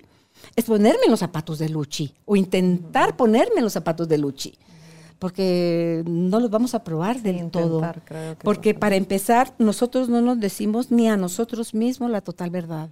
es 0.55 0.65
ponerme 0.65 1.05
en 1.05 1.11
los 1.11 1.19
zapatos 1.19 1.59
de 1.59 1.69
Luchi 1.69 2.13
o 2.25 2.35
intentar 2.35 3.17
ponerme 3.17 3.57
en 3.57 3.63
los 3.63 3.73
zapatos 3.73 4.07
de 4.07 4.17
Luchi. 4.17 4.57
Porque 5.19 6.03
no 6.05 6.39
los 6.39 6.51
vamos 6.51 6.75
a 6.75 6.83
probar 6.83 7.23
del 7.23 7.49
todo. 7.49 7.81
porque 8.43 8.75
para 8.75 8.95
empezar, 8.95 9.53
nosotros 9.57 10.09
no 10.09 10.21
nos 10.21 10.39
decimos 10.39 10.91
ni 10.91 11.09
a 11.09 11.17
nosotros 11.17 11.73
mismos 11.73 12.11
la 12.11 12.21
total 12.21 12.51
verdad. 12.51 12.89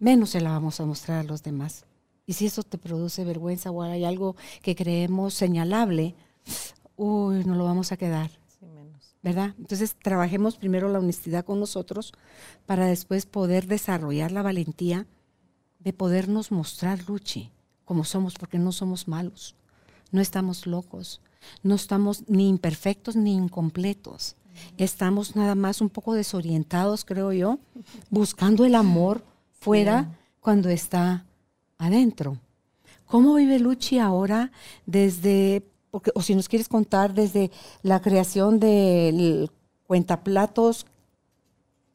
Menos 0.00 0.30
se 0.30 0.40
la 0.40 0.50
vamos 0.50 0.80
a 0.80 0.84
mostrar 0.84 1.20
a 1.20 1.22
los 1.22 1.44
demás. 1.44 1.84
Y 2.26 2.32
si 2.32 2.46
eso 2.46 2.64
te 2.64 2.76
produce 2.76 3.24
vergüenza 3.24 3.70
o 3.70 3.82
hay 3.82 4.04
algo 4.04 4.34
que 4.62 4.74
creemos 4.74 5.32
señalable, 5.32 6.16
uy, 6.96 7.44
no 7.44 7.54
lo 7.54 7.64
vamos 7.64 7.92
a 7.92 7.96
quedar. 7.96 8.30
¿Verdad? 9.26 9.56
Entonces 9.58 9.96
trabajemos 10.00 10.56
primero 10.56 10.88
la 10.88 11.00
honestidad 11.00 11.44
con 11.44 11.58
nosotros 11.58 12.12
para 12.64 12.86
después 12.86 13.26
poder 13.26 13.66
desarrollar 13.66 14.30
la 14.30 14.40
valentía 14.40 15.08
de 15.80 15.92
podernos 15.92 16.52
mostrar, 16.52 17.00
Luchi, 17.08 17.50
como 17.84 18.04
somos, 18.04 18.34
porque 18.34 18.60
no 18.60 18.70
somos 18.70 19.08
malos, 19.08 19.56
no 20.12 20.20
estamos 20.20 20.68
locos, 20.68 21.22
no 21.64 21.74
estamos 21.74 22.22
ni 22.28 22.48
imperfectos 22.48 23.16
ni 23.16 23.34
incompletos. 23.34 24.36
Estamos 24.78 25.34
nada 25.34 25.56
más 25.56 25.80
un 25.80 25.90
poco 25.90 26.14
desorientados, 26.14 27.04
creo 27.04 27.32
yo, 27.32 27.58
buscando 28.10 28.64
el 28.64 28.76
amor 28.76 29.24
fuera 29.58 30.20
cuando 30.38 30.68
está 30.68 31.26
adentro. 31.78 32.38
¿Cómo 33.06 33.34
vive 33.34 33.58
Luchi 33.58 33.98
ahora 33.98 34.52
desde 34.86 35.66
o 35.90 36.22
si 36.22 36.34
nos 36.34 36.48
quieres 36.48 36.68
contar 36.68 37.14
desde 37.14 37.50
la 37.82 38.00
creación 38.00 38.60
del 38.60 39.50
cuentaplatos, 39.86 40.86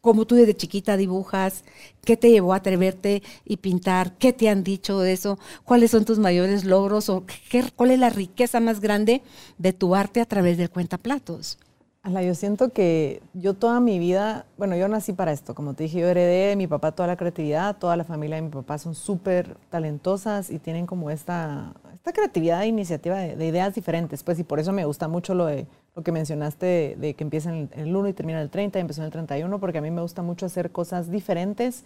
cómo 0.02 0.26
tú 0.26 0.36
desde 0.36 0.56
chiquita 0.56 0.98
dibujas, 0.98 1.64
qué 2.04 2.18
te 2.18 2.32
llevó 2.32 2.54
a 2.54 2.58
atreverte 2.58 3.22
y 3.46 3.58
pintar, 3.58 4.18
qué 4.18 4.34
te 4.34 4.50
han 4.50 4.64
dicho 4.64 5.00
de 5.00 5.14
eso, 5.14 5.38
cuáles 5.64 5.92
son 5.92 6.06
tus 6.06 6.20
mayores 6.20 6.66
logros 6.66 7.08
o 7.10 7.24
qué, 7.50 7.64
cuál 7.76 7.92
es 7.92 8.00
la 8.00 8.10
riqueza 8.10 8.60
más 8.60 8.82
grande 8.82 9.22
de 9.60 9.74
tu 9.74 9.96
arte 9.96 10.20
a 10.20 10.26
través 10.26 10.58
del 10.58 10.72
cuentaplatos. 10.72 11.60
Ala, 12.04 12.24
yo 12.24 12.34
siento 12.34 12.70
que 12.70 13.22
yo 13.36 13.54
toda 13.54 13.80
mi 13.80 14.00
vida, 14.00 14.48
bueno, 14.58 14.76
yo 14.76 14.88
nací 14.88 15.14
para 15.14 15.32
esto, 15.32 15.54
como 15.54 15.76
te 15.76 15.84
dije, 15.84 16.00
yo 16.00 16.08
heredé 16.08 16.48
de 16.48 16.56
mi 16.56 16.66
papá 16.66 16.94
toda 16.94 17.06
la 17.06 17.16
creatividad, 17.16 17.78
toda 17.78 17.96
la 17.96 18.04
familia 18.04 18.38
de 18.38 18.42
mi 18.42 18.50
papá 18.50 18.80
son 18.80 18.96
súper 18.96 19.56
talentosas 19.70 20.50
y 20.50 20.58
tienen 20.58 20.88
como 20.88 21.12
esta, 21.12 21.76
esta 22.02 22.14
creatividad 22.14 22.64
e 22.64 22.66
iniciativa 22.66 23.20
de, 23.20 23.46
ideas 23.46 23.76
diferentes, 23.76 24.24
pues, 24.24 24.40
y 24.40 24.44
por 24.44 24.60
eso 24.60 24.72
me 24.72 24.86
gusta 24.86 25.08
mucho 25.08 25.36
lo, 25.36 25.46
de, 25.46 25.68
lo 25.96 26.02
que 26.02 26.12
mencionaste 26.12 26.96
de, 26.98 27.14
que 27.14 27.24
empieza 27.24 27.56
en 27.56 27.70
el, 27.76 27.96
1 27.96 28.08
y 28.08 28.14
termina 28.14 28.40
en 28.40 28.46
el 28.46 28.50
30 28.50 28.80
y 28.80 28.82
empezó 28.82 29.02
en 29.02 29.06
el 29.06 29.12
31, 29.12 29.60
porque 29.60 29.78
a 29.78 29.82
mí 29.82 29.92
me 29.92 30.02
gusta 30.02 30.24
mucho 30.24 30.48
hacer 30.48 30.72
cosas 30.72 31.12
diferentes 31.12 31.84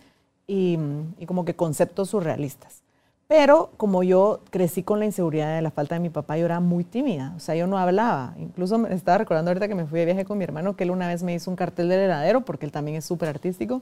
y, 0.48 0.80
y 1.20 1.26
como 1.26 1.44
que 1.44 1.58
conceptos 1.58 2.12
surrealistas. 2.12 2.82
Pero 3.28 3.72
como 3.76 4.04
yo 4.04 4.40
crecí 4.52 4.84
con 4.84 5.00
la 5.00 5.06
inseguridad 5.06 5.54
de 5.54 5.62
la 5.62 5.70
falta 5.70 5.96
de 5.96 6.00
mi 6.00 6.10
papá, 6.10 6.38
yo 6.38 6.46
era 6.46 6.62
muy 6.62 6.86
tímida, 6.86 7.34
o 7.36 7.42
sea, 7.42 7.56
yo 7.56 7.68
no 7.68 7.78
hablaba. 7.78 8.36
Incluso 8.38 8.78
me 8.78 8.94
estaba 8.94 9.18
recordando 9.18 9.52
ahorita 9.52 9.68
que 9.68 9.76
me 9.76 9.86
fui 9.86 10.00
de 10.00 10.06
viaje 10.06 10.24
con 10.24 10.38
mi 10.38 10.46
hermano, 10.46 10.78
que 10.78 10.86
él 10.86 10.92
una 10.92 11.10
vez 11.10 11.24
me 11.24 11.34
hizo 11.34 11.52
un 11.52 11.58
cartel 11.58 11.90
del 11.90 12.00
heladero, 12.00 12.46
porque 12.46 12.66
él 12.66 12.72
también 12.72 12.96
es 12.96 13.04
súper 13.04 13.28
artístico. 13.28 13.82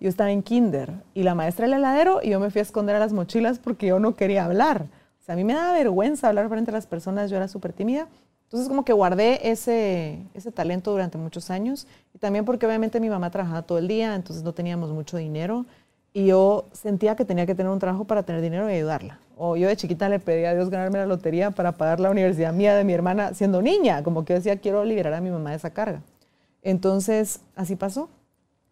Yo 0.00 0.08
estaba 0.08 0.30
en 0.30 0.42
kinder 0.42 0.94
y 1.12 1.22
la 1.22 1.34
maestra 1.34 1.66
del 1.66 1.74
heladero 1.74 2.20
y 2.22 2.30
yo 2.30 2.40
me 2.40 2.48
fui 2.48 2.60
a 2.60 2.62
esconder 2.62 2.96
a 2.96 2.98
las 2.98 3.12
mochilas 3.12 3.58
porque 3.58 3.88
yo 3.88 3.98
no 3.98 4.14
quería 4.14 4.46
hablar. 4.46 4.86
A 5.28 5.36
mí 5.36 5.44
me 5.44 5.54
daba 5.54 5.72
vergüenza 5.72 6.28
hablar 6.28 6.48
frente 6.48 6.70
a 6.70 6.74
las 6.74 6.86
personas, 6.86 7.30
yo 7.30 7.36
era 7.36 7.48
súper 7.48 7.72
tímida. 7.72 8.08
Entonces 8.44 8.68
como 8.68 8.84
que 8.84 8.92
guardé 8.92 9.50
ese, 9.50 10.22
ese 10.34 10.52
talento 10.52 10.92
durante 10.92 11.18
muchos 11.18 11.50
años 11.50 11.86
y 12.14 12.18
también 12.18 12.44
porque 12.44 12.64
obviamente 12.64 13.00
mi 13.00 13.10
mamá 13.10 13.30
trabajaba 13.30 13.62
todo 13.62 13.78
el 13.78 13.88
día, 13.88 14.14
entonces 14.14 14.44
no 14.44 14.52
teníamos 14.52 14.90
mucho 14.90 15.16
dinero 15.16 15.66
y 16.12 16.26
yo 16.26 16.64
sentía 16.72 17.16
que 17.16 17.24
tenía 17.24 17.44
que 17.44 17.54
tener 17.54 17.70
un 17.70 17.78
trabajo 17.78 18.04
para 18.04 18.22
tener 18.22 18.40
dinero 18.40 18.70
y 18.70 18.74
ayudarla. 18.74 19.18
O 19.36 19.56
yo 19.56 19.68
de 19.68 19.76
chiquita 19.76 20.08
le 20.08 20.18
pedía 20.18 20.50
a 20.50 20.54
Dios 20.54 20.70
ganarme 20.70 20.98
la 20.98 21.06
lotería 21.06 21.50
para 21.50 21.72
pagar 21.72 22.00
la 22.00 22.10
universidad 22.10 22.54
mía 22.54 22.74
de 22.74 22.84
mi 22.84 22.94
hermana 22.94 23.34
siendo 23.34 23.60
niña, 23.60 24.02
como 24.02 24.24
que 24.24 24.32
yo 24.32 24.38
decía, 24.38 24.56
quiero 24.58 24.84
liberar 24.84 25.12
a 25.12 25.20
mi 25.20 25.30
mamá 25.30 25.50
de 25.50 25.56
esa 25.56 25.70
carga. 25.70 26.00
Entonces, 26.62 27.40
así 27.54 27.76
pasó. 27.76 28.08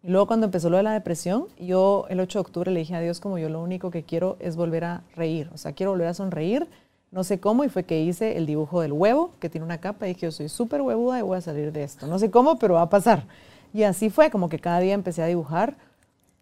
Y 0.05 0.11
luego 0.11 0.27
cuando 0.27 0.45
empezó 0.45 0.69
lo 0.69 0.77
de 0.77 0.83
la 0.83 0.93
depresión, 0.93 1.47
yo 1.59 2.05
el 2.09 2.19
8 2.19 2.37
de 2.37 2.41
octubre 2.41 2.71
le 2.71 2.81
dije 2.81 2.93
a 2.93 2.99
Dios 2.99 3.19
como 3.19 3.39
yo 3.39 3.49
lo 3.49 3.59
único 3.59 3.89
que 3.89 4.03
quiero 4.03 4.37
es 4.39 4.55
volver 4.55 4.83
a 4.83 5.01
reír, 5.15 5.49
o 5.51 5.57
sea, 5.57 5.71
quiero 5.71 5.93
volver 5.93 6.05
a 6.05 6.13
sonreír, 6.13 6.67
no 7.09 7.23
sé 7.23 7.39
cómo, 7.39 7.63
y 7.63 7.69
fue 7.69 7.85
que 7.85 7.99
hice 8.03 8.37
el 8.37 8.45
dibujo 8.45 8.81
del 8.81 8.93
huevo, 8.93 9.31
que 9.39 9.49
tiene 9.49 9.65
una 9.65 9.79
capa, 9.79 10.05
y 10.05 10.09
dije, 10.09 10.27
yo 10.27 10.31
soy 10.31 10.47
súper 10.47 10.81
huevuda 10.81 11.17
y 11.17 11.23
voy 11.23 11.39
a 11.39 11.41
salir 11.41 11.71
de 11.71 11.83
esto. 11.83 12.05
No 12.05 12.19
sé 12.19 12.29
cómo, 12.29 12.59
pero 12.59 12.75
va 12.75 12.83
a 12.83 12.89
pasar. 12.89 13.25
Y 13.73 13.81
así 13.81 14.11
fue, 14.11 14.29
como 14.29 14.47
que 14.47 14.59
cada 14.59 14.79
día 14.79 14.93
empecé 14.93 15.23
a 15.23 15.25
dibujar 15.25 15.75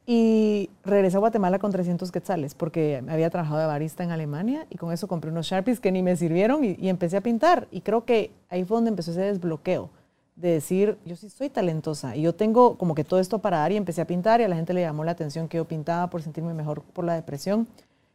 y 0.05 0.69
regresé 0.83 1.15
a 1.15 1.19
Guatemala 1.21 1.57
con 1.57 1.71
300 1.71 2.11
quetzales 2.11 2.55
porque 2.55 3.01
había 3.07 3.29
trabajado 3.29 3.61
de 3.61 3.65
barista 3.65 4.03
en 4.03 4.11
Alemania 4.11 4.67
y 4.69 4.75
con 4.75 4.91
eso 4.91 5.07
compré 5.07 5.31
unos 5.31 5.47
Sharpies 5.47 5.79
que 5.79 5.93
ni 5.93 6.03
me 6.03 6.17
sirvieron 6.17 6.65
y, 6.65 6.89
empecé 6.89 7.15
a 7.15 7.21
pintar. 7.21 7.69
Y 7.71 7.79
creo 7.79 8.03
que 8.03 8.31
ahí 8.49 8.65
fue 8.65 8.75
donde 8.75 8.89
empezó 8.89 9.11
ese 9.11 9.21
desbloqueo 9.21 9.89
de 10.35 10.49
decir, 10.49 10.97
yo 11.05 11.15
sí 11.15 11.29
soy 11.29 11.49
talentosa 11.49 12.15
y 12.15 12.23
yo 12.23 12.33
tengo 12.33 12.77
como 12.77 12.95
que 12.95 13.03
todo 13.03 13.19
esto 13.19 13.39
para 13.39 13.59
dar 13.59 13.71
y 13.71 13.77
empecé 13.77 14.01
a 14.01 14.07
pintar 14.07 14.41
y 14.41 14.43
a 14.43 14.47
la 14.47 14.55
gente 14.55 14.73
le 14.73 14.81
llamó 14.81 15.03
la 15.03 15.11
atención 15.11 15.47
que 15.47 15.57
yo 15.57 15.65
pintaba 15.65 16.09
por 16.09 16.21
sentirme 16.21 16.53
mejor 16.53 16.81
por 16.81 17.05
la 17.05 17.13
depresión 17.13 17.67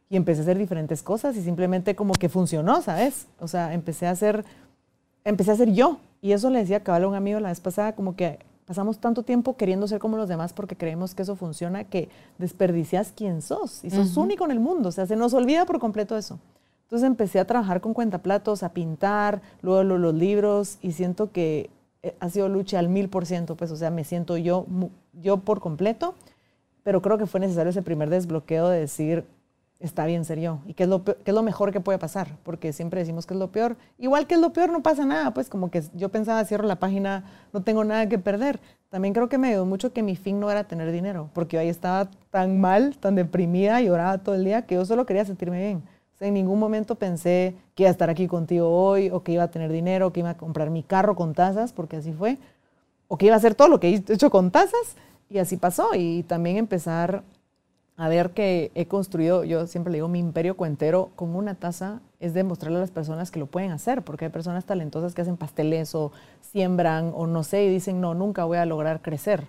y 0.09 0.17
empecé 0.17 0.41
a 0.41 0.43
hacer 0.43 0.57
diferentes 0.57 1.01
cosas 1.01 1.35
y 1.37 1.41
simplemente 1.41 1.95
como 1.95 2.13
que 2.13 2.29
funcionó, 2.29 2.81
¿sabes? 2.81 3.27
O 3.39 3.47
sea, 3.47 3.73
empecé 3.73 4.07
a 4.07 4.11
hacer, 4.11 4.43
empecé 5.23 5.51
a 5.51 5.55
ser 5.55 5.71
yo 5.71 5.99
y 6.21 6.33
eso 6.33 6.49
le 6.49 6.59
decía 6.59 6.77
a 6.77 6.79
Cabal 6.81 7.05
a 7.05 7.07
un 7.07 7.15
amigo 7.15 7.39
la 7.39 7.49
vez 7.49 7.61
pasada 7.61 7.95
como 7.95 8.15
que 8.15 8.39
Pasamos 8.69 8.99
tanto 8.99 9.23
tiempo 9.23 9.57
queriendo 9.57 9.87
ser 9.87 9.97
como 9.97 10.15
los 10.15 10.29
demás 10.29 10.53
porque 10.53 10.75
creemos 10.75 11.15
que 11.15 11.23
eso 11.23 11.35
funciona, 11.35 11.85
que 11.85 12.07
desperdicias 12.37 13.11
quién 13.15 13.41
sos 13.41 13.83
y 13.83 13.89
sos 13.89 14.15
único 14.15 14.45
en 14.45 14.51
el 14.51 14.59
mundo. 14.59 14.89
O 14.89 14.91
sea, 14.91 15.07
se 15.07 15.15
nos 15.15 15.33
olvida 15.33 15.65
por 15.65 15.79
completo 15.79 16.15
eso. 16.15 16.37
Entonces 16.83 17.07
empecé 17.07 17.39
a 17.39 17.45
trabajar 17.45 17.81
con 17.81 17.95
cuentaplatos, 17.95 18.61
a 18.61 18.69
pintar, 18.69 19.41
luego 19.63 19.81
los, 19.81 20.13
libros 20.13 20.77
y 20.83 20.91
siento 20.91 21.31
que 21.31 21.71
ha 22.19 22.29
sido 22.29 22.49
lucha 22.49 22.79
al 22.79 22.89
mil 22.89 23.09
por 23.09 23.25
ciento, 23.25 23.55
pues, 23.55 23.71
o 23.71 23.75
sea, 23.75 23.89
me 23.89 24.03
siento 24.03 24.37
yo, 24.37 24.65
yo 25.13 25.37
por 25.37 25.59
completo, 25.59 26.15
pero 26.83 27.01
creo 27.01 27.17
que 27.17 27.25
fue 27.25 27.39
necesario 27.39 27.69
ese 27.71 27.81
primer 27.81 28.09
desbloqueo 28.09 28.69
de 28.69 28.79
decir, 28.79 29.25
está 29.79 30.05
bien 30.05 30.25
ser 30.25 30.39
yo. 30.39 30.59
¿Y 30.65 30.73
qué 30.73 30.83
es, 30.83 30.89
lo 30.89 31.03
es 31.05 31.33
lo 31.33 31.43
mejor 31.43 31.71
que 31.71 31.79
puede 31.79 31.97
pasar? 31.97 32.37
Porque 32.43 32.73
siempre 32.73 32.99
decimos 32.99 33.25
que 33.25 33.33
es 33.33 33.39
lo 33.39 33.51
peor. 33.51 33.77
Igual 33.97 34.27
que 34.27 34.35
es 34.35 34.41
lo 34.41 34.51
peor, 34.53 34.71
no 34.71 34.81
pasa 34.81 35.05
nada. 35.05 35.33
Pues 35.33 35.49
como 35.49 35.71
que 35.71 35.83
yo 35.93 36.09
pensaba, 36.09 36.43
cierro 36.45 36.67
la 36.67 36.79
página, 36.79 37.23
no 37.53 37.63
tengo 37.63 37.83
nada 37.83 38.07
que 38.07 38.19
perder. 38.19 38.59
También 38.89 39.13
creo 39.13 39.29
que 39.29 39.37
me 39.37 39.49
ayudó 39.49 39.65
mucho 39.65 39.93
que 39.93 40.03
mi 40.03 40.15
fin 40.15 40.39
no 40.39 40.49
era 40.51 40.65
tener 40.65 40.91
dinero, 40.91 41.29
porque 41.33 41.57
yo 41.57 41.61
ahí 41.61 41.69
estaba 41.69 42.09
tan 42.31 42.59
mal, 42.59 42.97
tan 42.97 43.15
deprimida, 43.15 43.79
lloraba 43.81 44.17
todo 44.17 44.35
el 44.35 44.43
día, 44.43 44.63
que 44.63 44.75
yo 44.75 44.85
solo 44.85 45.05
quería 45.05 45.25
sentirme 45.25 45.59
bien. 45.59 45.83
O 46.19 46.25
en 46.25 46.33
ningún 46.33 46.59
momento 46.59 46.95
pensé 46.95 47.55
que 47.75 47.83
iba 47.83 47.89
a 47.89 47.91
estar 47.91 48.09
aquí 48.09 48.27
contigo 48.27 48.69
hoy, 48.69 49.09
o 49.09 49.23
que 49.23 49.31
iba 49.31 49.43
a 49.43 49.51
tener 49.51 49.71
dinero, 49.71 50.11
que 50.11 50.19
iba 50.19 50.31
a 50.31 50.37
comprar 50.37 50.69
mi 50.69 50.83
carro 50.83 51.15
con 51.15 51.33
tazas, 51.33 51.71
porque 51.71 51.97
así 51.97 52.11
fue, 52.11 52.37
o 53.07 53.17
que 53.17 53.27
iba 53.27 53.35
a 53.35 53.37
hacer 53.37 53.55
todo 53.55 53.67
lo 53.67 53.79
que 53.79 53.89
he 53.89 53.95
hecho 53.95 54.29
con 54.29 54.51
tazas, 54.51 54.95
y 55.29 55.37
así 55.37 55.57
pasó. 55.57 55.95
Y 55.95 56.23
también 56.23 56.57
empezar 56.57 57.23
a 57.95 58.07
ver 58.07 58.31
que 58.31 58.71
he 58.75 58.85
construido, 58.85 59.43
yo 59.43 59.67
siempre 59.67 59.91
le 59.91 59.97
digo, 59.97 60.07
mi 60.07 60.19
imperio 60.19 60.55
cuentero 60.55 61.09
con 61.15 61.35
una 61.35 61.55
taza 61.55 61.99
es 62.21 62.33
demostrarle 62.33 62.77
a 62.77 62.81
las 62.81 62.91
personas 62.91 63.29
que 63.29 63.39
lo 63.39 63.45
pueden 63.45 63.71
hacer, 63.71 64.03
porque 64.03 64.25
hay 64.25 64.31
personas 64.31 64.65
talentosas 64.65 65.13
que 65.13 65.21
hacen 65.21 65.37
pasteles 65.37 65.93
o 65.95 66.11
siembran 66.39 67.11
o 67.13 67.27
no 67.27 67.43
sé 67.43 67.65
y 67.65 67.69
dicen, 67.69 67.99
no, 67.99 68.13
nunca 68.13 68.45
voy 68.45 68.57
a 68.57 68.65
lograr 68.65 69.01
crecer. 69.01 69.47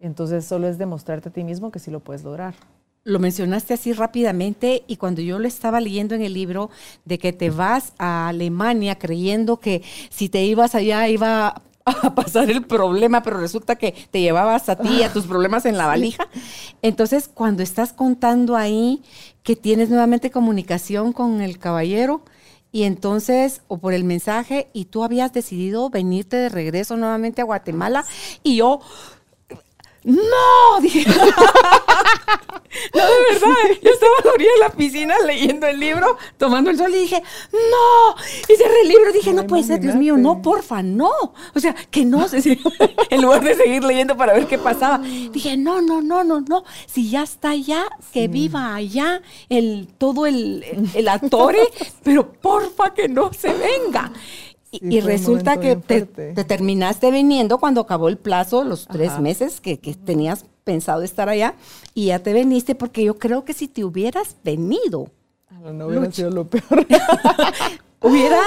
Entonces 0.00 0.44
solo 0.44 0.68
es 0.68 0.78
demostrarte 0.78 1.28
a 1.28 1.32
ti 1.32 1.44
mismo 1.44 1.70
que 1.70 1.78
sí 1.78 1.90
lo 1.90 2.00
puedes 2.00 2.24
lograr. 2.24 2.54
Lo 3.04 3.18
mencionaste 3.18 3.74
así 3.74 3.92
rápidamente 3.92 4.84
y 4.86 4.96
cuando 4.96 5.22
yo 5.22 5.38
lo 5.38 5.48
estaba 5.48 5.80
leyendo 5.80 6.14
en 6.14 6.22
el 6.22 6.34
libro 6.34 6.70
de 7.04 7.18
que 7.18 7.32
te 7.32 7.50
vas 7.50 7.94
a 7.98 8.28
Alemania 8.28 8.96
creyendo 8.96 9.58
que 9.58 9.82
si 10.08 10.28
te 10.28 10.44
ibas 10.44 10.76
allá 10.76 11.08
iba 11.08 11.62
a 11.84 12.14
pasar 12.14 12.50
el 12.50 12.64
problema, 12.64 13.22
pero 13.22 13.38
resulta 13.38 13.76
que 13.76 13.94
te 14.10 14.20
llevabas 14.20 14.68
a 14.68 14.76
ti 14.76 14.98
y 15.00 15.02
a 15.02 15.12
tus 15.12 15.26
problemas 15.26 15.66
en 15.66 15.76
la 15.76 15.86
valija. 15.88 16.28
Entonces, 16.80 17.28
cuando 17.32 17.62
estás 17.62 17.92
contando 17.92 18.56
ahí 18.56 19.02
que 19.42 19.56
tienes 19.56 19.88
nuevamente 19.88 20.30
comunicación 20.30 21.12
con 21.12 21.40
el 21.40 21.58
caballero, 21.58 22.22
y 22.74 22.84
entonces, 22.84 23.60
o 23.68 23.76
por 23.76 23.92
el 23.92 24.02
mensaje, 24.02 24.68
y 24.72 24.86
tú 24.86 25.04
habías 25.04 25.32
decidido 25.32 25.90
venirte 25.90 26.36
de 26.38 26.48
regreso 26.48 26.96
nuevamente 26.96 27.42
a 27.42 27.44
Guatemala, 27.44 28.04
y 28.42 28.56
yo, 28.56 28.80
no, 30.04 30.80
dije. 30.82 31.04
no, 32.94 33.02
de 33.06 33.16
verdad, 33.30 33.54
yo 33.82 33.90
estaba 33.90 34.12
a 34.20 34.24
la 34.24 34.32
orilla 34.32 34.52
de 34.52 34.58
la 34.58 34.70
piscina 34.70 35.14
leyendo 35.26 35.66
el 35.66 35.78
libro, 35.78 36.16
tomando 36.38 36.70
el 36.70 36.78
sol 36.78 36.92
y 36.94 37.00
dije, 37.00 37.22
no, 37.52 38.16
y 38.48 38.56
cerré 38.56 38.82
el 38.82 38.88
libro, 38.88 39.12
dije, 39.12 39.32
no, 39.32 39.46
puede 39.46 39.62
ser, 39.62 39.80
Dios 39.80 39.94
mío, 39.94 40.16
no, 40.16 40.42
porfa, 40.42 40.82
no. 40.82 41.10
O 41.54 41.60
sea, 41.60 41.74
que 41.90 42.04
no, 42.04 42.26
en 43.10 43.22
lugar 43.22 43.44
de 43.44 43.54
seguir 43.54 43.84
leyendo 43.84 44.16
para 44.16 44.32
ver 44.32 44.46
qué 44.46 44.58
pasaba, 44.58 44.98
dije, 44.98 45.56
no, 45.56 45.80
no, 45.80 46.02
no, 46.02 46.24
no, 46.24 46.40
no, 46.40 46.64
si 46.86 47.10
ya 47.10 47.22
está 47.22 47.50
allá, 47.50 47.84
que 48.12 48.28
viva 48.28 48.74
allá 48.74 49.22
el, 49.48 49.88
todo 49.98 50.26
el, 50.26 50.64
el 50.94 51.08
atore, 51.08 51.68
pero 52.02 52.32
porfa 52.32 52.94
que 52.94 53.08
no 53.08 53.32
se 53.32 53.52
venga 53.52 54.12
y, 54.72 55.00
resulta 55.00 55.58
que 55.60 55.76
te, 55.76 56.06
terminaste 56.44 57.10
viniendo 57.10 57.58
cuando 57.58 57.82
acabó 57.82 58.08
el 58.08 58.16
plazo, 58.16 58.64
los 58.64 58.86
tres 58.86 59.18
meses 59.20 59.60
que, 59.60 59.76
tenías 59.76 60.46
pensado 60.64 61.02
estar 61.02 61.28
allá, 61.28 61.54
y 61.94 62.06
ya 62.06 62.20
te 62.20 62.32
veniste 62.32 62.74
porque 62.74 63.04
yo 63.04 63.18
creo 63.18 63.44
que 63.44 63.52
si 63.52 63.68
te 63.68 63.84
hubieras 63.84 64.36
venido... 64.42 65.08
no 65.50 65.86
hubiera 65.86 66.10
sido 66.10 66.30
lo 66.30 66.46
peor. 66.46 66.86
hubiera, 68.00 68.40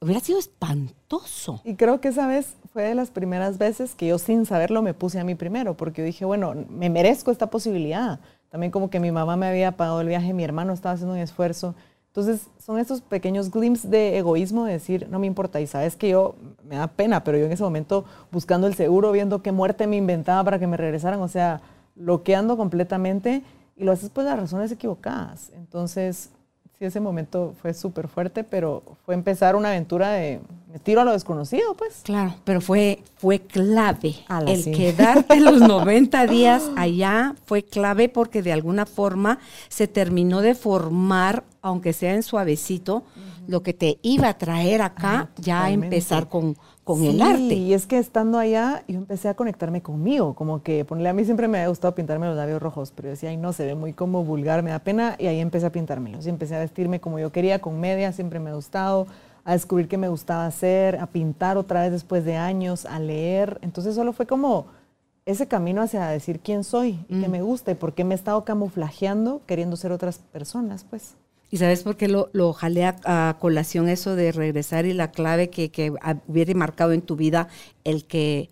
hubiera 0.00 0.20
sido 0.20 0.38
espantoso. 0.38 1.60
Y 1.64 1.74
creo 1.74 2.00
que 2.00 2.08
esa 2.08 2.26
vez 2.26 2.54
fue 2.72 2.84
de 2.84 2.94
las 2.94 3.10
primeras 3.10 3.58
veces 3.58 3.94
que 3.94 4.06
yo 4.06 4.18
sin 4.18 4.46
saberlo 4.46 4.80
me 4.80 4.94
puse 4.94 5.20
a 5.20 5.24
mí 5.24 5.34
primero, 5.34 5.76
porque 5.76 6.00
yo 6.00 6.06
dije, 6.06 6.24
bueno, 6.24 6.54
me 6.70 6.88
merezco 6.88 7.30
esta 7.30 7.50
posibilidad. 7.50 8.20
También 8.48 8.72
como 8.72 8.88
que 8.88 9.00
mi 9.00 9.12
mamá 9.12 9.36
me 9.36 9.46
había 9.46 9.72
pagado 9.72 10.00
el 10.00 10.08
viaje, 10.08 10.32
mi 10.32 10.44
hermano 10.44 10.72
estaba 10.72 10.94
haciendo 10.94 11.12
un 11.12 11.20
esfuerzo. 11.20 11.74
Entonces, 12.18 12.48
son 12.58 12.80
estos 12.80 13.00
pequeños 13.00 13.48
glimpses 13.52 13.88
de 13.88 14.18
egoísmo, 14.18 14.64
de 14.64 14.72
decir, 14.72 15.06
no 15.08 15.20
me 15.20 15.28
importa, 15.28 15.60
y 15.60 15.68
sabes 15.68 15.94
que 15.94 16.08
yo, 16.08 16.34
me 16.68 16.74
da 16.74 16.88
pena, 16.88 17.22
pero 17.22 17.38
yo 17.38 17.44
en 17.44 17.52
ese 17.52 17.62
momento 17.62 18.04
buscando 18.32 18.66
el 18.66 18.74
seguro, 18.74 19.12
viendo 19.12 19.40
qué 19.40 19.52
muerte 19.52 19.86
me 19.86 19.94
inventaba 19.94 20.42
para 20.42 20.58
que 20.58 20.66
me 20.66 20.76
regresaran, 20.76 21.20
o 21.20 21.28
sea, 21.28 21.60
bloqueando 21.94 22.56
completamente, 22.56 23.44
y 23.76 23.84
lo 23.84 23.92
haces 23.92 24.10
por 24.10 24.24
las 24.24 24.36
razones 24.36 24.72
equivocadas. 24.72 25.52
Entonces, 25.54 26.30
sí, 26.76 26.86
ese 26.86 26.98
momento 26.98 27.54
fue 27.62 27.72
súper 27.72 28.08
fuerte, 28.08 28.42
pero 28.42 28.82
fue 29.06 29.14
empezar 29.14 29.54
una 29.54 29.68
aventura 29.68 30.10
de, 30.10 30.40
me 30.72 30.78
tiro 30.78 31.00
a 31.00 31.04
lo 31.04 31.12
desconocido, 31.12 31.74
pues. 31.74 32.00
Claro, 32.02 32.34
pero 32.44 32.60
fue, 32.60 33.02
fue 33.16 33.40
clave. 33.40 34.16
el 34.46 34.64
quedarte 34.64 35.40
los 35.40 35.60
90 35.60 36.26
días 36.26 36.68
allá 36.76 37.34
fue 37.46 37.62
clave 37.62 38.08
porque 38.08 38.42
de 38.42 38.52
alguna 38.52 38.86
forma 38.86 39.38
se 39.68 39.88
terminó 39.88 40.40
de 40.42 40.54
formar, 40.54 41.44
aunque 41.62 41.92
sea 41.92 42.14
en 42.14 42.22
suavecito, 42.22 43.02
lo 43.46 43.62
que 43.62 43.74
te 43.74 43.98
iba 44.02 44.28
a 44.28 44.38
traer 44.38 44.82
acá, 44.82 45.30
ya 45.36 45.64
a 45.64 45.70
empezar 45.70 46.28
con, 46.28 46.56
con 46.84 47.02
el 47.04 47.20
arte. 47.20 47.54
Y 47.54 47.74
es 47.74 47.86
que 47.86 47.98
estando 47.98 48.38
allá, 48.38 48.84
yo 48.88 48.96
empecé 48.96 49.28
a 49.28 49.34
conectarme 49.34 49.82
conmigo, 49.82 50.34
como 50.34 50.62
que 50.62 50.84
ponerle 50.84 51.08
a 51.10 51.12
mí 51.12 51.24
siempre 51.24 51.48
me 51.48 51.58
ha 51.58 51.68
gustado 51.68 51.94
pintarme 51.94 52.26
los 52.26 52.36
labios 52.36 52.62
rojos, 52.62 52.92
pero 52.94 53.08
yo 53.08 53.10
decía, 53.10 53.30
ay 53.30 53.36
no, 53.36 53.52
se 53.52 53.66
ve 53.66 53.74
muy 53.74 53.92
como 53.92 54.24
vulgar, 54.24 54.62
me 54.62 54.70
da 54.70 54.78
pena, 54.78 55.16
y 55.18 55.26
ahí 55.26 55.40
empecé 55.40 55.66
a 55.66 55.72
pintármelos, 55.72 56.26
y 56.26 56.30
empecé 56.30 56.56
a 56.56 56.60
vestirme 56.60 57.00
como 57.00 57.18
yo 57.18 57.32
quería, 57.32 57.60
con 57.60 57.78
medias, 57.80 58.14
siempre 58.14 58.40
me 58.40 58.50
ha 58.50 58.54
gustado, 58.54 59.06
a 59.44 59.52
descubrir 59.52 59.88
qué 59.88 59.98
me 59.98 60.08
gustaba 60.08 60.46
hacer, 60.46 60.96
a 60.96 61.06
pintar 61.06 61.56
otra 61.56 61.82
vez 61.82 61.92
después 61.92 62.24
de 62.24 62.36
años, 62.36 62.86
a 62.86 62.98
leer, 62.98 63.58
entonces 63.62 63.94
solo 63.94 64.12
fue 64.12 64.26
como 64.26 64.66
ese 65.28 65.46
camino 65.46 65.82
hacia 65.82 66.06
decir 66.08 66.40
quién 66.40 66.64
soy 66.64 67.04
y 67.08 67.20
qué 67.20 67.28
mm. 67.28 67.30
me 67.30 67.42
gusta 67.42 67.70
y 67.70 67.74
por 67.74 67.92
qué 67.92 68.02
me 68.02 68.14
he 68.14 68.16
estado 68.16 68.44
camuflajeando 68.44 69.42
queriendo 69.44 69.76
ser 69.76 69.92
otras 69.92 70.18
personas, 70.18 70.86
pues. 70.88 71.16
¿Y 71.50 71.56
sabes 71.56 71.82
por 71.82 71.96
qué 71.96 72.08
lo, 72.08 72.28
lo 72.32 72.52
jalé 72.52 72.84
a, 72.84 73.36
colación 73.40 73.88
eso 73.88 74.16
de 74.16 74.32
regresar 74.32 74.86
y 74.86 74.92
la 74.92 75.10
clave 75.10 75.50
que, 75.50 75.70
que 75.70 75.92
hubiera 76.26 76.54
marcado 76.54 76.92
en 76.92 77.02
tu 77.02 77.16
vida 77.16 77.48
el 77.84 78.04
que 78.04 78.50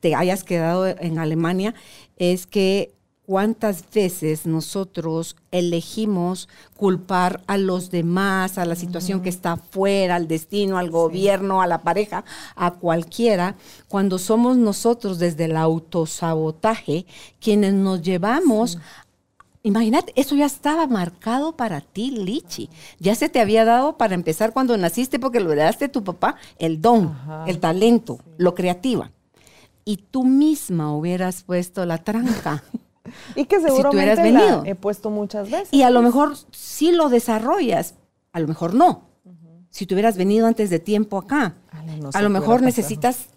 te 0.00 0.14
hayas 0.14 0.44
quedado 0.44 0.86
en 0.86 1.18
Alemania? 1.18 1.74
Es 2.16 2.46
que 2.46 2.94
cuántas 3.30 3.84
veces 3.94 4.44
nosotros 4.44 5.36
elegimos 5.52 6.48
culpar 6.76 7.44
a 7.46 7.58
los 7.58 7.92
demás, 7.92 8.58
a 8.58 8.64
la 8.64 8.74
situación 8.74 9.22
que 9.22 9.28
está 9.28 9.52
afuera, 9.52 10.16
al 10.16 10.26
destino, 10.26 10.78
al 10.78 10.90
gobierno, 10.90 11.62
a 11.62 11.68
la 11.68 11.82
pareja, 11.82 12.24
a 12.56 12.72
cualquiera, 12.72 13.54
cuando 13.86 14.18
somos 14.18 14.56
nosotros 14.56 15.20
desde 15.20 15.44
el 15.44 15.56
autosabotaje 15.56 17.06
quienes 17.38 17.72
nos 17.72 18.02
llevamos 18.02 18.78
Imagínate, 19.62 20.12
eso 20.16 20.34
ya 20.34 20.46
estaba 20.46 20.86
marcado 20.86 21.56
para 21.56 21.82
ti, 21.82 22.10
Lichi. 22.10 22.70
Ya 22.98 23.14
se 23.14 23.28
te 23.28 23.40
había 23.40 23.64
dado 23.64 23.98
para 23.98 24.14
empezar 24.14 24.52
cuando 24.52 24.76
naciste 24.76 25.18
porque 25.18 25.40
lo 25.40 25.52
heredaste 25.52 25.86
de 25.86 25.88
tu 25.90 26.02
papá, 26.02 26.36
el 26.58 26.80
don, 26.80 27.14
el 27.46 27.58
talento, 27.58 28.20
lo 28.38 28.54
creativa. 28.54 29.10
Y 29.84 29.98
tú 29.98 30.24
misma 30.24 30.94
hubieras 30.94 31.42
puesto 31.42 31.84
la 31.84 31.98
tranca. 31.98 32.64
y 33.36 33.44
que 33.44 33.60
seguramente 33.60 34.16
si 34.16 34.22
venido. 34.22 34.62
he 34.64 34.74
puesto 34.74 35.10
muchas 35.10 35.50
veces. 35.50 35.68
Y 35.72 35.82
a 35.82 35.90
lo 35.90 36.00
mejor 36.00 36.36
sí 36.50 36.92
lo 36.92 37.10
desarrollas, 37.10 37.94
a 38.32 38.40
lo 38.40 38.48
mejor 38.48 38.74
no. 38.74 39.10
Si 39.68 39.86
tú 39.86 39.94
hubieras 39.94 40.16
venido 40.16 40.46
antes 40.46 40.70
de 40.70 40.80
tiempo 40.80 41.18
acá, 41.18 41.54
a 42.12 42.22
lo 42.22 42.30
mejor 42.30 42.62
necesitas 42.62 43.28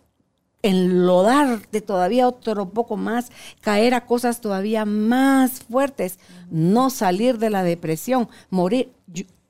enlodarte 0.63 1.81
todavía 1.81 2.27
otro 2.27 2.69
poco 2.69 2.97
más, 2.97 3.31
caer 3.61 3.93
a 3.93 4.05
cosas 4.05 4.41
todavía 4.41 4.85
más 4.85 5.59
fuertes, 5.59 6.17
no 6.49 6.89
salir 6.89 7.37
de 7.37 7.49
la 7.49 7.63
depresión, 7.63 8.29
morir. 8.49 8.91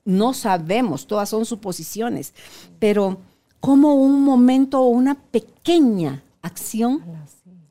no 0.04 0.34
sabemos, 0.34 1.06
todas 1.06 1.30
son 1.30 1.46
suposiciones, 1.46 2.34
pero 2.78 3.18
como 3.60 3.94
un 3.94 4.22
momento 4.22 4.82
o 4.82 4.88
una 4.88 5.14
pequeña 5.14 6.22
acción 6.42 7.02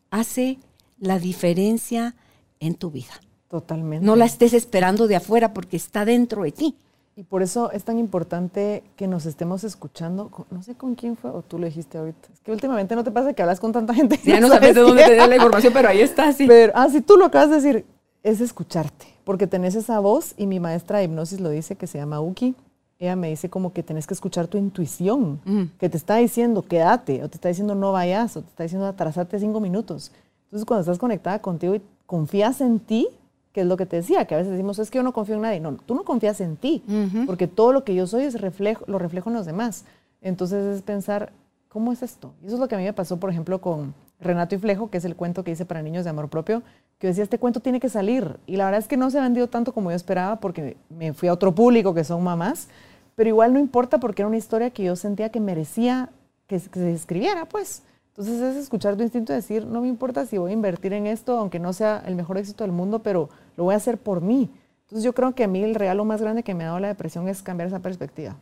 hace 0.10 0.58
la 0.98 1.20
diferencia 1.20 2.16
en 2.60 2.76
tu 2.76 2.90
vida. 2.90 3.14
Totalmente. 3.50 4.04
No 4.04 4.16
la 4.16 4.26
estés 4.26 4.54
esperando 4.54 5.06
de 5.08 5.18
afuera 5.18 5.54
porque 5.54 5.78
está 5.78 6.06
dentro 6.06 6.44
de 6.44 6.52
ti. 6.52 6.76
Y 7.16 7.24
por 7.24 7.44
eso 7.44 7.72
es 7.72 7.84
tan 7.84 8.00
importante 8.00 8.84
que 8.96 9.08
nos 9.08 9.28
estemos 9.28 9.64
escuchando. 9.64 10.32
No 10.50 10.64
sé 10.64 10.74
con 10.74 10.96
quién 10.96 11.16
fue, 11.16 11.30
o 11.30 11.44
tú 11.44 11.60
lo 11.60 11.66
dijiste 11.66 12.00
ahorita. 12.00 12.30
Es 12.34 12.40
que 12.40 12.52
últimamente 12.52 12.96
no 12.96 13.04
te 13.04 13.12
pasa 13.12 13.34
que 13.34 13.42
hablas 13.44 13.60
con 13.60 13.72
tanta 13.72 13.94
gente. 13.94 14.20
Ya 14.24 14.40
no 14.40 14.48
sabes 14.48 14.74
de 14.74 14.82
dónde 14.82 15.06
te 15.06 15.16
da 15.16 15.28
la 15.28 15.36
información, 15.36 15.74
pero 15.74 15.90
ahí 15.90 16.02
está, 16.02 16.34
sí. 16.34 16.48
Pero, 16.48 16.74
ah, 16.76 16.88
sí, 16.90 17.02
tú 17.02 17.16
lo 17.16 17.26
acabas 17.26 17.50
de 17.50 17.56
decir, 17.58 17.86
es 18.24 18.42
escucharte. 18.42 19.06
Porque 19.26 19.46
tenés 19.46 19.76
esa 19.76 20.00
voz, 20.00 20.34
y 20.38 20.48
mi 20.48 20.60
maestra 20.60 20.98
de 20.98 21.06
hipnosis 21.06 21.40
lo 21.40 21.50
dice, 21.50 21.76
que 21.76 21.86
se 21.86 22.00
llama 22.00 22.20
Uki. 22.20 22.56
Ella 23.00 23.16
me 23.16 23.30
dice 23.30 23.50
como 23.50 23.74
que 23.74 23.84
tenés 23.84 24.08
que 24.08 24.14
escuchar 24.14 24.48
tu 24.48 24.58
intuición, 24.58 25.40
que 25.78 25.90
te 25.90 25.98
está 25.98 26.16
diciendo 26.16 26.62
quédate, 26.62 27.22
o 27.24 27.30
te 27.30 27.36
está 27.36 27.50
diciendo 27.50 27.76
no 27.76 27.92
vayas, 27.92 28.38
o 28.38 28.42
te 28.42 28.50
está 28.50 28.64
diciendo 28.64 28.88
atrasate 28.88 29.40
cinco 29.40 29.60
minutos. 29.60 30.12
Entonces, 30.46 30.66
cuando 30.66 30.82
estás 30.82 31.00
conectada 31.00 31.40
contigo 31.40 31.76
y 31.76 31.82
confías 32.06 32.62
en 32.62 32.80
ti, 32.80 33.08
que 33.54 33.62
es 33.62 33.68
lo 33.68 33.78
que 33.78 33.86
te 33.86 33.98
decía, 33.98 34.26
que 34.26 34.36
a 34.36 34.40
veces 34.40 34.52
decimos, 34.52 34.80
es 34.80 34.92
que 34.92 34.98
yo 34.98 35.04
no 35.04 35.14
confío 35.14 35.36
en 35.36 35.42
nadie. 35.42 35.60
No, 35.60 35.74
tú 35.74 35.96
no 35.96 36.04
confías 36.04 36.42
en 36.42 36.58
ti, 36.58 36.84
porque 37.26 37.48
todo 37.48 37.72
lo 37.72 37.84
que 37.84 37.96
yo 37.96 38.08
soy 38.08 38.24
es 38.24 38.42
reflejo, 38.42 38.84
lo 38.88 39.00
reflejo 39.00 39.30
en 39.30 39.36
los 39.36 39.46
demás. 39.46 39.86
Entonces 40.22 40.76
es 40.76 40.82
pensar, 40.82 41.32
¿cómo 41.70 41.92
es 41.92 42.02
esto? 42.02 42.34
Y 42.42 42.48
eso 42.48 42.56
es 42.56 42.60
lo 42.60 42.68
que 42.68 42.76
a 42.76 42.78
mí 42.78 42.84
me 42.84 42.94
pasó, 42.94 43.18
por 43.18 43.30
ejemplo, 43.30 43.62
con 43.62 43.94
Renato 44.20 44.56
y 44.56 44.58
Flejo, 44.58 44.90
que 44.90 44.98
es 44.98 45.06
el 45.06 45.16
cuento 45.16 45.44
que 45.44 45.52
hice 45.52 45.66
para 45.66 45.82
niños 45.82 46.04
de 46.04 46.10
amor 46.10 46.30
propio, 46.30 46.64
que 46.98 47.08
yo 47.08 47.10
decía, 47.10 47.24
este 47.24 47.38
cuento 47.38 47.60
tiene 47.60 47.80
que 47.80 47.90
salir. 47.90 48.38
Y 48.48 48.56
la 48.56 48.66
verdad 48.66 48.80
es 48.80 48.88
que 48.88 48.98
no 48.98 49.12
se 49.12 49.20
ha 49.20 49.22
vendido 49.22 49.48
tanto 49.48 49.74
como 49.74 49.92
yo 49.92 49.96
esperaba 49.96 50.38
porque 50.40 50.78
me 50.90 51.14
fui 51.14 51.30
a 51.30 51.34
otro 51.34 51.54
público 51.54 51.94
que 51.94 52.04
son 52.04 52.24
mamás, 52.24 52.70
pero 53.16 53.30
igual 53.30 53.54
no 53.54 53.60
importa 53.60 54.00
porque 54.00 54.22
era 54.24 54.28
una 54.28 54.38
historia 54.38 54.72
que 54.72 54.84
yo 54.84 54.96
sentía 54.96 55.30
que 55.30 55.40
merecía 55.40 56.10
que, 56.48 56.60
se 56.60 56.94
escribiera, 56.94 57.46
pues. 57.46 57.84
Entonces 58.10 58.42
es 58.42 58.56
escuchar 58.58 58.96
tu 58.96 59.04
instinto 59.04 59.34
y 59.34 59.36
decir, 59.36 59.66
no 59.66 59.82
me 59.82 59.88
importa 59.88 60.26
si 60.26 60.38
voy 60.38 60.52
a 60.52 60.54
invertir 60.54 60.94
en 60.94 61.08
esto, 61.08 61.38
aunque 61.38 61.60
no 61.60 61.74
sea 61.74 62.04
el 62.06 62.16
mejor 62.16 62.38
éxito 62.38 62.64
del 62.64 62.72
mundo, 62.72 63.00
pero 63.00 63.30
lo 63.56 63.66
voy 63.66 63.74
a 63.74 63.78
hacer 63.78 63.98
por 63.98 64.22
mí. 64.22 64.50
Entonces 64.84 65.04
yo 65.04 65.14
creo 65.14 65.34
que 65.34 65.44
a 65.44 65.48
mí 65.48 65.64
el 65.64 65.76
regalo 65.76 66.06
más 66.06 66.22
grande 66.22 66.44
que 66.44 66.54
me 66.54 66.64
ha 66.64 66.68
dado 66.68 66.80
la 66.80 66.88
depresión 66.88 67.28
es 67.28 67.42
cambiar 67.42 67.68
esa 67.68 67.80
perspectiva. 67.80 68.36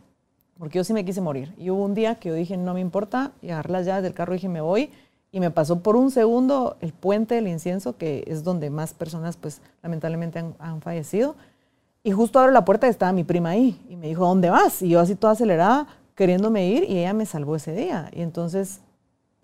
Porque 0.57 0.77
yo 0.77 0.83
sí 0.83 0.93
me 0.93 1.03
quise 1.03 1.21
morir. 1.21 1.53
Y 1.57 1.69
hubo 1.69 1.83
un 1.83 1.93
día 1.93 2.15
que 2.15 2.29
yo 2.29 2.35
dije, 2.35 2.55
no 2.57 2.73
me 2.73 2.81
importa, 2.81 3.31
y 3.41 3.49
agarré 3.49 3.71
las 3.71 3.85
llaves 3.85 4.03
del 4.03 4.13
carro 4.13 4.33
y 4.33 4.37
dije, 4.37 4.49
me 4.49 4.61
voy. 4.61 4.91
Y 5.31 5.39
me 5.39 5.49
pasó 5.49 5.79
por 5.79 5.95
un 5.95 6.11
segundo 6.11 6.75
el 6.81 6.93
puente 6.93 7.35
del 7.35 7.47
incienso, 7.47 7.97
que 7.97 8.23
es 8.27 8.43
donde 8.43 8.69
más 8.69 8.93
personas, 8.93 9.37
pues, 9.37 9.61
lamentablemente 9.81 10.43
han, 10.59 10.81
fallecido. 10.81 11.35
Y 12.03 12.11
justo 12.11 12.37
abro 12.37 12.51
la 12.51 12.65
puerta 12.65 12.87
y 12.87 12.89
estaba 12.89 13.11
mi 13.11 13.23
prima 13.23 13.49
ahí. 13.49 13.79
Y 13.89 13.95
me 13.95 14.07
dijo, 14.07 14.25
¿dónde 14.25 14.49
vas? 14.49 14.81
Y 14.81 14.89
yo 14.89 14.99
así 14.99 15.15
toda 15.15 15.33
acelerada, 15.33 15.87
queriéndome 16.15 16.67
ir, 16.67 16.83
y 16.83 16.99
ella 16.99 17.13
me 17.13 17.25
salvó 17.25 17.55
ese 17.55 17.73
día. 17.73 18.11
Y 18.13 18.21
entonces, 18.21 18.81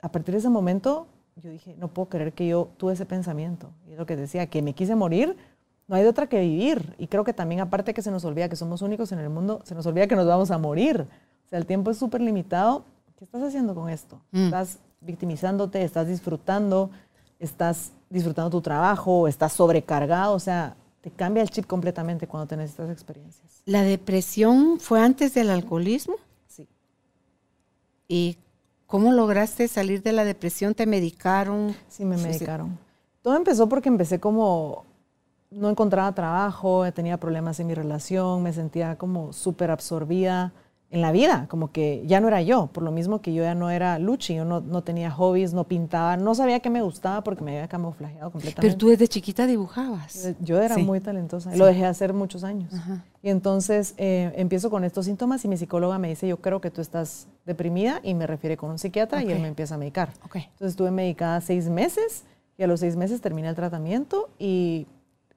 a 0.01 0.11
partir 0.11 0.33
de 0.33 0.39
ese 0.39 0.49
momento, 0.49 1.07
yo 1.41 1.49
dije, 1.49 1.75
no 1.79 1.87
puedo 1.87 2.09
creer 2.09 2.33
que 2.33 2.47
yo 2.47 2.69
tuve 2.77 2.93
ese 2.93 3.05
pensamiento. 3.05 3.69
Y 3.87 3.93
es 3.93 3.97
lo 3.97 4.05
que 4.05 4.15
decía, 4.15 4.45
que 4.47 4.61
me 4.61 4.73
quise 4.73 4.95
morir, 4.95 5.35
no 5.87 5.95
hay 5.95 6.03
de 6.03 6.09
otra 6.09 6.27
que 6.27 6.39
vivir. 6.39 6.95
Y 6.97 7.07
creo 7.07 7.23
que 7.23 7.33
también, 7.33 7.61
aparte 7.61 7.93
que 7.93 8.01
se 8.01 8.11
nos 8.11 8.25
olvida 8.25 8.49
que 8.49 8.55
somos 8.55 8.81
únicos 8.81 9.11
en 9.11 9.19
el 9.19 9.29
mundo, 9.29 9.61
se 9.63 9.73
nos 9.73 9.85
olvida 9.85 10.07
que 10.07 10.15
nos 10.15 10.27
vamos 10.27 10.51
a 10.51 10.57
morir. 10.57 11.07
O 11.45 11.49
sea, 11.49 11.59
el 11.59 11.65
tiempo 11.65 11.91
es 11.91 11.97
súper 11.97 12.21
limitado. 12.21 12.83
¿Qué 13.17 13.23
estás 13.23 13.41
haciendo 13.41 13.73
con 13.73 13.89
esto? 13.89 14.21
Mm. 14.31 14.45
¿Estás 14.45 14.79
victimizándote? 15.01 15.81
¿Estás 15.81 16.07
disfrutando? 16.07 16.91
¿Estás 17.39 17.93
disfrutando 18.09 18.49
tu 18.49 18.61
trabajo? 18.61 19.27
¿Estás 19.27 19.53
sobrecargado? 19.53 20.33
O 20.33 20.39
sea, 20.39 20.75
te 21.01 21.09
cambia 21.09 21.41
el 21.41 21.49
chip 21.49 21.65
completamente 21.65 22.27
cuando 22.27 22.47
tienes 22.47 22.71
estas 22.71 22.89
experiencias. 22.89 23.61
¿La 23.65 23.81
depresión 23.81 24.79
fue 24.79 24.99
antes 24.99 25.33
del 25.33 25.49
alcoholismo? 25.49 26.15
Sí. 26.47 26.67
¿Y 28.09 28.37
cómo 28.87 29.13
lograste 29.13 29.67
salir 29.69 30.03
de 30.03 30.11
la 30.11 30.25
depresión? 30.25 30.75
¿Te 30.75 30.85
medicaron? 30.85 31.75
Sí, 31.87 32.03
me 32.03 32.17
medicaron. 32.17 32.77
Todo 33.21 33.37
empezó 33.37 33.69
porque 33.69 33.89
empecé 33.89 34.19
como 34.19 34.85
no 35.51 35.69
encontraba 35.69 36.11
trabajo, 36.13 36.91
tenía 36.93 37.17
problemas 37.17 37.59
en 37.59 37.67
mi 37.67 37.73
relación, 37.73 38.43
me 38.43 38.53
sentía 38.53 38.97
como 38.97 39.33
súper 39.33 39.71
absorbida 39.71 40.53
en 40.89 41.01
la 41.01 41.11
vida, 41.11 41.47
como 41.49 41.71
que 41.71 42.03
ya 42.05 42.21
no 42.21 42.29
era 42.29 42.41
yo, 42.41 42.67
por 42.67 42.81
lo 42.81 42.91
mismo 42.91 43.21
que 43.21 43.33
yo 43.33 43.43
ya 43.43 43.55
no 43.55 43.69
era 43.69 43.99
Luchi, 43.99 44.35
yo 44.35 44.45
no, 44.45 44.61
no 44.61 44.83
tenía 44.83 45.11
hobbies, 45.11 45.53
no 45.53 45.65
pintaba, 45.65 46.15
no 46.15 46.33
sabía 46.33 46.61
qué 46.61 46.69
me 46.69 46.81
gustaba 46.81 47.23
porque 47.23 47.43
me 47.43 47.57
había 47.57 47.67
camuflajeado 47.67 48.31
completamente. 48.31 48.61
Pero 48.61 48.77
tú 48.77 48.87
desde 48.87 49.09
chiquita 49.09 49.45
dibujabas. 49.47 50.25
Eh, 50.25 50.35
yo 50.39 50.61
era 50.61 50.77
muy 50.77 51.01
talentosa, 51.01 51.53
lo 51.57 51.65
dejé 51.65 51.85
hacer 51.85 52.13
muchos 52.13 52.45
años. 52.45 52.73
Y 53.21 53.29
entonces 53.29 53.95
eh, 53.97 54.31
empiezo 54.37 54.69
con 54.69 54.85
estos 54.85 55.05
síntomas 55.05 55.43
y 55.43 55.49
mi 55.49 55.57
psicóloga 55.57 55.99
me 55.99 56.07
dice, 56.07 56.25
yo 56.25 56.37
creo 56.37 56.61
que 56.61 56.71
tú 56.71 56.79
estás 56.79 57.27
deprimida 57.45 57.99
y 58.01 58.13
me 58.13 58.25
refiere 58.25 58.55
con 58.55 58.71
un 58.71 58.79
psiquiatra 58.79 59.21
y 59.23 59.31
él 59.31 59.41
me 59.41 59.49
empieza 59.49 59.75
a 59.75 59.77
medicar. 59.77 60.13
Entonces 60.23 60.69
estuve 60.69 60.91
medicada 60.91 61.41
seis 61.41 61.67
meses 61.67 62.23
y 62.57 62.63
a 62.63 62.67
los 62.67 62.79
seis 62.79 62.95
meses 62.95 63.19
terminé 63.19 63.49
el 63.49 63.55
tratamiento 63.55 64.29
y 64.39 64.87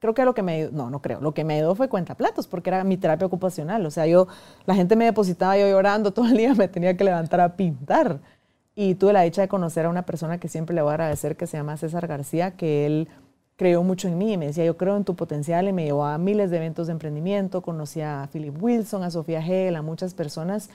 creo 0.01 0.15
que 0.15 0.25
lo 0.25 0.35
que 0.35 0.43
me 0.43 0.69
no, 0.73 0.91
no 0.91 1.01
creo, 1.01 1.21
lo 1.21 1.33
que 1.33 1.45
me 1.45 1.55
ayudó 1.55 1.75
fue 1.75 1.89
cuenta 1.89 2.17
platos, 2.17 2.47
porque 2.47 2.71
era 2.71 2.83
mi 2.85 2.97
terapia 2.97 3.27
ocupacional. 3.27 3.87
O 3.87 3.91
sea, 3.91 4.07
yo, 4.07 4.27
la 4.67 4.75
gente 4.75 4.97
me 4.97 5.05
depositaba 5.05 5.57
yo 5.57 5.69
llorando 5.69 6.13
todo 6.13 6.27
el 6.27 6.37
día, 6.37 6.55
me 6.57 6.69
tenía 6.69 6.97
que 6.97 7.05
levantar 7.05 7.41
a 7.41 7.57
pintar. 7.57 8.19
Y 8.75 8.95
tuve 8.95 9.13
la 9.13 9.23
dicha 9.23 9.43
de 9.43 9.49
conocer 9.49 9.87
a 9.87 9.91
una 9.91 10.03
persona 10.03 10.39
que 10.39 10.49
siempre 10.49 10.75
le 10.75 10.83
voy 10.83 10.91
a 10.91 10.95
agradecer, 10.95 11.37
que 11.37 11.47
se 11.47 11.57
llama 11.57 11.77
César 11.77 12.07
García, 12.07 12.53
que 12.53 12.87
él 12.87 13.09
creyó 13.61 13.83
mucho 13.83 14.09
en 14.09 14.17
mí 14.17 14.33
y 14.33 14.37
me 14.39 14.47
decía, 14.47 14.65
yo 14.65 14.79
creo 14.79 14.97
en 14.97 15.05
tu 15.05 15.15
potencial 15.15 15.69
y 15.69 15.73
me 15.75 15.85
llevó 15.85 16.07
a 16.07 16.17
miles 16.17 16.51
de 16.51 16.57
eventos 16.57 16.87
de 16.87 16.95
emprendimiento, 16.95 17.61
conocí 17.61 18.01
a 18.01 18.27
Philip 18.33 18.57
Wilson, 18.59 19.03
a 19.03 19.11
Sofía 19.11 19.41
Hegel, 19.41 19.77
a 19.77 19.83
muchas 19.83 20.15
personas. 20.15 20.71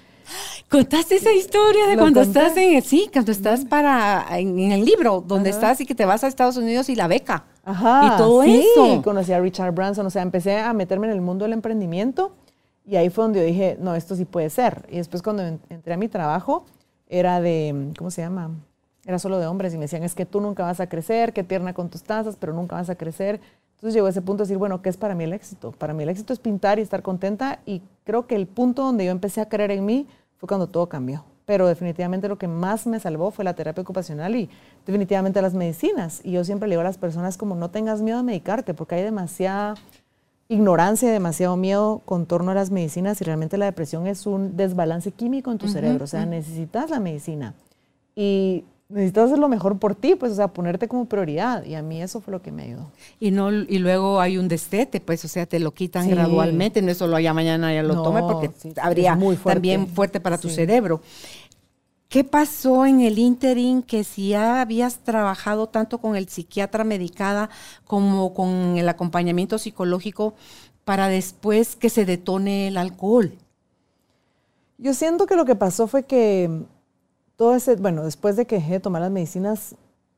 Contaste 0.70 1.16
esa 1.16 1.34
historia 1.34 1.88
de 1.88 1.98
cuando 1.98 2.22
estás 2.22 2.56
en, 2.56 2.80
sí, 2.84 3.10
cuando 3.12 3.32
estás 3.32 3.66
para, 3.66 4.28
en, 4.38 4.72
el 4.72 4.86
libro, 4.86 5.24
donde 5.26 5.50
estás 5.50 5.82
y 5.82 5.88
que 5.88 5.96
te 5.96 6.06
vas 6.06 6.24
a 6.24 6.28
Estados 6.28 6.58
Unidos 6.58 6.88
y 6.90 6.96
la 6.96 7.08
beca. 7.08 7.46
Ajá. 7.64 8.14
Y 8.14 8.18
todo 8.20 8.44
sí. 8.44 8.64
eso. 8.76 9.02
Conocí 9.02 9.34
a 9.34 9.40
Richard 9.40 9.74
Branson, 9.74 10.06
o 10.06 10.12
sea, 10.12 10.22
empecé 10.22 10.60
a 10.60 10.72
meterme 10.74 11.08
en 11.08 11.14
el 11.14 11.22
mundo 11.22 11.46
del 11.46 11.54
emprendimiento 11.54 12.34
y 12.86 12.98
ahí 12.98 13.10
fue 13.10 13.24
donde 13.24 13.40
yo 13.40 13.46
dije, 13.48 13.78
no, 13.80 13.96
esto 13.96 14.16
sí 14.16 14.26
puede 14.26 14.52
ser. 14.52 14.86
Y 14.92 14.98
después 14.98 15.24
cuando 15.24 15.42
entré 15.42 15.96
a 15.96 15.98
mi 15.98 16.08
trabajo, 16.08 16.66
era 17.10 17.42
de, 17.42 17.94
¿cómo 17.98 18.12
se 18.12 18.22
llama? 18.22 18.52
Era 19.06 19.20
solo 19.20 19.40
de 19.40 19.48
hombres 19.48 19.74
y 19.74 19.78
me 19.78 19.84
decían, 19.84 20.04
es 20.04 20.16
que 20.16 20.26
tú 20.26 20.42
nunca 20.42 20.64
vas 20.64 20.80
a 20.80 20.88
crecer, 20.88 21.32
qué 21.34 21.44
tierna 21.44 21.74
con 21.74 21.90
tus 21.90 22.04
tazas, 22.04 22.36
pero 22.38 22.54
nunca 22.54 22.76
vas 22.76 22.90
a 22.90 22.96
crecer. 22.96 23.40
Entonces 23.76 23.94
llegó 23.94 24.08
a 24.08 24.10
ese 24.10 24.22
punto 24.22 24.44
de 24.44 24.48
decir, 24.48 24.58
bueno, 24.58 24.82
¿qué 24.82 24.90
es 24.90 24.98
para 24.98 25.16
mí 25.16 25.24
el 25.26 25.34
éxito? 25.34 25.72
Para 25.72 25.94
mí 25.94 26.04
el 26.04 26.10
éxito 26.10 26.34
es 26.34 26.40
pintar 26.40 26.80
y 26.80 26.82
estar 26.82 27.02
contenta 27.02 27.60
y 27.66 27.82
creo 28.04 28.26
que 28.26 28.36
el 28.36 28.48
punto 28.48 28.84
donde 28.84 29.06
yo 29.06 29.12
empecé 29.12 29.42
a 29.42 29.50
creer 29.50 29.72
en 29.72 29.86
mí 29.86 30.08
fue 30.38 30.48
cuando 30.48 30.68
todo 30.68 30.88
cambió 30.90 31.24
pero 31.46 31.68
definitivamente 31.68 32.28
lo 32.28 32.38
que 32.38 32.48
más 32.48 32.88
me 32.88 33.00
salvó 33.00 33.32
fue 33.32 33.46
la 33.46 33.54
terapia 33.54 33.82
ocupacional 33.82 34.36
y 34.36 34.50
definitivamente 34.86 35.42
las 35.42 35.54
medicinas. 35.54 36.22
Y 36.24 36.32
yo 36.32 36.44
siempre 36.44 36.68
le 36.68 36.74
digo 36.74 36.82
a 36.82 36.86
las 36.86 36.98
personas 36.98 37.38
como 37.38 37.56
no 37.56 37.70
tengas 37.70 38.02
miedo 38.02 38.20
a 38.20 38.24
medicarte, 38.24 38.74
porque 38.74 38.96
hay 38.96 39.04
demasiada 39.04 39.76
ignorancia, 40.48 41.12
demasiado 41.12 41.56
miedo 41.56 42.02
con 42.06 42.26
torno 42.26 42.52
a 42.52 42.56
las 42.56 42.72
medicinas 42.72 43.22
y 43.22 43.24
realmente 43.24 43.58
la 43.58 43.66
depresión 43.66 44.08
es 44.08 44.26
un 44.26 44.58
desbalance 44.58 45.12
químico 45.12 45.52
en 45.52 45.58
tu 45.58 45.68
cerebro, 45.68 46.04
o 46.04 46.08
sea, 46.08 46.26
necesitas 46.26 46.90
la 46.90 47.00
medicina. 47.00 47.54
Y 48.16 48.64
necesitas 48.90 49.26
hacer 49.26 49.40
lo 49.40 49.50
mejor 49.50 49.80
por 49.80 49.96
ti, 49.96 50.16
pues, 50.16 50.32
o 50.34 50.36
sea, 50.36 50.48
ponerte 50.48 50.88
como 50.88 51.06
prioridad. 51.06 51.64
Y 51.64 51.76
a 51.76 51.82
mí 51.82 52.02
eso 52.02 52.22
fue 52.22 52.32
lo 52.32 52.42
que 52.42 52.52
me 52.52 52.64
ayudó. 52.64 52.92
Y 53.20 53.32
no 53.32 53.52
y 53.52 53.80
luego 53.80 54.20
hay 54.20 54.38
un 54.38 54.48
destete, 54.48 55.00
pues, 55.00 55.26
o 55.26 55.28
sea, 55.28 55.46
te 55.46 55.60
lo 55.60 55.74
quitan 55.74 56.10
gradualmente, 56.10 56.82
no 56.82 56.92
es 56.92 56.98
solo 56.98 57.20
ya 57.20 57.34
mañana 57.34 57.74
ya 57.74 57.84
lo 57.84 58.02
tome, 58.04 58.22
porque 58.22 58.52
habría 58.82 59.16
muy 59.16 59.36
también 59.38 59.88
fuerte 59.88 60.20
para 60.20 60.38
tu 60.38 60.50
cerebro. 60.50 61.02
¿Qué 62.08 62.24
pasó 62.24 62.86
en 62.86 63.02
el 63.02 63.18
interim 63.18 63.82
que 63.82 64.04
si 64.04 64.30
ya 64.30 64.62
habías 64.62 65.00
trabajado 65.00 65.68
tanto 65.68 65.98
con 65.98 66.16
el 66.16 66.30
psiquiatra 66.30 66.84
medicada 66.84 67.50
como 67.86 68.34
con 68.34 68.78
el 68.78 68.88
acompañamiento 68.88 69.58
psicológico 69.58 70.36
para 70.86 71.10
después 71.10 71.76
que 71.76 71.90
se 71.90 72.06
detone 72.06 72.68
el 72.68 72.78
alcohol? 72.78 73.34
Yo 74.78 74.94
siento 74.94 75.26
que 75.26 75.36
lo 75.36 75.46
que 75.46 75.56
pasó 75.56 75.88
fue 75.88 76.04
que 76.04 76.66
todo 77.36 77.56
ese, 77.56 77.76
bueno, 77.76 78.04
después 78.04 78.36
de 78.36 78.46
que 78.46 78.56
dejé 78.56 78.74
de 78.74 78.80
tomar 78.80 79.02
las 79.02 79.12
medicinas, 79.12 79.76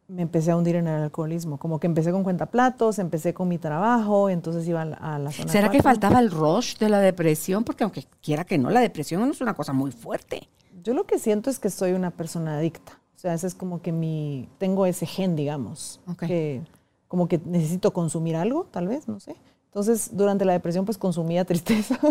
me 0.07 0.21
empecé 0.21 0.51
a 0.51 0.57
hundir 0.57 0.75
en 0.75 0.87
el 0.87 1.03
alcoholismo. 1.03 1.57
Como 1.57 1.79
que 1.79 1.87
empecé 1.87 2.11
con 2.11 2.23
cuentaplatos, 2.23 2.99
empecé 2.99 3.33
con 3.33 3.47
mi 3.47 3.57
trabajo, 3.57 4.29
entonces 4.29 4.67
iba 4.67 4.81
a 4.81 5.19
la 5.19 5.31
zona. 5.31 5.51
¿Será 5.51 5.69
que 5.69 5.81
faltaba 5.81 6.19
el 6.19 6.31
rush 6.31 6.77
de 6.77 6.89
la 6.89 6.99
depresión? 6.99 7.63
Porque 7.63 7.83
aunque 7.83 8.05
quiera 8.21 8.45
que 8.45 8.57
no, 8.57 8.69
la 8.69 8.79
depresión 8.79 9.21
no 9.21 9.31
es 9.31 9.41
una 9.41 9.53
cosa 9.53 9.73
muy 9.73 9.91
fuerte. 9.91 10.47
Yo 10.83 10.93
lo 10.93 11.05
que 11.05 11.19
siento 11.19 11.49
es 11.49 11.59
que 11.59 11.69
soy 11.69 11.91
una 11.91 12.11
persona 12.11 12.57
adicta. 12.57 13.01
O 13.15 13.19
sea, 13.19 13.33
ese 13.33 13.47
es 13.47 13.55
como 13.55 13.81
que 13.81 13.91
mi, 13.91 14.47
tengo 14.59 14.85
ese 14.85 15.05
gen, 15.05 15.35
digamos, 15.35 15.99
que 16.19 16.61
como 17.07 17.27
que 17.27 17.41
necesito 17.43 17.91
consumir 17.91 18.35
algo, 18.35 18.65
tal 18.71 18.87
vez, 18.87 19.07
no 19.07 19.19
sé. 19.19 19.35
Entonces, 19.77 20.09
durante 20.11 20.43
la 20.43 20.53
depresión, 20.53 20.85
pues 20.85 20.97
consumía 20.97 21.45
tristeza. 21.45 21.99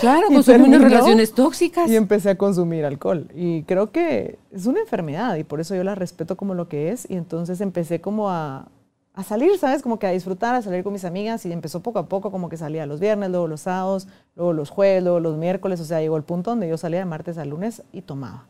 Claro, 0.00 0.26
consumí 0.26 0.68
unas 0.68 0.82
relaciones 0.82 1.32
tóxicas. 1.32 1.88
Y 1.88 1.96
empecé 1.96 2.30
a 2.30 2.36
consumir 2.36 2.84
alcohol. 2.84 3.28
Y 3.34 3.62
creo 3.62 3.90
que 3.90 4.38
es 4.50 4.66
una 4.66 4.80
enfermedad 4.80 5.36
y 5.36 5.44
por 5.44 5.60
eso 5.60 5.74
yo 5.74 5.82
la 5.82 5.94
respeto 5.94 6.36
como 6.36 6.52
lo 6.52 6.68
que 6.68 6.90
es. 6.90 7.08
Y 7.08 7.14
entonces 7.14 7.60
empecé 7.62 8.02
como 8.02 8.28
a, 8.28 8.68
a 9.14 9.22
salir, 9.22 9.56
¿sabes? 9.56 9.82
Como 9.82 9.98
que 9.98 10.06
a 10.06 10.10
disfrutar, 10.10 10.56
a 10.56 10.62
salir 10.62 10.84
con 10.84 10.92
mis 10.92 11.06
amigas. 11.06 11.46
Y 11.46 11.52
empezó 11.52 11.80
poco 11.80 12.00
a 12.00 12.06
poco, 12.06 12.30
como 12.30 12.50
que 12.50 12.58
salía 12.58 12.84
los 12.84 13.00
viernes, 13.00 13.30
luego 13.30 13.46
los 13.46 13.62
sábados, 13.62 14.08
luego 14.36 14.52
los 14.52 14.68
jueves, 14.68 15.02
luego 15.02 15.20
los 15.20 15.38
miércoles. 15.38 15.80
O 15.80 15.84
sea, 15.84 16.00
llegó 16.00 16.18
el 16.18 16.24
punto 16.24 16.50
donde 16.50 16.68
yo 16.68 16.76
salía 16.76 16.98
de 16.98 17.06
martes 17.06 17.38
a 17.38 17.44
lunes 17.46 17.82
y 17.92 18.02
tomaba. 18.02 18.46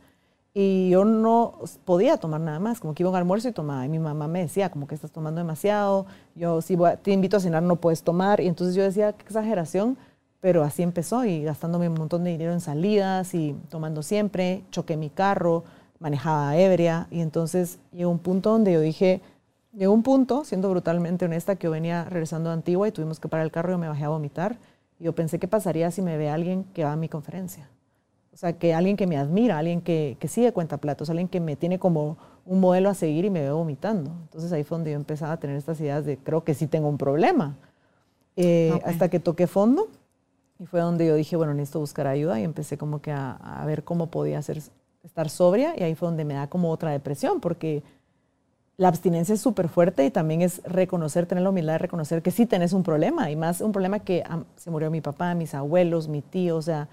Y 0.56 0.88
yo 0.88 1.04
no 1.04 1.58
podía 1.84 2.16
tomar 2.16 2.40
nada 2.40 2.60
más, 2.60 2.78
como 2.78 2.94
que 2.94 3.02
iba 3.02 3.08
a 3.08 3.10
un 3.10 3.16
almuerzo 3.16 3.48
y 3.48 3.52
tomaba. 3.52 3.84
Y 3.84 3.88
mi 3.88 3.98
mamá 3.98 4.28
me 4.28 4.40
decía, 4.40 4.70
como 4.70 4.86
que 4.86 4.94
estás 4.94 5.10
tomando 5.10 5.40
demasiado, 5.40 6.06
yo 6.36 6.62
si 6.62 6.78
te 7.02 7.10
invito 7.10 7.36
a 7.36 7.40
cenar 7.40 7.64
no 7.64 7.76
puedes 7.76 8.04
tomar. 8.04 8.40
Y 8.40 8.46
entonces 8.46 8.76
yo 8.76 8.84
decía, 8.84 9.12
qué 9.14 9.24
exageración, 9.24 9.98
pero 10.40 10.62
así 10.62 10.84
empezó 10.84 11.24
y 11.24 11.42
gastándome 11.42 11.88
un 11.88 11.96
montón 11.96 12.22
de 12.22 12.30
dinero 12.30 12.52
en 12.52 12.60
salidas 12.60 13.34
y 13.34 13.56
tomando 13.68 14.02
siempre, 14.04 14.62
choqué 14.70 14.96
mi 14.96 15.10
carro, 15.10 15.64
manejaba 15.98 16.56
ebria. 16.56 17.08
Y 17.10 17.20
entonces 17.20 17.80
llegó 17.92 18.12
un 18.12 18.20
punto 18.20 18.50
donde 18.50 18.74
yo 18.74 18.80
dije, 18.80 19.22
llegó 19.72 19.92
un 19.92 20.04
punto, 20.04 20.44
siendo 20.44 20.70
brutalmente 20.70 21.24
honesta, 21.24 21.56
que 21.56 21.64
yo 21.64 21.72
venía 21.72 22.04
regresando 22.04 22.50
a 22.50 22.52
Antigua 22.52 22.86
y 22.86 22.92
tuvimos 22.92 23.18
que 23.18 23.28
parar 23.28 23.44
el 23.44 23.50
carro 23.50 23.70
y 23.70 23.72
yo 23.72 23.78
me 23.78 23.88
bajé 23.88 24.04
a 24.04 24.08
vomitar. 24.10 24.58
Y 25.00 25.04
yo 25.04 25.14
pensé, 25.16 25.40
¿qué 25.40 25.48
pasaría 25.48 25.90
si 25.90 26.00
me 26.00 26.16
ve 26.16 26.30
alguien 26.30 26.62
que 26.74 26.84
va 26.84 26.92
a 26.92 26.96
mi 26.96 27.08
conferencia? 27.08 27.68
O 28.34 28.36
sea, 28.36 28.52
que 28.54 28.74
alguien 28.74 28.96
que 28.96 29.06
me 29.06 29.16
admira, 29.16 29.58
alguien 29.58 29.80
que, 29.80 30.16
que 30.18 30.26
sigue 30.26 30.52
cuenta 30.52 30.78
platos, 30.78 31.08
alguien 31.08 31.28
que 31.28 31.38
me 31.38 31.54
tiene 31.54 31.78
como 31.78 32.18
un 32.44 32.58
modelo 32.58 32.90
a 32.90 32.94
seguir 32.94 33.24
y 33.24 33.30
me 33.30 33.40
ve 33.40 33.52
vomitando. 33.52 34.10
Entonces 34.22 34.52
ahí 34.52 34.64
fue 34.64 34.76
donde 34.76 34.90
yo 34.90 34.96
empezaba 34.96 35.32
a 35.32 35.36
tener 35.38 35.56
estas 35.56 35.80
ideas 35.80 36.04
de 36.04 36.18
creo 36.18 36.42
que 36.42 36.54
sí 36.54 36.66
tengo 36.66 36.88
un 36.88 36.98
problema. 36.98 37.56
Eh, 38.36 38.78
hasta 38.84 39.08
que 39.08 39.20
toqué 39.20 39.46
fondo 39.46 39.86
y 40.58 40.66
fue 40.66 40.80
donde 40.80 41.06
yo 41.06 41.14
dije, 41.14 41.36
bueno, 41.36 41.54
necesito 41.54 41.78
buscar 41.78 42.08
ayuda 42.08 42.40
y 42.40 42.42
empecé 42.42 42.76
como 42.76 43.00
que 43.00 43.12
a, 43.12 43.32
a 43.34 43.64
ver 43.66 43.84
cómo 43.84 44.08
podía 44.08 44.40
hacer, 44.40 44.60
estar 45.04 45.30
sobria 45.30 45.74
y 45.78 45.84
ahí 45.84 45.94
fue 45.94 46.08
donde 46.08 46.24
me 46.24 46.34
da 46.34 46.48
como 46.48 46.70
otra 46.70 46.90
depresión 46.90 47.40
porque 47.40 47.84
la 48.76 48.88
abstinencia 48.88 49.34
es 49.34 49.40
súper 49.40 49.68
fuerte 49.68 50.04
y 50.04 50.10
también 50.10 50.42
es 50.42 50.60
reconocer, 50.64 51.26
tener 51.26 51.44
la 51.44 51.50
humildad 51.50 51.74
de 51.74 51.78
reconocer 51.78 52.22
que 52.22 52.32
sí 52.32 52.46
tenés 52.46 52.72
un 52.72 52.82
problema 52.82 53.30
y 53.30 53.36
más 53.36 53.60
un 53.60 53.70
problema 53.70 54.00
que 54.00 54.24
se 54.56 54.70
murió 54.70 54.90
mi 54.90 55.00
papá, 55.00 55.34
mis 55.34 55.54
abuelos, 55.54 56.08
mi 56.08 56.22
tío, 56.22 56.56
o 56.56 56.62
sea, 56.62 56.88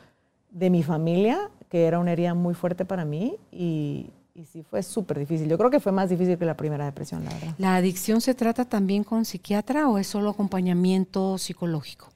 de 0.52 0.70
mi 0.70 0.84
familia, 0.84 1.50
que 1.70 1.86
era 1.86 2.00
una 2.00 2.12
herida 2.12 2.34
muy 2.34 2.54
fuerte 2.54 2.86
para 2.86 3.06
mí 3.06 3.38
y, 3.52 4.12
y 4.36 4.46
sí 4.46 4.64
fue 4.64 4.84
súper 4.84 5.20
difícil. 5.20 5.50
Yo 5.50 5.58
creo 5.58 5.72
que 5.72 5.80
fue 5.80 5.92
más 5.92 6.10
difícil 6.10 6.38
que 6.38 6.46
la 6.46 6.56
primera 6.56 6.86
depresión, 6.86 7.24
la 7.26 7.34
verdad. 7.34 7.56
¿La 7.58 7.76
adicción 7.76 8.22
se 8.22 8.36
trata 8.36 8.66
también 8.66 9.04
con 9.04 9.26
psiquiatra 9.26 9.90
o 9.90 9.98
es 9.98 10.08
solo 10.08 10.30
acompañamiento 10.30 11.38
psicológico? 11.38 12.10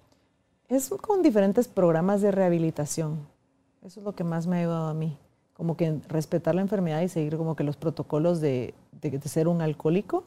Es 0.68 0.90
con 0.90 1.24
diferentes 1.24 1.68
programas 1.68 2.22
de 2.22 2.32
rehabilitación. 2.32 3.20
Eso 3.84 4.00
es 4.00 4.06
lo 4.06 4.14
que 4.14 4.24
más 4.24 4.48
me 4.48 4.58
ha 4.58 4.60
ayudado 4.60 4.88
a 4.88 4.94
mí 4.94 5.18
como 5.56 5.78
que 5.78 6.00
respetar 6.10 6.54
la 6.54 6.62
enfermedad 6.62 7.02
y 7.02 7.08
seguir 7.08 7.38
como 7.38 7.56
que 7.56 7.64
los 7.64 7.78
protocolos 7.78 8.42
de, 8.42 8.74
de, 9.02 9.20
ser 9.22 9.48
un 9.48 9.62
alcohólico. 9.62 10.26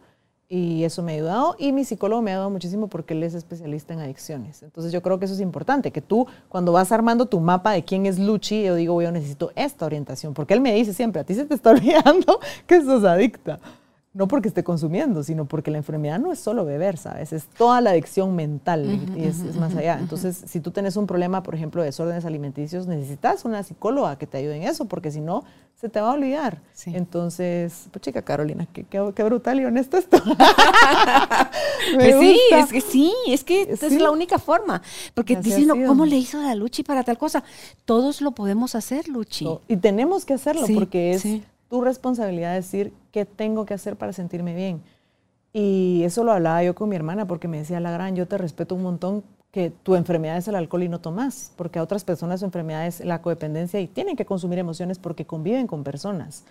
Y 0.51 0.85
eso 0.85 1.03
me 1.03 1.13
ha 1.13 1.15
ayudado. 1.17 1.57
Y 1.59 1.73
mi 1.73 1.85
psicólogo 1.85 2.23
me 2.23 2.31
ha 2.31 2.35
ayudado 2.35 2.51
muchísimo 2.51 2.89
porque 2.89 3.13
él 3.13 3.23
es 3.23 3.35
especialista 3.35 3.93
en 3.93 4.01
adicciones. 4.01 4.63
Entonces 4.63 4.93
yo 4.93 5.03
creo 5.03 5.19
que 5.19 5.27
eso 5.27 5.35
es 5.35 5.41
importante, 5.41 5.91
que 5.91 6.01
tú 6.01 6.27
cuando 6.49 6.73
vas 6.73 6.91
armando 6.91 7.27
tu 7.27 7.39
mapa 7.41 7.73
de 7.73 7.85
quién 7.85 8.07
es 8.07 8.19
Luchi, 8.19 8.63
yo 8.63 8.75
digo, 8.75 9.01
yo 9.03 9.13
necesito 9.13 9.53
esta 9.55 9.85
orientación. 9.85 10.33
Porque 10.33 10.55
él 10.55 10.61
me 10.61 10.73
dice 10.73 10.95
siempre, 10.95 11.21
a 11.21 11.25
ti 11.25 11.35
se 11.35 11.45
te 11.45 11.55
está 11.55 11.71
olvidando 11.73 12.41
que 12.67 12.83
sos 12.83 13.05
adicta 13.05 13.61
no 14.15 14.27
porque 14.27 14.49
esté 14.49 14.65
consumiendo, 14.65 15.23
sino 15.23 15.45
porque 15.45 15.71
la 15.71 15.79
enfermedad 15.79 16.19
no 16.19 16.33
es 16.33 16.39
solo 16.39 16.65
beber, 16.65 16.97
¿sabes? 16.97 17.33
Es 17.33 17.45
toda 17.47 17.81
la 17.81 17.91
adicción 17.91 18.35
mental 18.35 19.01
y 19.17 19.25
es, 19.25 19.55
más 19.57 19.77
allá. 19.77 19.99
Entonces, 20.01 20.43
si 20.47 20.61
tú 20.61 20.71
tienes 20.71 20.97
un 20.97 21.07
problema, 21.07 21.43
por 21.43 21.55
ejemplo, 21.55 21.83
de 21.83 21.87
desórdenes 21.87 22.25
alimenticios, 22.25 22.87
necesitas 22.87 23.45
una 23.45 23.63
psicóloga 23.63 24.17
que 24.17 24.27
te 24.27 24.39
ayude 24.39 24.57
en 24.57 24.63
eso, 24.63 24.87
porque 24.87 25.11
si 25.11 25.21
no, 25.21 25.45
se 25.77 25.89
te 25.89 26.01
va 26.01 26.11
a 26.11 26.15
olvidar. 26.15 26.61
Entonces, 26.87 27.87
pues 27.93 28.03
chica 28.03 28.23
Carolina, 28.23 28.67
qué, 28.73 28.85
qué, 28.85 29.23
brutal 29.23 29.61
y 29.61 29.67
honesto 29.67 29.99
esto. 29.99 30.19
pues 31.95 32.19
sí, 32.19 32.41
es 32.51 32.73
que 32.73 32.81
sí, 32.81 33.15
es 33.29 33.45
que 33.45 33.63
es 33.71 33.93
la 33.93 34.11
única 34.11 34.39
forma. 34.39 34.83
Porque 35.15 35.37
dicen, 35.37 35.69
¿cómo 35.87 36.07
le 36.07 36.17
hizo 36.17 36.43
la 36.43 36.55
Luchi 36.55 36.83
para 36.83 37.05
tal 37.05 37.19
cosa? 37.19 37.45
Todos 37.85 38.21
lo 38.21 38.33
podemos 38.33 38.75
hacer, 38.75 39.07
Luchi. 39.07 39.47
y 39.69 39.77
tenemos 39.77 40.25
que 40.25 40.35
hacerlo 40.35 40.67
porque 40.75 41.13
es 41.13 41.25
tu 41.69 41.81
responsabilidad 41.81 42.55
decir 42.55 42.93
qué 43.13 43.25
tengo 43.25 43.67
que 43.67 43.75
hacer 43.75 43.97
para 43.97 44.13
sentirme 44.13 44.55
bien. 44.55 44.83
Y 45.53 46.03
eso 46.05 46.25
lo 46.25 46.33
hablaba 46.33 46.63
yo 46.63 46.75
con 46.75 46.89
mi 46.89 46.97
hermana 46.97 47.27
porque 47.27 47.49
me 47.49 47.59
decía, 47.59 47.81
la 47.81 47.91
gran, 47.91 48.17
yo 48.17 48.27
te 48.27 48.39
respeto 48.39 48.75
un 48.75 48.83
montón 48.83 49.25
que 49.51 49.71
tu 49.71 49.95
enfermedad 49.95 50.37
es 50.37 50.49
el 50.49 50.55
alcohol 50.55 50.83
y 50.83 50.89
no 50.89 51.01
tomas, 51.01 51.53
porque 51.57 51.79
a 51.79 51.83
otras 51.83 52.05
personas 52.05 52.41
su 52.41 52.47
enfermedad 52.47 52.87
es 52.87 53.01
la 53.01 53.23
codependencia 53.23 53.81
y 53.81 53.87
tienen 53.87 54.15
que 54.15 54.27
consumir 54.27 54.59
emociones 54.59 54.99
porque 54.99 55.27
conviven 55.27 55.67
con 55.67 55.85
personas. 55.85 56.45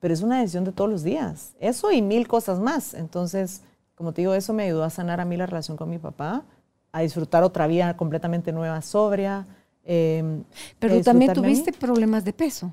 Pero 0.00 0.14
es 0.14 0.22
una 0.22 0.38
decisión 0.40 0.64
de 0.64 0.72
todos 0.72 0.90
los 0.90 1.02
días. 1.02 1.54
Eso 1.60 1.90
y 1.90 2.02
mil 2.02 2.28
cosas 2.28 2.60
más. 2.60 2.94
Entonces, 2.94 3.62
como 3.94 4.12
te 4.12 4.22
digo, 4.22 4.34
eso 4.34 4.52
me 4.52 4.64
ayudó 4.64 4.84
a 4.84 4.90
sanar 4.90 5.20
a 5.20 5.24
mí 5.24 5.36
la 5.36 5.46
relación 5.46 5.76
con 5.76 5.90
mi 5.90 5.98
papá, 5.98 6.44
a 6.92 7.00
disfrutar 7.00 7.42
otra 7.42 7.66
vida 7.66 7.96
completamente 7.96 8.52
nueva, 8.52 8.80
sobria. 8.82 9.46
Em, 9.84 10.44
Pero 10.78 11.00
también 11.00 11.32
tuviste 11.32 11.72
problemas 11.72 12.24
de 12.24 12.32
peso. 12.32 12.72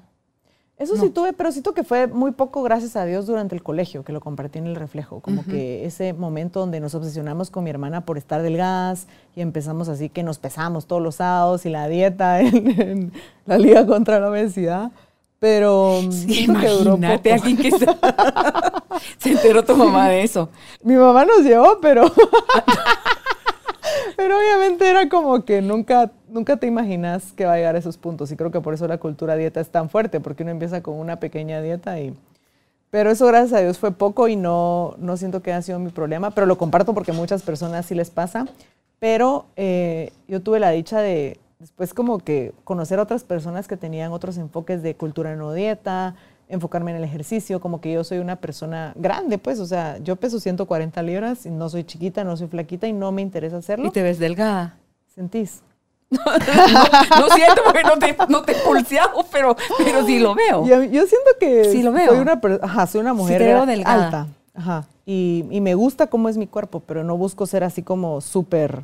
Eso 0.82 0.98
sí 0.98 1.12
tuve, 1.12 1.32
pero 1.32 1.52
siento 1.52 1.76
que 1.76 1.84
fue 1.84 2.08
muy 2.08 2.32
poco, 2.32 2.64
gracias 2.64 2.96
a 2.96 3.06
Dios, 3.06 3.28
durante 3.28 3.54
el 3.54 3.62
colegio, 3.62 4.04
que 4.04 4.12
lo 4.12 4.20
compartí 4.20 4.58
en 4.58 4.66
el 4.66 4.76
reflejo. 4.76 5.20
Como 5.20 5.46
que 5.46 5.86
ese 5.86 6.14
momento 6.14 6.60
donde 6.60 6.80
nos 6.80 6.96
obsesionamos 6.96 7.52
con 7.52 7.64
mi 7.64 7.70
hermana 7.70 8.02
por 8.02 8.18
estar 8.18 8.42
delgadas 8.42 9.06
y 9.36 9.42
empezamos 9.42 9.90
así 9.90 10.10
que 10.10 10.24
nos 10.24 10.40
pesamos 10.40 10.88
todos 10.88 11.00
los 11.00 11.16
sábados 11.16 11.68
y 11.68 11.70
la 11.70 11.88
dieta 11.88 12.42
en, 12.42 13.14
la 13.46 13.60
liga 13.60 13.86
contra 13.86 14.20
la 14.20 14.32
obesidad. 14.32 14.92
Pero 15.38 16.02
sí, 16.10 16.46
imagínate 16.46 17.30
que 17.30 17.34
aquí 17.34 17.56
que 17.56 17.70
se, 17.70 17.86
se 19.20 19.32
enteró 19.34 19.64
tu 19.64 19.76
mamá 19.76 20.10
de 20.10 20.24
eso. 20.24 20.50
Mi 20.84 20.96
mamá 20.96 21.26
nos 21.26 21.42
llevó, 21.42 21.80
pero 21.80 22.12
Pero 24.22 24.38
obviamente 24.38 24.88
era 24.88 25.10
como 25.10 25.44
que 25.46 25.64
nunca, 25.64 26.12
nunca 26.30 26.56
te 26.58 26.68
imaginas 26.68 27.32
que 27.32 27.46
va 27.46 27.54
a 27.54 27.56
llegar 27.56 27.74
a 27.74 27.80
esos 27.80 27.98
puntos. 27.98 28.32
Y 28.32 28.36
creo 28.36 28.52
que 28.52 28.62
por 28.62 28.76
eso 28.76 28.88
la 28.88 29.00
cultura 29.00 29.36
dieta 29.36 29.60
es 29.60 29.70
tan 29.70 29.90
fuerte, 29.90 30.20
porque 30.20 30.44
uno 30.44 30.52
empieza 30.52 30.84
con 30.84 30.94
una 31.00 31.20
pequeña 31.20 31.60
dieta 31.60 32.00
y... 32.00 32.16
Pero 32.92 33.10
eso, 33.10 33.26
gracias 33.26 33.54
a 33.54 33.64
Dios, 33.64 33.80
fue 33.80 33.92
poco 33.92 34.28
y 34.28 34.36
no, 34.36 34.94
no 35.00 35.18
siento 35.18 35.42
que 35.42 35.52
haya 35.52 35.64
sido 35.64 35.80
mi 35.80 35.90
problema, 35.90 36.30
pero 36.30 36.46
lo 36.46 36.60
comparto 36.60 36.94
porque 36.94 37.14
muchas 37.14 37.42
personas 37.42 37.88
sí 37.88 37.96
les 37.96 38.12
pasa. 38.12 38.46
Pero 39.00 39.46
eh, 39.56 40.12
yo 40.28 40.44
tuve 40.44 40.60
la 40.60 40.70
dicha 40.70 41.00
de 41.00 41.40
después 41.58 41.96
como 41.96 42.20
que 42.20 42.54
conocer 42.64 43.00
a 43.00 43.04
otras 43.04 43.24
personas 43.24 43.68
que 43.68 43.76
tenían 43.76 44.12
otros 44.12 44.38
enfoques 44.38 44.84
de 44.84 44.94
cultura 44.94 45.36
no 45.36 45.52
dieta, 45.52 46.16
enfocarme 46.52 46.92
en 46.92 46.98
el 46.98 47.04
ejercicio, 47.04 47.60
como 47.60 47.82
que 47.82 47.92
yo 47.92 48.04
soy 48.04 48.20
una 48.20 48.36
persona 48.36 48.94
grande, 48.96 49.38
pues, 49.38 49.60
o 49.60 49.66
sea, 49.66 49.98
yo 50.00 50.16
peso 50.18 50.40
140 50.40 51.02
libras 51.02 51.46
y 51.46 51.50
no 51.50 51.70
soy 51.70 51.84
chiquita, 51.84 52.24
no 52.24 52.38
soy 52.38 52.48
flaquita 52.48 52.88
y 52.88 52.94
no 52.94 53.12
me 53.12 53.22
interesa 53.22 53.58
hacerlo. 53.58 53.88
¿Y 53.88 53.92
te 53.92 54.04
ves 54.04 54.20
delgada? 54.20 54.78
¿Sentís? 55.16 55.64
no, 56.12 57.30
siento 57.34 57.62
porque 57.64 57.84
no 57.84 57.98
te, 57.98 58.18
no 58.28 58.42
te 58.42 58.54
pulseado, 58.56 59.26
pero, 59.32 59.56
pero 59.78 60.06
sí 60.06 60.20
lo 60.20 60.36
veo. 60.36 60.66
Yo, 60.66 61.08
siento 61.08 61.32
que 61.40 61.66
sí 61.72 61.82
lo 61.82 61.94
veo. 61.94 62.10
Soy, 62.10 62.20
una, 62.20 62.42
ajá, 62.62 62.86
soy 62.86 63.02
una 63.02 63.14
mujer 63.14 63.56
alta. 63.86 64.28
Ajá. 64.54 64.86
Y, 65.06 65.46
y, 65.50 65.62
me 65.62 65.74
gusta 65.74 66.08
cómo 66.08 66.28
es 66.28 66.38
mi 66.38 66.48
cuerpo, 66.48 66.82
pero 66.82 67.06
no 67.06 67.16
busco 67.16 67.46
ser 67.46 67.64
así 67.64 67.82
como 67.82 68.20
súper 68.20 68.84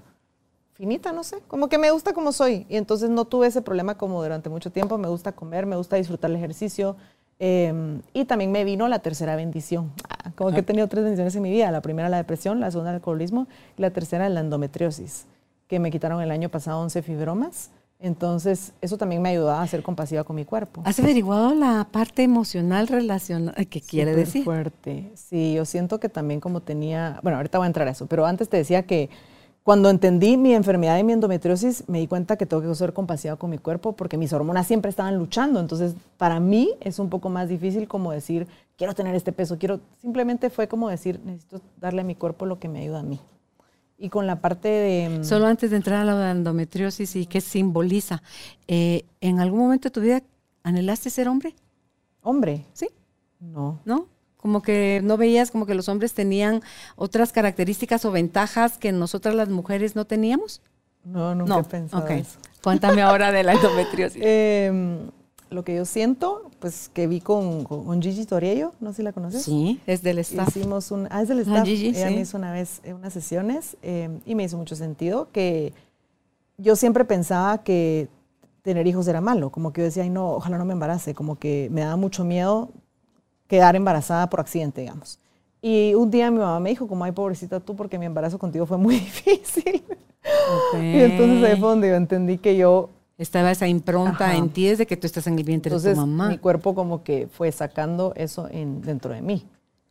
finita, 0.77 1.11
no 1.11 1.23
sé. 1.23 1.39
Como 1.47 1.67
que 1.67 1.77
me 1.77 1.91
gusta 1.91 2.13
como 2.13 2.31
soy. 2.31 2.65
Y 2.69 2.77
entonces 2.77 3.09
no 3.09 3.25
tuve 3.25 3.47
ese 3.47 3.61
problema 3.61 3.97
como 3.97 4.21
durante 4.21 4.49
mucho 4.49 4.71
tiempo. 4.71 4.97
Me 4.97 5.07
gusta 5.07 5.31
comer, 5.31 5.65
me 5.65 5.75
gusta 5.75 5.95
disfrutar 5.95 6.29
el 6.29 6.37
ejercicio, 6.37 6.95
Em, 7.39 8.01
y 8.13 8.25
también 8.25 8.51
me 8.51 8.63
vino 8.63 8.87
la 8.87 8.99
tercera 8.99 9.35
bendición. 9.35 9.91
Ah, 10.09 10.31
como 10.35 10.51
que 10.51 10.59
he 10.59 10.63
tenido 10.63 10.87
tres 10.87 11.03
bendiciones 11.03 11.35
en 11.35 11.41
mi 11.43 11.51
vida. 11.51 11.71
La 11.71 11.81
primera 11.81 12.09
la 12.09 12.17
depresión, 12.17 12.59
la 12.59 12.71
segunda 12.71 12.91
el 12.91 12.95
alcoholismo 12.95 13.47
y 13.77 13.81
la 13.81 13.91
tercera 13.91 14.27
la 14.29 14.39
endometriosis, 14.39 15.25
que 15.67 15.79
me 15.79 15.91
quitaron 15.91 16.21
el 16.21 16.31
año 16.31 16.49
pasado 16.49 16.81
11 16.81 17.01
fibromas. 17.03 17.69
Entonces, 17.99 18.73
eso 18.79 18.97
también 18.97 19.23
me 19.23 19.29
ayudó 19.29 19.51
a 19.51 19.65
ser 19.65 19.81
compasiva 19.81 20.23
con 20.23 20.35
mi 20.35 20.45
cuerpo. 20.45 20.83
¿Has 20.85 20.99
averiguado 20.99 21.55
la 21.55 21.87
parte 21.91 22.21
emocional 22.21 22.87
relacional? 22.87 23.55
¿Qué 23.67 23.81
quiere 23.81 24.15
decir? 24.15 24.43
fuerte. 24.43 25.11
Sí, 25.15 25.55
yo 25.55 25.65
siento 25.65 25.99
que 25.99 26.07
también 26.07 26.39
como 26.39 26.61
tenía, 26.61 27.19
bueno, 27.23 27.37
ahorita 27.37 27.57
voy 27.57 27.65
a 27.65 27.67
entrar 27.67 27.87
a 27.87 27.91
eso, 27.91 28.05
pero 28.05 28.25
antes 28.27 28.49
te 28.49 28.57
decía 28.57 28.83
que 28.83 29.09
cuando 29.67 29.89
entendí 29.89 30.37
mi 30.37 30.53
enfermedad 30.53 30.97
y 30.97 31.03
mi 31.03 31.11
endometriosis, 31.11 31.83
me 31.89 31.99
di 31.99 32.07
cuenta 32.07 32.37
que 32.37 32.45
tengo 32.45 32.63
que 32.63 32.73
ser 32.73 32.93
compasiva 32.93 33.35
con 33.35 33.49
mi 33.49 33.57
cuerpo 33.57 33.91
porque 33.91 34.15
mis 34.15 34.31
hormonas 34.31 34.65
siempre 34.65 34.87
estaban 34.87 35.17
luchando. 35.17 35.59
Entonces, 35.59 35.93
para 36.15 36.39
mí 36.39 36.75
es 36.79 36.99
un 36.99 37.09
poco 37.09 37.27
más 37.27 37.49
difícil 37.49 37.85
como 37.85 38.13
decir, 38.13 38.47
quiero 38.77 38.95
tener 38.95 39.13
este 39.13 39.33
peso, 39.33 39.57
quiero, 39.59 39.81
simplemente 39.97 40.49
fue 40.49 40.69
como 40.69 40.87
decir, 40.87 41.19
necesito 41.25 41.59
darle 41.81 41.99
a 41.99 42.05
mi 42.05 42.15
cuerpo 42.15 42.45
lo 42.45 42.59
que 42.59 42.69
me 42.69 42.79
ayuda 42.79 42.99
a 42.99 43.03
mí. 43.03 43.19
Y 43.97 44.07
con 44.07 44.25
la 44.25 44.39
parte 44.39 44.69
de... 44.69 45.19
Mm, 45.19 45.23
Solo 45.25 45.47
antes 45.47 45.69
de 45.69 45.75
entrar 45.75 46.07
a 46.07 46.15
la 46.15 46.31
endometriosis 46.31 47.17
y 47.17 47.25
qué 47.25 47.41
simboliza, 47.41 48.23
eh, 48.69 49.03
¿en 49.19 49.41
algún 49.41 49.59
momento 49.59 49.89
de 49.89 49.91
tu 49.91 49.99
vida 49.99 50.23
anhelaste 50.63 51.09
ser 51.09 51.27
hombre? 51.27 51.53
¿Hombre? 52.21 52.63
Sí. 52.71 52.87
No. 53.41 53.81
¿No? 53.83 54.07
Como 54.47 54.61
que 54.61 55.01
no 55.03 55.17
veías 55.17 55.51
como 55.51 55.65
que 55.65 55.75
los 55.75 55.89
hombres 55.89 56.13
tenían 56.13 56.61
otras 56.95 57.33
características 57.33 58.05
o 58.05 58.11
ventajas 58.11 58.77
que 58.77 58.93
nosotras 58.93 59.35
las 59.35 59.49
mujeres 59.49 59.97
no 59.97 60.05
teníamos? 60.05 60.61
No, 61.03 61.35
nunca 61.35 61.59
he 61.59 61.63
pensado 61.65 62.07
eso. 62.07 62.39
Cuéntame 62.63 63.01
ahora 63.01 63.33
de 63.33 63.43
la 63.43 63.53
endometriosis. 63.55 64.21
Em, 64.23 64.99
lo 65.49 65.65
que 65.65 65.75
yo 65.75 65.83
siento, 65.83 66.49
pues 66.59 66.89
que 66.93 67.07
vi 67.07 67.19
con, 67.19 67.65
con, 67.65 68.01
Gigi 68.01 68.25
Toriello, 68.25 68.71
no 68.79 68.91
sé 68.91 68.97
si 68.97 69.03
la 69.03 69.11
conoces. 69.11 69.43
Sí, 69.43 69.81
es 69.85 70.01
del 70.01 70.19
staff. 70.19 70.47
Hicimos 70.55 70.91
un, 70.91 71.09
ah, 71.11 71.21
es 71.21 71.27
del 71.27 71.39
ah, 71.39 71.41
staff. 71.41 71.67
Ella 71.67 72.09
me 72.09 72.21
hizo 72.21 72.37
una 72.37 72.53
vez 72.53 72.79
eh, 72.85 72.93
unas 72.93 73.11
sesiones 73.11 73.75
em, 73.81 74.21
y 74.25 74.33
me 74.33 74.45
hizo 74.45 74.55
mucho 74.55 74.77
sentido 74.77 75.27
que 75.33 75.73
yo 76.57 76.77
siempre 76.77 77.03
pensaba 77.03 77.57
que 77.65 78.07
tener 78.61 78.87
hijos 78.87 79.09
era 79.09 79.19
malo, 79.19 79.49
como 79.49 79.73
que 79.73 79.81
yo 79.81 79.85
decía, 79.85 80.03
ay 80.03 80.09
no, 80.09 80.35
ojalá 80.35 80.57
no 80.57 80.63
me 80.63 80.71
embarace, 80.71 81.13
como 81.13 81.35
que 81.35 81.67
me 81.69 81.81
daba 81.81 81.97
mucho 81.97 82.23
miedo 82.23 82.69
quedar 83.47 83.75
embarazada 83.75 84.29
por 84.29 84.39
accidente, 84.39 84.81
digamos. 84.81 85.19
Y 85.61 85.93
un 85.95 86.11
día 86.11 86.29
mi 86.29 86.37
mamá 86.37 86.59
me 86.59 86.69
dijo, 86.69 86.87
como, 86.87 87.03
ay, 87.03 87.11
pobrecita 87.11 87.59
tú, 87.59 87.75
porque 87.75 87.97
mi 87.97 88.05
embarazo 88.05 88.37
contigo 88.37 88.65
fue 88.65 88.77
muy 88.77 88.95
difícil. 88.99 89.83
Y 90.75 90.99
entonces 90.99 91.43
ahí 91.43 91.59
fue 91.59 91.69
donde 91.69 91.89
yo 91.89 91.95
entendí 91.95 92.37
que 92.37 92.55
yo... 92.57 92.89
Estaba 93.17 93.49
esa 93.49 93.67
impronta 93.67 94.35
en 94.35 94.49
ti 94.49 94.67
desde 94.67 94.85
que 94.85 94.95
tú 94.95 95.07
estás 95.07 95.25
en 95.25 95.39
el 95.39 95.43
vientre 95.43 95.75
de 95.75 95.93
tu 95.93 95.99
mamá. 95.99 96.29
mi 96.29 96.37
cuerpo 96.37 96.75
como 96.75 97.03
que 97.03 97.27
fue 97.27 97.51
sacando 97.51 98.13
eso 98.15 98.47
en, 98.51 98.83
dentro 98.83 99.11
de 99.11 99.23
mí. 99.23 99.43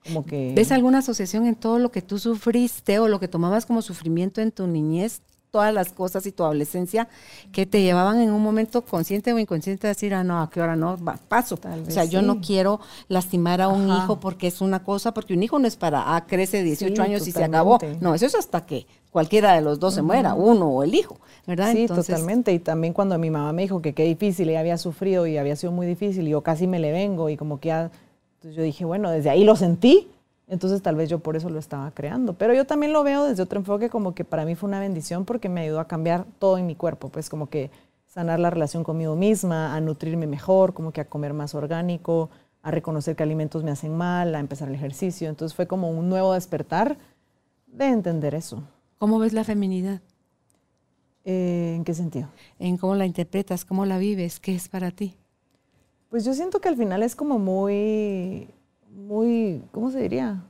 Como 0.05 0.25
que... 0.25 0.53
¿Ves 0.55 0.71
alguna 0.71 0.99
asociación 0.99 1.45
en 1.47 1.57
todo 1.57 1.81
lo 1.81 1.91
que 1.91 2.03
tú 2.03 2.21
sufriste 2.21 3.01
o 3.01 3.09
lo 3.09 3.19
que 3.19 3.27
tomabas 3.27 3.67
como 3.67 3.83
sufrimiento 3.83 4.41
en 4.41 4.53
tu 4.53 4.69
niñez 4.69 5.23
todas 5.57 5.73
las 5.73 5.91
cosas 5.91 6.27
y 6.27 6.33
tu 6.33 6.45
adolescencia 6.45 7.09
que 7.51 7.65
te 7.65 7.81
llevaban 7.81 8.21
en 8.21 8.31
un 8.31 8.43
momento 8.43 8.83
consciente 8.83 9.33
o 9.33 9.39
inconsciente 9.39 9.87
a 9.87 9.89
decir, 9.89 10.13
ah, 10.13 10.23
no, 10.23 10.43
a 10.43 10.51
qué 10.51 10.61
hora 10.61 10.77
no, 10.77 10.99
paso. 11.29 11.55
o 11.55 11.91
sea, 11.91 12.05
yo 12.05 12.21
no 12.21 12.43
quiero 12.43 12.79
lastimar 13.09 13.63
a 13.63 13.69
un 13.69 13.89
hijo 13.89 14.21
porque 14.21 14.49
es 14.49 14.61
una 14.61 14.85
cosa, 14.85 15.15
porque 15.15 15.33
un 15.33 15.43
hijo 15.43 15.59
no 15.59 15.67
es 15.67 15.77
para, 15.77 16.15
ah, 16.15 16.27
crece 16.27 16.63
18 16.63 17.03
años 17.03 17.27
y 17.27 17.33
se 17.33 17.43
acabó. 17.43 17.79
No, 18.03 18.15
eso 18.15 18.27
es 18.27 18.35
hasta 18.35 18.67
que 18.67 18.87
cualquiera 19.11 19.55
de 19.55 19.63
los 19.63 19.81
dos 19.81 19.95
se 19.95 20.03
muera, 20.03 20.35
uno 20.35 20.69
o 20.69 20.83
el 20.83 20.95
hijo, 20.95 21.17
¿verdad? 21.47 21.73
Sí, 21.73 21.87
totalmente. 21.87 22.53
Y 22.53 22.59
también 22.59 22.93
cuando 22.93 23.17
mi 23.17 23.31
mamá 23.31 23.51
me 23.55 23.63
dijo 23.63 23.81
que 23.81 23.95
qué 23.95 24.05
difícil, 24.05 24.51
ella 24.51 24.61
había 24.61 24.77
sufrido 24.77 25.27
y 25.27 25.39
había 25.39 25.57
sido 25.57 25.73
muy 25.73 25.87
difícil, 25.87 26.29
y 26.29 26.33
yo 26.33 26.43
casi 26.43 26.67
me 26.67 26.79
le 26.81 26.93
vengo 26.93 27.31
y 27.31 27.39
como 27.39 27.61
que 27.61 27.69
ya, 27.69 27.91
entonces 28.35 28.55
yo 28.55 28.63
dije, 28.63 28.85
bueno, 28.85 29.11
desde 29.11 29.31
ahí 29.31 29.43
lo 29.43 29.57
sentí, 29.57 30.11
Entonces 30.49 30.81
tal 30.81 30.95
vez 30.95 31.09
yo 31.09 31.19
por 31.19 31.37
eso 31.37 31.51
lo 31.51 31.59
estaba 31.59 31.91
creando. 31.91 32.35
Pero 32.35 32.55
yo 32.55 32.67
también 32.67 32.93
lo 32.93 33.03
veo 33.03 33.25
desde 33.25 33.43
otro 33.43 33.59
enfoque 33.59 33.91
como 33.91 34.15
que 34.15 34.25
para 34.25 34.45
mí 34.45 34.55
fue 34.55 34.69
una 34.69 34.81
bendición 34.81 35.25
porque 35.25 35.49
me 35.49 35.63
ayudó 35.63 35.81
a 35.81 35.89
cambiar 35.89 36.25
todo 36.39 36.59
en 36.59 36.67
mi 36.67 36.77
cuerpo, 36.77 37.09
pues 37.09 37.29
como 37.29 37.49
que 37.49 37.71
sanar 38.07 38.39
la 38.39 38.51
relación 38.51 38.85
conmigo 38.85 39.17
misma, 39.17 39.75
a 39.75 39.81
nutrirme 39.81 40.27
mejor, 40.27 40.73
como 40.73 40.93
que 40.93 41.01
a 41.01 41.09
comer 41.09 41.33
más 41.35 41.55
orgánico, 41.55 42.31
a 42.63 42.71
reconocer 42.71 43.17
que 43.17 43.23
alimentos 43.23 43.63
me 43.65 43.71
hacen 43.71 43.97
mal, 43.97 44.35
a 44.35 44.39
empezar 44.39 44.69
el 44.69 44.75
ejercicio. 44.75 45.29
Entonces 45.29 45.55
fue 45.55 45.67
como 45.67 45.91
un 45.91 46.09
nuevo 46.09 46.33
despertar 46.33 46.97
de 47.67 47.87
entender 47.87 48.35
eso. 48.35 48.63
¿Cómo 48.99 49.19
ves 49.19 49.33
la 49.33 49.45
feminidad? 49.45 50.01
Eh, 51.25 51.75
¿En 51.77 51.85
qué 51.85 51.93
sentido? 51.93 52.29
En 52.59 52.77
cómo 52.77 52.95
la 52.95 53.05
interpretas, 53.05 53.65
cómo 53.65 53.85
la 53.85 53.99
vives, 53.99 54.41
qué 54.41 54.55
es 54.55 54.69
para 54.69 54.93
ti. 54.93 55.15
Pues 56.09 56.25
yo 56.25 56.33
siento 56.33 56.61
que 56.61 56.69
al 56.69 56.77
final 56.77 57.03
es 57.03 57.17
como 57.17 57.39
muy 57.39 58.49
muy, 58.97 59.63
¿cómo 59.73 59.91
se 59.91 60.01
diría? 60.01 60.43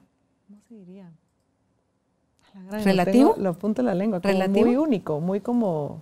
¿Cómo 0.49 0.61
se 0.69 0.75
diría? 0.75 1.11
¿Relativo? 2.71 3.35
Lo, 3.39 3.51
apunto 3.51 3.83
en 3.83 3.87
la 3.87 3.95
lengua. 3.95 4.21
Muy 4.49 4.77
único, 4.77 5.21
muy 5.21 5.41
como 5.41 6.01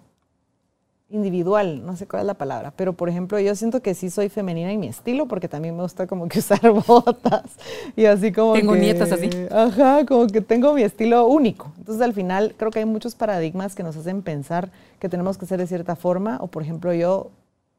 individual, 1.10 1.84
no 1.84 1.96
sé 1.96 2.06
cuál 2.06 2.22
es 2.22 2.26
la 2.26 2.34
palabra, 2.34 2.72
pero 2.76 2.94
por 2.94 3.08
ejemplo 3.08 3.38
yo 3.38 3.54
siento 3.54 3.82
que 3.82 3.94
sí 3.94 4.10
soy 4.10 4.28
femenina 4.28 4.72
en 4.72 4.80
mi 4.80 4.88
estilo 4.88 5.26
porque 5.26 5.48
también 5.48 5.76
me 5.76 5.82
gusta 5.82 6.06
como 6.06 6.28
que 6.28 6.38
usar 6.40 6.60
botas 6.86 7.56
y 7.94 8.06
así 8.06 8.32
como 8.32 8.54
Tengo 8.54 8.74
nietas 8.74 9.12
así. 9.12 9.30
Ajá, 9.50 10.04
como 10.06 10.26
que 10.26 10.40
tengo 10.40 10.74
mi 10.74 10.82
estilo 10.82 11.26
único. 11.26 11.72
Entonces 11.78 12.02
al 12.02 12.14
final 12.14 12.54
creo 12.56 12.70
que 12.70 12.80
hay 12.80 12.84
muchos 12.84 13.14
paradigmas 13.14 13.74
que 13.74 13.82
nos 13.82 13.96
hacen 13.96 14.22
pensar 14.22 14.70
que 14.98 15.08
tenemos 15.08 15.38
que 15.38 15.46
ser 15.46 15.58
de 15.58 15.66
cierta 15.66 15.94
forma 15.94 16.38
o 16.40 16.48
por 16.48 16.62
ejemplo 16.62 16.92
yo 16.92 17.30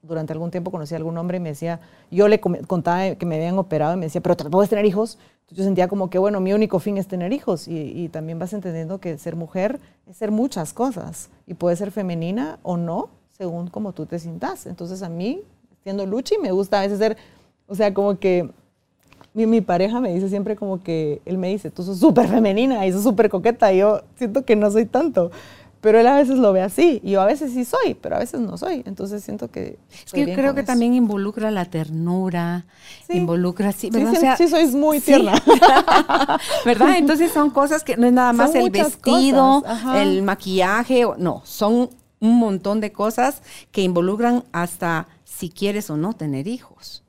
durante 0.08 0.34
algún 0.34 0.52
tiempo 0.52 0.72
conocí 0.72 0.94
a 0.94 0.98
algún 0.98 1.18
hombre 1.18 1.38
y 1.38 1.40
me 1.40 1.50
decía, 1.50 1.80
yo 2.12 2.28
le 2.28 2.40
contaba 2.40 3.16
que 3.16 3.26
me 3.26 3.36
habían 3.36 3.58
operado 3.58 3.94
y 3.94 3.98
me 3.98 4.06
decía, 4.06 4.22
pero 4.22 4.36
puedes 4.50 4.70
tener 4.70 4.86
hijos. 4.86 5.18
Entonces 5.42 5.58
yo 5.58 5.64
sentía 5.64 5.88
como 5.88 6.10
que, 6.10 6.18
bueno, 6.18 6.40
mi 6.40 6.54
único 6.54 6.80
fin 6.80 6.98
es 6.98 7.08
tener 7.08 7.34
hijos. 7.34 7.68
Y, 7.68 8.10
también 8.10 8.40
vas 8.40 8.54
entendiendo 8.54 9.00
que 9.00 9.18
ser 9.18 9.36
mujer 9.36 9.80
es 10.08 10.18
ser 10.18 10.32
muchas 10.32 10.74
cosas. 10.74 11.30
Y 11.48 11.54
puede 11.54 11.76
ser 11.76 11.92
femenina 11.92 12.60
o 12.64 12.78
no, 12.78 13.10
según 13.38 13.68
como 13.68 13.94
tú 13.94 14.06
te 14.06 14.20
sientas. 14.20 14.66
Entonces 14.66 15.02
a 15.04 15.10
mí, 15.10 15.42
siendo 15.84 16.06
luchi, 16.06 16.38
me 16.38 16.52
gusta 16.52 16.80
a 16.80 16.82
veces 16.82 17.00
ser, 17.00 17.18
o 17.68 17.76
sea, 17.76 17.94
como 17.94 18.18
que 18.20 18.50
mi, 19.34 19.46
mi, 19.46 19.62
pareja 19.62 20.00
me 20.00 20.14
dice 20.14 20.30
siempre 20.30 20.56
como 20.56 20.82
que, 20.82 21.22
él 21.26 21.38
me 21.38 21.50
dice, 21.50 21.70
tú 21.70 21.84
sos 21.84 22.00
súper 22.00 22.28
femenina 22.28 22.86
y 22.86 22.92
sos 22.92 23.04
súper 23.04 23.30
coqueta. 23.30 23.72
Y 23.74 23.80
yo 23.80 24.02
siento 24.16 24.46
que 24.46 24.56
no 24.56 24.72
soy 24.72 24.86
tanto 24.86 25.32
pero 25.86 26.00
él 26.00 26.08
a 26.08 26.16
veces 26.16 26.40
lo 26.40 26.52
ve 26.52 26.64
así 26.64 27.00
y 27.04 27.12
yo 27.12 27.22
a 27.22 27.28
veces 27.28 27.54
sí 27.54 27.64
soy, 27.64 27.94
pero 27.94 28.16
a 28.16 28.20
veces 28.20 28.40
no 28.40 28.58
soy. 28.58 28.82
Entonces 28.88 29.24
siento 29.24 29.52
que... 29.52 29.78
Es 30.04 30.12
que 30.12 30.26
yo 30.26 30.34
creo 30.34 30.56
que 30.56 30.64
también 30.64 30.96
involucra 30.96 31.52
la 31.52 31.66
ternura, 31.66 32.66
involucra, 33.08 33.72
sí, 33.72 33.92
¿verdad? 33.92 34.36
Sí, 34.36 34.48
sois 34.48 34.74
muy 34.74 35.00
tierna. 35.00 35.34
¿Verdad? 36.66 36.98
Entonces 36.98 37.32
son 37.32 37.52
cosas 37.52 37.84
que 37.84 37.98
no 37.98 38.08
es 38.08 38.14
nada 38.14 38.34
más 38.34 38.56
el 38.56 38.72
vestido, 38.72 39.64
el 39.94 40.24
maquillaje, 40.24 41.06
no, 41.20 41.44
son 41.46 41.92
un 42.20 42.40
montón 42.40 42.82
de 42.82 42.92
cosas 42.92 43.44
que 43.72 43.84
involucran 43.84 44.44
hasta 44.54 45.08
si 45.24 45.52
quieres 45.52 45.92
o 45.92 45.98
no 45.98 46.14
tener 46.14 46.48
hijos. 46.48 47.04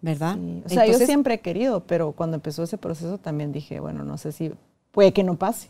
¿Verdad? 0.00 0.36
O 0.64 0.68
sea, 0.68 0.84
yo 0.84 0.98
siempre 0.98 1.34
he 1.34 1.38
querido, 1.38 1.84
pero 1.86 2.10
cuando 2.10 2.34
empezó 2.34 2.64
ese 2.64 2.76
proceso 2.76 3.18
también 3.18 3.52
dije, 3.52 3.78
bueno, 3.78 4.04
no 4.04 4.18
sé 4.18 4.32
si 4.32 4.50
puede 4.90 5.12
que 5.12 5.22
no 5.22 5.36
pase. 5.36 5.68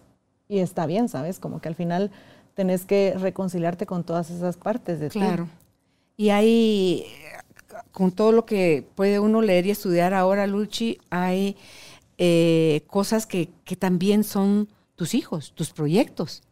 Y 0.48 0.60
está 0.60 0.86
bien, 0.86 1.10
¿sabes? 1.10 1.38
Como 1.38 1.60
que 1.60 1.68
al 1.68 1.74
final 1.74 2.10
tenés 2.56 2.86
que 2.86 3.14
reconciliarte 3.16 3.84
con 3.84 4.02
todas 4.02 4.30
esas 4.30 4.56
partes 4.56 4.98
de 4.98 5.10
ti. 5.10 5.18
Claro. 5.18 5.46
Y 6.16 6.30
hay, 6.30 7.04
con 7.92 8.10
todo 8.10 8.32
lo 8.32 8.46
que 8.46 8.88
puede 8.94 9.20
uno 9.20 9.42
leer 9.42 9.66
y 9.66 9.70
estudiar 9.70 10.14
ahora, 10.14 10.46
Luchi, 10.46 10.98
hay 11.10 11.56
eh, 12.16 12.82
cosas 12.86 13.26
que, 13.26 13.50
también 13.78 14.24
son 14.24 14.68
tus 14.96 15.14
hijos, 15.14 15.52
tus 15.54 15.70
proyectos. 15.70 16.42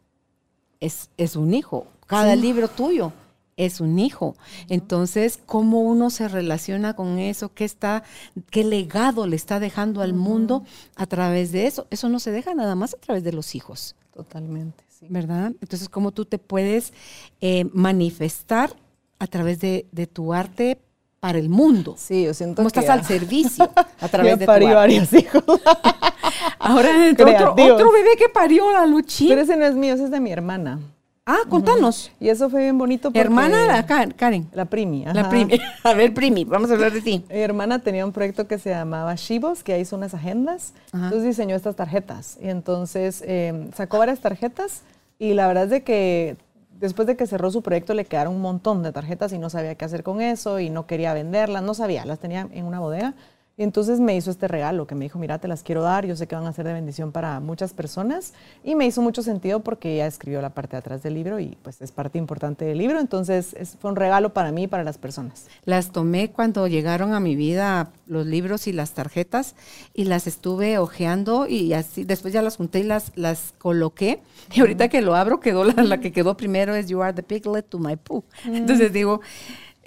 Es, 0.79 1.09
es 1.17 1.35
un 1.35 1.55
hijo. 1.55 1.87
Cada 2.05 2.35
libro 2.35 2.67
tuyo 2.67 3.11
es 3.57 3.81
un 3.81 3.97
hijo. 3.97 4.35
Entonces, 4.69 5.39
¿cómo 5.47 5.81
uno 5.81 6.11
se 6.11 6.27
relaciona 6.27 6.95
con 6.95 7.17
eso? 7.17 7.51
¿Qué, 7.51 7.65
está, 7.65 8.03
qué 8.51 8.63
legado 8.63 9.25
le 9.25 9.35
está 9.35 9.59
dejando 9.59 10.01
al 10.01 10.13
mundo 10.13 10.63
a 10.95 11.07
través 11.07 11.51
de 11.51 11.65
eso? 11.65 11.87
Eso 11.89 12.09
no 12.09 12.19
se 12.19 12.29
deja 12.29 12.53
nada 12.53 12.75
más 12.75 12.93
a 12.93 12.97
través 12.97 13.23
de 13.23 13.31
los 13.31 13.55
hijos. 13.55 13.95
Totalmente. 14.13 14.84
¿Verdad? 15.01 15.53
Entonces, 15.61 15.89
¿cómo 15.89 16.11
tú 16.11 16.25
te 16.25 16.37
puedes 16.37 16.93
eh, 17.41 17.65
manifestar 17.73 18.75
a 19.19 19.27
través 19.27 19.59
de, 19.59 19.85
tu 20.11 20.33
arte 20.33 20.79
para 21.19 21.37
el 21.37 21.49
mundo? 21.49 21.95
Sí, 21.97 22.23
yo 22.23 22.33
siento 22.33 22.57
¿Cómo 22.57 22.67
estás 22.67 22.89
al 22.89 23.05
servicio 23.05 23.69
a 23.99 24.07
través 24.07 24.39
de 24.39 24.45
tu 24.45 24.51
arte? 24.51 24.73
varios 24.73 25.13
hijos. 25.13 25.43
Ahora, 26.59 26.89
otro, 27.11 27.51
otro, 27.51 27.91
bebé 27.91 28.15
que 28.17 28.29
parió 28.29 28.71
la 28.71 28.85
Luchi. 28.85 29.27
Pero 29.27 29.41
ese 29.41 29.55
no 29.55 29.65
es 29.65 29.75
mío, 29.75 29.93
ese 29.93 30.05
es 30.05 30.11
de 30.11 30.19
mi 30.19 30.31
hermana. 30.31 30.79
Ah, 31.27 31.39
contanos. 31.49 32.11
Y 32.19 32.29
eso 32.29 32.51
fue 32.51 32.61
bien 32.61 32.77
bonito. 32.77 33.09
Porque 33.09 33.19
hermana 33.19 33.65
la 33.65 33.85
Karen. 33.85 34.47
La 34.53 34.65
primi. 34.65 35.05
La 35.05 35.27
primi. 35.27 35.59
A 35.83 35.95
ver, 35.95 36.13
primi, 36.13 36.45
vamos 36.45 36.69
a 36.69 36.75
hablar 36.75 36.91
de 36.91 37.01
ti. 37.01 37.25
Mi 37.29 37.39
hermana 37.39 37.79
tenía 37.79 38.05
un 38.05 38.11
proyecto 38.11 38.47
que 38.47 38.59
se 38.59 38.69
llamaba 38.69 39.15
Shivos, 39.15 39.63
que 39.63 39.79
hizo 39.79 39.95
unas 39.95 40.13
agendas. 40.13 40.73
Entonces 40.93 41.23
diseñó 41.23 41.55
estas 41.55 41.75
tarjetas. 41.75 42.37
Y 42.39 42.49
entonces 42.49 43.23
em, 43.25 43.71
sacó 43.71 43.97
varias 43.97 44.19
tarjetas. 44.19 44.83
Y 45.17 45.33
la 45.33 45.47
verdad 45.47 45.63
es 45.63 45.69
de 45.71 45.83
que 45.83 46.37
después 46.79 47.07
de 47.07 47.15
que 47.15 47.25
cerró 47.25 47.49
su 47.49 47.63
proyecto 47.63 47.95
le 47.95 48.05
quedaron 48.05 48.35
un 48.35 48.41
montón 48.41 48.83
de 48.83 48.91
tarjetas 48.91 49.33
y 49.33 49.39
no 49.39 49.49
sabía 49.49 49.73
qué 49.73 49.85
hacer 49.85 50.03
con 50.03 50.21
eso 50.21 50.59
y 50.59 50.69
no 50.69 50.85
quería 50.85 51.15
venderlas. 51.15 51.63
No 51.63 51.73
sabía, 51.73 52.05
las 52.05 52.19
tenía 52.19 52.47
en 52.51 52.65
una 52.65 52.79
bodega. 52.79 53.15
Y 53.57 53.63
entonces 53.63 54.01
me 54.01 54.15
hizo 54.17 54.31
este 54.31 54.49
regalo 54.49 54.85
que 54.85 54.95
me 54.95 55.05
dijo, 55.05 55.17
mira, 55.17 55.39
te 55.39 55.47
las 55.47 55.63
quiero 55.63 55.81
dar, 55.81 56.05
yo 56.05 56.17
sé 56.17 56.27
que 56.27 56.35
van 56.35 56.45
a 56.45 56.51
ser 56.51 56.65
de 56.65 56.73
bendición 56.73 57.13
para 57.13 57.39
muchas 57.39 57.73
personas. 57.73 58.33
Y 58.65 58.75
me 58.75 58.85
hizo 58.85 59.01
mucho 59.01 59.21
sentido 59.21 59.61
porque 59.61 59.93
ella 59.93 60.07
escribió 60.07 60.41
la 60.41 60.49
parte 60.49 60.71
de 60.71 60.79
atrás 60.79 61.03
del 61.03 61.13
libro 61.13 61.39
y 61.39 61.57
pues 61.63 61.81
es 61.81 61.93
parte 61.93 62.17
importante 62.17 62.65
del 62.65 62.77
libro. 62.77 62.99
Entonces 62.99 63.55
fue 63.79 63.91
un 63.91 63.95
regalo 63.95 64.33
para 64.33 64.51
mí 64.51 64.63
y 64.63 64.67
para 64.67 64.83
las 64.83 64.97
personas. 64.97 65.47
Las 65.63 65.91
tomé 65.91 66.31
cuando 66.31 66.67
llegaron 66.67 67.13
a 67.13 67.21
mi 67.21 67.37
vida 67.37 67.91
los 68.07 68.25
libros 68.25 68.67
y 68.67 68.73
las 68.73 68.91
tarjetas 68.91 69.55
y 69.93 70.03
las 70.03 70.27
estuve 70.27 70.77
hojeando 70.77 71.47
y 71.47 71.71
así 71.73 72.03
después 72.03 72.33
ya 72.33 72.41
las 72.41 72.57
junté 72.57 72.79
y 72.79 72.83
las, 72.83 73.13
las 73.15 73.53
coloqué. 73.57 74.21
Y 74.53 74.59
ahorita 74.59 74.89
que 74.89 75.01
lo 75.01 75.15
abro, 75.15 75.39
quedó 75.39 75.63
la, 75.63 75.81
la, 75.81 75.99
que 76.01 76.11
quedó 76.11 76.35
primero 76.35 76.75
es 76.75 76.87
You 76.87 77.01
are 77.01 77.13
the 77.13 77.23
piglet 77.23 77.69
to 77.69 77.79
my 77.79 77.95
poo. 77.95 78.25
Entonces 78.45 78.91
digo, 78.91 79.21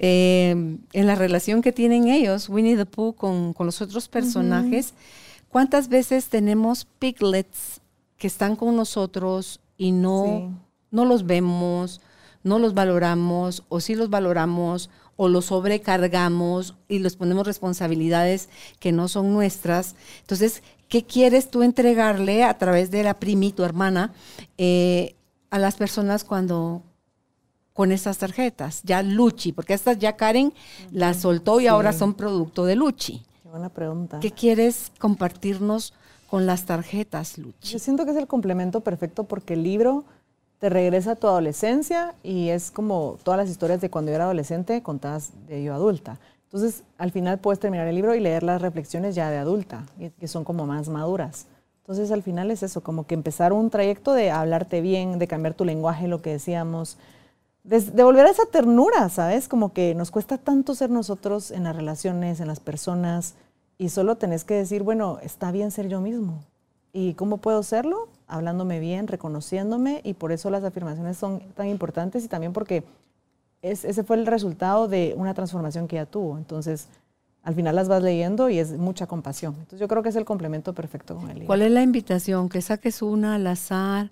Em, 0.01 0.78
en 0.92 1.07
la 1.09 1.16
relación 1.16 1.61
que 1.61 1.72
tienen 1.72 2.07
ellos, 2.07 2.49
Winnie 2.49 2.76
the 2.76 2.86
Pooh, 2.86 3.14
con, 3.14 3.53
los 3.59 3.82
otros 3.82 4.09
personajes, 4.09 4.94
¿cuántas 5.49 5.88
veces 5.88 6.28
tenemos 6.28 6.84
piglets 7.01 7.80
que 8.16 8.28
están 8.28 8.55
con 8.55 8.76
nosotros 8.76 9.61
y 9.76 9.90
no, 9.90 10.57
no 10.92 11.05
los 11.05 11.26
vemos, 11.26 12.01
no 12.44 12.61
los 12.61 12.74
valoramos, 12.74 13.64
o 13.68 13.80
sí 13.80 13.96
los 13.96 14.09
valoramos, 14.09 14.88
o 15.16 15.26
los 15.26 15.46
sobrecargamos 15.46 16.76
y 16.88 17.01
les 17.01 17.16
ponemos 17.16 17.44
responsabilidades 17.44 18.49
que 18.78 18.92
no 18.92 19.09
son 19.09 19.32
nuestras? 19.32 19.96
Entonces, 20.20 20.62
¿qué 20.86 21.03
quieres 21.03 21.51
tú 21.51 21.64
entregarle 21.64 22.44
a 22.44 22.57
través 22.57 22.92
de 22.92 23.03
la 23.03 23.18
primi, 23.18 23.51
tu 23.51 23.64
hermana, 23.64 24.12
eh, 24.59 25.16
a 25.51 25.59
las 25.59 25.74
personas 25.74 26.22
cuando, 26.22 26.84
con 27.79 27.93
esas 27.93 28.18
tarjetas? 28.18 28.83
Ya 28.83 29.05
Luchi, 29.05 29.53
porque 29.53 29.72
estas 29.72 30.01
ya 30.01 30.16
Karen 30.16 30.53
las 30.91 31.18
soltó 31.18 31.61
y 31.61 31.68
ahora 31.68 31.93
son 31.93 32.14
producto 32.14 32.64
de 32.64 32.74
Luchi. 32.74 33.22
Qué 33.41 33.49
buena 33.49 33.68
pregunta. 33.68 34.18
¿Qué 34.18 34.33
quieres 34.33 34.91
compartirnos 34.99 35.95
con 36.29 36.45
las 36.45 36.64
tarjetas, 36.64 37.39
Luchi? 37.39 37.68
Yo 37.68 37.79
siento 37.79 38.05
que 38.05 38.11
es 38.11 38.16
el 38.16 38.26
complemento 38.26 38.81
perfecto 38.81 39.22
porque 39.22 39.55
el 39.55 39.62
libro 39.62 40.03
te 40.59 40.70
regresa 40.70 41.12
a 41.12 41.14
tu 41.14 41.29
adolescencia 41.29 42.16
y 42.24 42.49
es 42.49 42.72
como 42.72 43.16
todas 43.22 43.39
las 43.39 43.49
historias 43.49 43.81
de 43.81 43.91
cuando 43.91 44.11
yo 44.11 44.16
era 44.16 44.24
adolescente 44.24 44.83
contadas 44.83 45.31
de 45.47 45.62
yo 45.62 45.72
adulta. 45.72 46.18
Entonces, 46.47 46.83
al 46.97 47.12
final 47.12 47.39
puedes 47.39 47.61
terminar 47.61 47.87
el 47.87 47.95
libro 47.95 48.16
y 48.16 48.18
leer 48.18 48.43
las 48.43 48.61
reflexiones 48.61 49.14
ya 49.14 49.31
de 49.31 49.39
adulta, 49.39 49.85
que 50.18 50.26
son 50.26 50.43
como 50.43 50.66
más 50.66 50.89
maduras. 50.89 51.47
Entonces, 51.83 52.11
al 52.11 52.24
final 52.24 52.51
es 52.51 52.64
eso, 52.64 52.81
como 52.81 53.07
que 53.07 53.14
empezar 53.14 53.53
un 53.53 53.70
trayecto 53.70 54.14
de 54.14 54.33
hablarte 54.33 54.81
bien, 54.81 55.20
de 55.20 55.29
cambiar 55.29 55.55
tu 55.55 55.64
lenguaje, 55.64 56.09
lo 56.09 56.20
que 56.20 56.31
decíamos, 56.31 56.99
de, 57.64 58.02
volver 58.02 58.26
a 58.26 58.30
esa 58.30 58.46
ternura, 58.46 59.09
¿sabes? 59.09 59.48
Como 59.48 59.72
que 59.72 59.94
nos 59.94 60.11
cuesta 60.11 60.38
tanto 60.38 60.74
ser 60.74 60.90
nosotros 60.90 61.50
en 61.50 61.64
las 61.64 61.76
relaciones, 61.76 62.40
en 62.40 62.48
las 62.48 62.61
personas, 62.61 63.34
y 63.76 63.90
solo 63.90 64.16
tenés 64.16 64.44
que 64.44 64.54
decir, 64.54 64.82
bueno, 64.82 65.18
está 65.22 65.52
bien 65.52 65.70
ser 65.70 65.88
yo 65.88 66.00
mismo. 66.00 66.42
¿Y 66.92 67.14
cómo 67.14 67.36
puedo 67.36 67.62
serlo? 67.62 68.09
Hablándome 68.26 68.80
bien, 68.80 69.06
reconociéndome, 69.06 70.00
y 70.02 70.14
por 70.14 70.32
eso 70.32 70.50
las 70.50 70.64
afirmaciones 70.64 71.16
son 71.16 71.40
tan 71.54 71.68
importantes 71.68 72.24
y 72.24 72.28
también 72.28 72.52
porque 72.52 72.84
ese 73.62 74.04
fue 74.04 74.16
el 74.16 74.26
resultado 74.26 74.88
de 74.88 75.14
una 75.16 75.34
transformación 75.34 75.88
que 75.88 75.96
ya 75.96 76.06
tuvo. 76.06 76.38
Entonces, 76.38 76.88
al 77.42 77.54
final 77.54 77.76
las 77.76 77.88
vas 77.88 78.02
leyendo 78.02 78.50
y 78.50 78.59
es 78.59 78.72
mucha 78.72 79.06
compasión. 79.06 79.54
Entonces, 79.54 79.80
yo 79.80 79.88
creo 79.88 80.02
que 80.02 80.09
es 80.09 80.16
el 80.16 80.24
complemento 80.24 80.72
perfecto 80.74 81.16
con 81.16 81.24
el 81.30 81.34
libro. 81.34 81.46
¿Cuál 81.46 81.62
es 81.62 81.70
la 81.70 81.82
invitación? 81.82 82.48
Que 82.48 82.61
saques 82.61 83.02
una 83.02 83.36
al 83.36 83.46
azar 83.46 84.11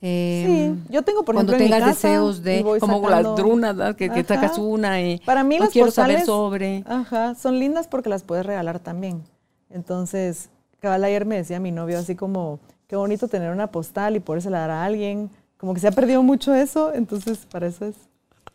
eh, 0.00 0.44
sí, 0.46 0.92
yo 0.92 1.02
tengo, 1.02 1.24
por 1.24 1.34
cuando 1.34 1.54
ejemplo, 1.54 1.76
tengas 1.76 1.94
deseos 2.02 2.42
de, 2.44 2.64
como 2.78 3.08
las 3.08 3.24
drunas, 3.34 3.96
que, 3.96 4.08
que, 4.10 4.22
sacas 4.22 4.56
una 4.56 5.02
y 5.02 5.18
Para 5.18 5.42
mí 5.42 5.58
las 5.58 5.70
quiero 5.70 5.90
saber 5.90 6.24
sobre. 6.24 6.84
Ajá, 6.86 7.34
son 7.34 7.58
lindas 7.58 7.88
porque 7.88 8.08
las 8.08 8.22
puedes 8.22 8.46
regalar 8.46 8.78
también. 8.78 9.24
Entonces, 9.70 10.50
cabal 10.80 11.02
ayer 11.02 11.26
me 11.26 11.36
decía 11.36 11.58
mi 11.58 11.72
novio 11.72 11.98
así 11.98 12.14
como, 12.14 12.60
qué 12.86 12.94
bonito 12.94 13.26
tener 13.26 13.50
una 13.50 13.72
postal 13.72 14.14
y 14.14 14.20
poderse 14.20 14.50
dar 14.50 14.70
a 14.70 14.84
alguien. 14.84 15.30
Como 15.56 15.74
que 15.74 15.80
se 15.80 15.88
ha 15.88 15.92
perdido 15.92 16.22
mucho 16.22 16.54
eso, 16.54 16.94
entonces 16.94 17.38
para 17.50 17.66
eso 17.66 17.86
es. 17.86 17.96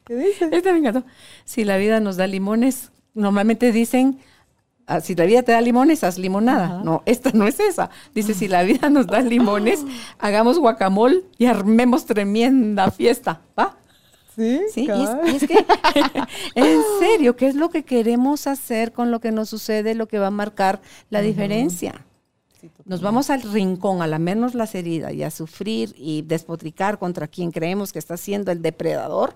¿Qué 0.06 0.16
dice? 0.16 0.50
Este 0.52 0.72
me 0.72 0.80
encantó. 0.80 1.04
Si 1.44 1.66
la 1.66 1.76
vida 1.76 2.00
nos 2.00 2.16
da 2.16 2.26
limones, 2.28 2.92
normalmente 3.14 3.74
dicen, 3.74 4.20
ah, 4.88 5.02
si 5.02 5.16
la 5.16 5.26
vida 5.26 5.44
te 5.44 5.52
da 5.52 5.62
limones, 5.62 6.04
haz 6.04 6.18
limonada. 6.18 6.82
No, 6.84 7.04
esta 7.06 7.32
no 7.34 7.48
es 7.48 7.60
esa. 7.60 7.90
Dice, 8.14 8.34
si 8.34 8.48
la 8.48 8.64
vida 8.64 8.90
nos 8.90 9.08
da 9.08 9.22
limones, 9.22 9.84
hagamos 10.20 10.60
guacamole 10.60 11.24
y 11.38 11.46
armemos 11.46 12.06
tremenda 12.06 12.92
fiesta. 12.92 13.42
¿Va? 13.58 13.78
Sí, 14.36 14.62
sí 14.74 14.88
es, 14.90 15.46
que, 15.46 15.54
en 16.56 16.82
serio, 17.00 17.36
¿qué 17.36 17.48
es 17.48 17.56
lo 17.56 17.70
que 17.70 17.84
queremos 17.84 18.48
hacer 18.48 18.92
con 18.92 19.12
lo 19.12 19.20
que 19.20 19.32
nos 19.32 19.50
sucede, 19.50 19.94
lo 19.94 20.08
que 20.08 20.18
va 20.18 20.28
a 20.28 20.32
marcar 20.32 20.82
la 21.12 21.22
diferencia? 21.22 22.06
Nos 22.86 23.02
vamos 23.02 23.30
al 23.30 23.42
rincón 23.42 24.02
a 24.02 24.08
lamernos 24.08 24.56
las 24.56 24.74
heridas 24.74 25.14
y 25.14 25.24
a 25.24 25.30
sufrir 25.30 25.94
y 25.98 26.22
despotricar 26.24 26.98
contra 26.98 27.28
quien 27.28 27.52
creemos 27.52 27.92
que 27.92 28.00
está 28.00 28.18
siendo 28.18 28.52
el 28.52 28.62
depredador, 28.62 29.36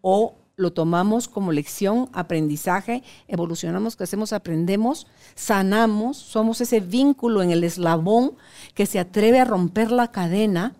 o 0.00 0.34
lo 0.56 0.72
tomamos 0.72 1.28
como 1.28 1.52
lección, 1.52 2.08
aprendizaje, 2.12 3.02
evolucionamos, 3.28 3.94
crecemos, 3.94 4.32
aprendemos, 4.32 5.06
sanamos, 5.34 6.16
somos 6.16 6.60
ese 6.62 6.80
vínculo 6.80 7.42
en 7.42 7.50
el 7.50 7.62
eslabón 7.62 8.32
que 8.74 8.86
se 8.86 8.98
atreve 8.98 9.38
a 9.38 9.44
romper 9.44 9.90
la 9.90 10.10
cadena 10.10 10.74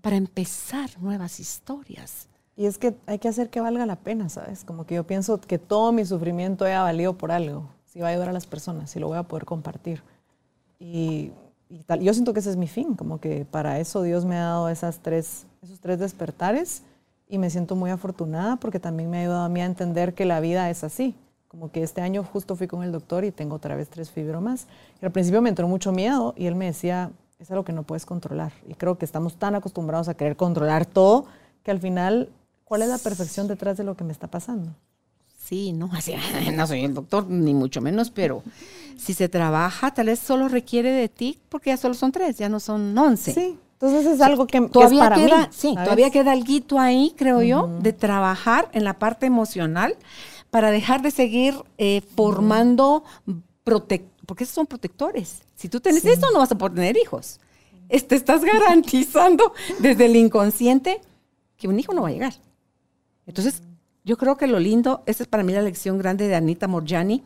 para 0.00 0.16
empezar 0.16 0.90
nuevas 1.00 1.40
historias. 1.40 2.28
Y 2.56 2.66
es 2.66 2.78
que 2.78 2.94
hay 3.06 3.18
que 3.18 3.28
hacer 3.28 3.50
que 3.50 3.60
valga 3.60 3.86
la 3.86 3.96
pena, 3.96 4.28
¿sabes? 4.28 4.64
Como 4.64 4.86
que 4.86 4.94
yo 4.94 5.04
pienso 5.04 5.40
que 5.40 5.58
todo 5.58 5.92
mi 5.92 6.04
sufrimiento 6.04 6.64
haya 6.64 6.82
valido 6.82 7.18
por 7.18 7.32
algo, 7.32 7.68
si 7.84 8.00
va 8.00 8.08
a 8.08 8.10
ayudar 8.10 8.28
a 8.28 8.32
las 8.32 8.46
personas, 8.46 8.90
si 8.90 9.00
lo 9.00 9.08
voy 9.08 9.18
a 9.18 9.24
poder 9.24 9.44
compartir. 9.44 10.02
Y, 10.78 11.32
tal. 11.86 12.00
yo 12.00 12.12
siento 12.14 12.32
que 12.32 12.40
ese 12.40 12.50
es 12.50 12.56
mi 12.56 12.68
fin, 12.68 12.94
como 12.94 13.20
que 13.20 13.44
para 13.44 13.80
eso 13.80 14.02
Dios 14.02 14.24
me 14.24 14.36
ha 14.36 14.42
dado 14.42 14.68
esas 14.68 15.00
tres, 15.00 15.46
esos 15.60 15.80
tres 15.80 15.98
despertares 15.98 16.82
y 17.28 17.38
me 17.38 17.50
siento 17.50 17.76
muy 17.76 17.90
afortunada 17.90 18.56
porque 18.56 18.80
también 18.80 19.10
me 19.10 19.18
ha 19.18 19.20
ayudado 19.22 19.44
a 19.44 19.48
mí 19.48 19.60
a 19.60 19.66
entender 19.66 20.14
que 20.14 20.24
la 20.24 20.40
vida 20.40 20.70
es 20.70 20.84
así. 20.84 21.14
Como 21.48 21.70
que 21.70 21.82
este 21.82 22.00
año 22.00 22.24
justo 22.24 22.56
fui 22.56 22.66
con 22.66 22.82
el 22.82 22.92
doctor 22.92 23.24
y 23.24 23.30
tengo 23.30 23.56
otra 23.56 23.74
vez 23.74 23.88
tres 23.88 24.10
fibromas. 24.10 24.66
Y 25.00 25.06
al 25.06 25.12
principio 25.12 25.40
me 25.40 25.48
entró 25.48 25.66
mucho 25.68 25.92
miedo 25.92 26.34
y 26.36 26.46
él 26.46 26.54
me 26.54 26.66
decía, 26.66 27.10
es 27.38 27.50
algo 27.50 27.64
que 27.64 27.72
no 27.72 27.84
puedes 27.84 28.04
controlar. 28.06 28.52
Y 28.66 28.74
creo 28.74 28.98
que 28.98 29.04
estamos 29.04 29.36
tan 29.36 29.54
acostumbrados 29.54 30.08
a 30.08 30.14
querer 30.14 30.36
controlar 30.36 30.84
todo 30.84 31.26
que 31.62 31.70
al 31.70 31.80
final 31.80 32.30
¿Cuál 32.68 32.82
es 32.82 32.88
la 32.90 32.98
perfección 32.98 33.48
detrás 33.48 33.78
de 33.78 33.84
lo 33.84 33.96
que 33.96 34.04
me 34.04 34.12
está 34.12 34.26
pasando? 34.26 34.74
Sí, 35.42 35.72
no, 35.72 35.90
así, 35.94 36.14
no 36.54 36.66
soy 36.66 36.84
el 36.84 36.92
doctor, 36.92 37.26
ni 37.26 37.54
mucho 37.54 37.80
menos, 37.80 38.10
pero 38.10 38.42
si 38.98 39.14
se 39.14 39.30
trabaja, 39.30 39.92
tal 39.94 40.06
vez 40.06 40.18
solo 40.18 40.48
requiere 40.48 40.92
de 40.92 41.08
ti, 41.08 41.38
porque 41.48 41.70
ya 41.70 41.78
solo 41.78 41.94
son 41.94 42.12
tres, 42.12 42.36
ya 42.36 42.50
no 42.50 42.60
son 42.60 42.96
once. 42.96 43.32
Sí, 43.32 43.58
entonces 43.80 44.06
es 44.12 44.20
algo 44.20 44.48
que, 44.48 44.60
todavía 44.62 45.04
es 45.04 45.08
para 45.08 45.16
queda, 45.16 45.40
mí, 45.42 45.48
Sí, 45.52 45.72
todavía 45.72 46.10
queda 46.10 46.32
algo 46.32 46.80
ahí, 46.80 47.14
creo 47.16 47.42
yo, 47.42 47.70
de 47.80 47.92
trabajar 47.92 48.68
en 48.72 48.82
la 48.82 48.98
parte 48.98 49.26
emocional 49.26 49.96
para 50.50 50.72
dejar 50.72 51.00
de 51.00 51.12
seguir 51.12 51.54
eh, 51.76 52.00
formando, 52.16 53.04
porque 53.62 54.02
esos 54.38 54.54
son 54.56 54.66
protectores. 54.66 55.42
Si 55.54 55.68
tú 55.68 55.78
tienes 55.78 56.04
eso, 56.04 56.26
no 56.32 56.40
vas 56.40 56.50
a 56.50 56.58
poder 56.58 56.74
tener 56.74 56.96
hijos. 56.96 57.38
Te 57.88 58.16
estás 58.16 58.42
garantizando 58.44 59.52
desde 59.78 60.06
el 60.06 60.16
inconsciente 60.16 61.00
que 61.56 61.68
un 61.68 61.78
hijo 61.78 61.92
no 61.92 62.02
va 62.02 62.08
a 62.08 62.12
llegar. 62.12 62.34
Entonces, 63.26 63.62
yo 64.04 64.16
creo 64.16 64.36
que 64.36 64.48
lo 64.48 64.58
lindo, 64.58 65.04
esta 65.06 65.22
es 65.22 65.28
para 65.28 65.44
mí 65.44 65.52
la 65.52 65.62
lección 65.62 65.98
grande 65.98 66.26
de 66.26 66.34
Anita 66.34 66.66
Morjani, 66.66 67.22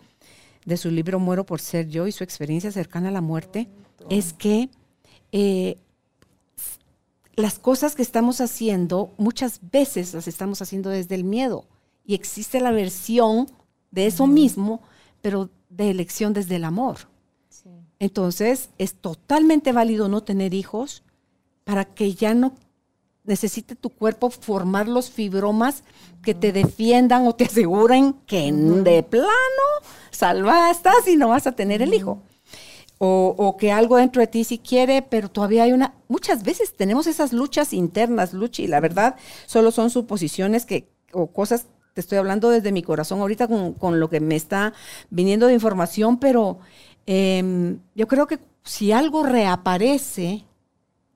de 0.67 0.77
su 0.77 0.91
libro 0.91 1.19
Muero 1.19 1.47
por 1.47 1.63
ser 1.63 1.89
yo 1.89 2.07
y 2.07 2.13
su 2.13 2.25
experiencia 2.25 2.71
cercana 2.71 3.09
a 3.09 3.13
la 3.13 3.23
muerte, 3.23 3.71
es 4.11 4.35
que 4.35 4.69
eh, 5.33 5.79
las 7.35 7.59
cosas 7.59 7.95
que 7.95 8.03
estamos 8.03 8.41
haciendo, 8.41 9.11
muchas 9.17 9.61
veces 9.71 10.15
las 10.15 10.29
estamos 10.29 10.61
haciendo 10.63 10.91
desde 10.91 11.15
el 11.15 11.25
miedo. 11.25 11.67
Y 12.05 12.15
existe 12.15 12.61
la 12.61 12.73
versión 12.73 13.51
de 13.91 14.07
eso 14.07 14.27
mismo, 14.27 14.83
pero 15.21 15.51
de 15.69 15.91
elección 15.91 16.33
desde 16.33 16.57
el 16.57 16.65
amor. 16.65 16.99
Entonces, 17.99 18.71
es 18.79 18.95
totalmente 18.95 19.73
válido 19.73 20.09
no 20.09 20.23
tener 20.23 20.55
hijos 20.55 21.05
para 21.65 21.85
que 21.85 22.15
ya 22.15 22.35
no 22.35 22.53
necesite 23.25 23.77
tu 23.77 23.91
cuerpo 23.91 24.31
formar 24.31 24.89
los 24.89 25.11
fibromas 25.11 25.85
que 26.23 26.35
te 26.35 26.53
defiendan 26.53 27.27
o 27.27 27.35
te 27.35 27.45
aseguren 27.45 28.15
que 28.27 28.51
de 28.53 29.03
plano 29.05 29.29
salva 30.11 30.71
estás 30.71 31.07
y 31.07 31.17
no 31.17 31.29
vas 31.29 31.47
a 31.47 31.53
tener 31.53 31.83
el 31.83 31.95
hijo. 31.95 32.21
O, 33.05 33.57
que 33.59 33.73
algo 33.73 33.97
dentro 33.97 34.21
de 34.21 34.29
ti 34.29 34.45
sí 34.45 34.59
quiere, 34.59 35.03
pero 35.03 35.29
todavía 35.29 35.65
hay 35.65 35.73
una... 35.73 35.95
Muchas 36.07 36.45
veces 36.45 36.77
tenemos 36.77 37.09
esas 37.09 37.33
luchas 37.33 37.73
internas, 37.73 38.33
Luchi, 38.33 38.63
y 38.63 38.67
la 38.69 38.79
verdad 38.79 39.17
solo 39.47 39.73
son 39.73 39.91
suposiciones 39.91 40.67
que, 40.67 40.89
o 41.13 41.27
cosas, 41.33 41.67
te 41.95 42.01
estoy 42.01 42.19
hablando 42.19 42.49
desde 42.49 42.71
mi 42.71 42.85
corazón 42.85 43.19
ahorita 43.19 43.49
con, 43.49 43.99
lo 43.99 44.09
que 44.09 44.21
me 44.21 44.37
está 44.37 44.73
viniendo 45.11 45.49
de 45.49 45.55
información, 45.55 46.21
pero 46.21 46.61
em, 47.07 47.81
yo 47.97 48.07
creo 48.07 48.29
que 48.29 48.39
si 48.63 48.93
algo 48.93 49.25
reaparece 49.25 50.45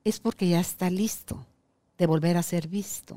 es 0.03 0.19
porque 0.19 0.49
ya 0.49 0.59
está 0.59 0.89
listo 0.89 1.45
de 1.97 2.05
volver 2.05 2.35
a 2.35 2.43
ser 2.43 2.67
visto, 2.67 3.15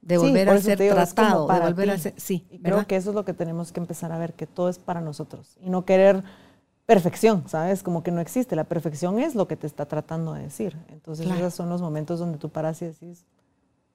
de 0.00 0.16
volver 0.16 0.48
a 0.48 0.58
ser 0.62 0.78
tratado, 0.78 1.46
de 1.46 1.60
volver 1.60 1.90
a 1.90 1.98
ser, 1.98 2.14
sí, 2.16 2.46
y 2.50 2.58
creo 2.58 2.86
que 2.86 2.96
eso 2.96 3.10
es 3.10 3.14
lo 3.14 3.26
que 3.26 3.34
tenemos 3.34 3.70
que 3.70 3.80
empezar 3.80 4.12
a 4.12 4.18
ver, 4.18 4.32
que 4.32 4.46
todo 4.46 4.70
es 4.70 4.78
para 4.78 5.02
nosotros 5.02 5.58
y 5.60 5.68
no 5.68 5.84
querer 5.84 6.24
perfección, 6.88 7.44
¿sabes? 7.48 7.82
Como 7.82 8.02
que 8.02 8.10
no 8.10 8.18
existe, 8.22 8.56
la 8.56 8.64
perfección 8.64 9.18
es 9.18 9.34
lo 9.34 9.46
que 9.46 9.56
te 9.56 9.66
está 9.66 9.84
tratando 9.84 10.32
de 10.32 10.44
decir. 10.44 10.74
Entonces 10.90 11.26
esos 11.30 11.52
son 11.52 11.68
los 11.68 11.82
momentos 11.82 12.18
donde 12.18 12.38
tú 12.38 12.48
paras 12.48 12.80
y 12.80 12.86
decís, 12.86 13.26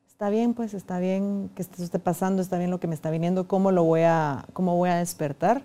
está 0.08 0.30
bien, 0.30 0.54
pues 0.54 0.76
está 0.76 1.00
bien 1.00 1.50
que 1.56 1.64
esto 1.64 1.82
esté 1.84 1.98
pasando, 1.98 2.39
está 2.39 2.60
bien 2.60 2.70
lo 2.70 2.80
que 2.80 2.86
me 2.86 2.94
está 2.94 3.10
viniendo, 3.10 3.48
cómo 3.48 3.72
lo 3.72 3.84
voy 3.84 4.02
a, 4.02 4.46
cómo 4.54 4.78
voy 4.78 4.91
a 4.91 4.98
despertar 4.98 5.64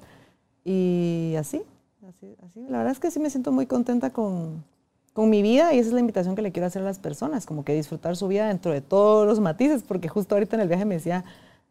y 0.64 1.35
así, 1.39 1.61
así, 2.09 2.35
así. 2.47 2.62
La 2.66 2.79
verdad 2.79 2.93
es 2.93 2.99
que 2.99 3.11
sí 3.11 3.20
me 3.20 3.29
siento 3.29 3.53
muy 3.53 3.66
contenta 3.66 4.09
con, 4.09 4.64
con 5.12 5.29
mi 5.29 5.43
vida 5.43 5.74
y 5.74 5.81
esa 5.81 5.89
es 5.89 5.93
la 5.93 6.01
invitación 6.01 6.35
que 6.35 6.41
le 6.41 6.51
quiero 6.51 6.66
hacer 6.66 6.81
a 6.81 6.87
las 6.87 6.99
personas, 6.99 7.45
como 7.45 7.62
que 7.62 7.74
disfrutar 7.74 8.16
su 8.16 8.26
vida 8.26 8.49
dentro 8.49 8.72
de 8.72 8.81
todos 8.81 9.26
los 9.26 9.39
matices, 9.39 9.83
porque 9.83 10.09
justo 10.09 10.35
ahorita 10.35 10.57
en 10.57 10.62
el 10.62 10.68
viaje 10.68 10.87
me 10.87 10.95
decía 10.95 11.26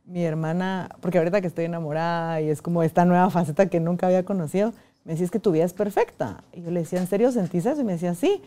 mi 0.05 0.23
hermana, 0.23 0.95
porque 1.01 1.17
ahorita 1.17 1.41
que 1.41 1.47
estoy 1.47 1.65
enamorada 1.65 2.41
y 2.41 2.49
es 2.49 2.61
como 2.61 2.83
esta 2.83 3.05
nueva 3.05 3.31
faceta 3.31 3.65
que 3.65 3.79
nunca 3.79 4.05
había 4.05 4.23
conocido, 4.23 4.71
me 5.07 5.13
decía 5.13 5.23
es 5.23 5.31
que 5.31 5.39
tu 5.39 5.51
vida 5.51 5.63
es 5.63 5.71
perfecta. 5.71 6.43
Y 6.51 6.63
yo 6.63 6.69
le 6.69 6.81
decía, 6.81 6.99
¿en 6.99 7.07
serio 7.07 7.31
sentís 7.31 7.65
eso? 7.65 7.79
Y 7.79 7.85
me 7.85 7.93
decía, 7.93 8.13
sí. 8.13 8.41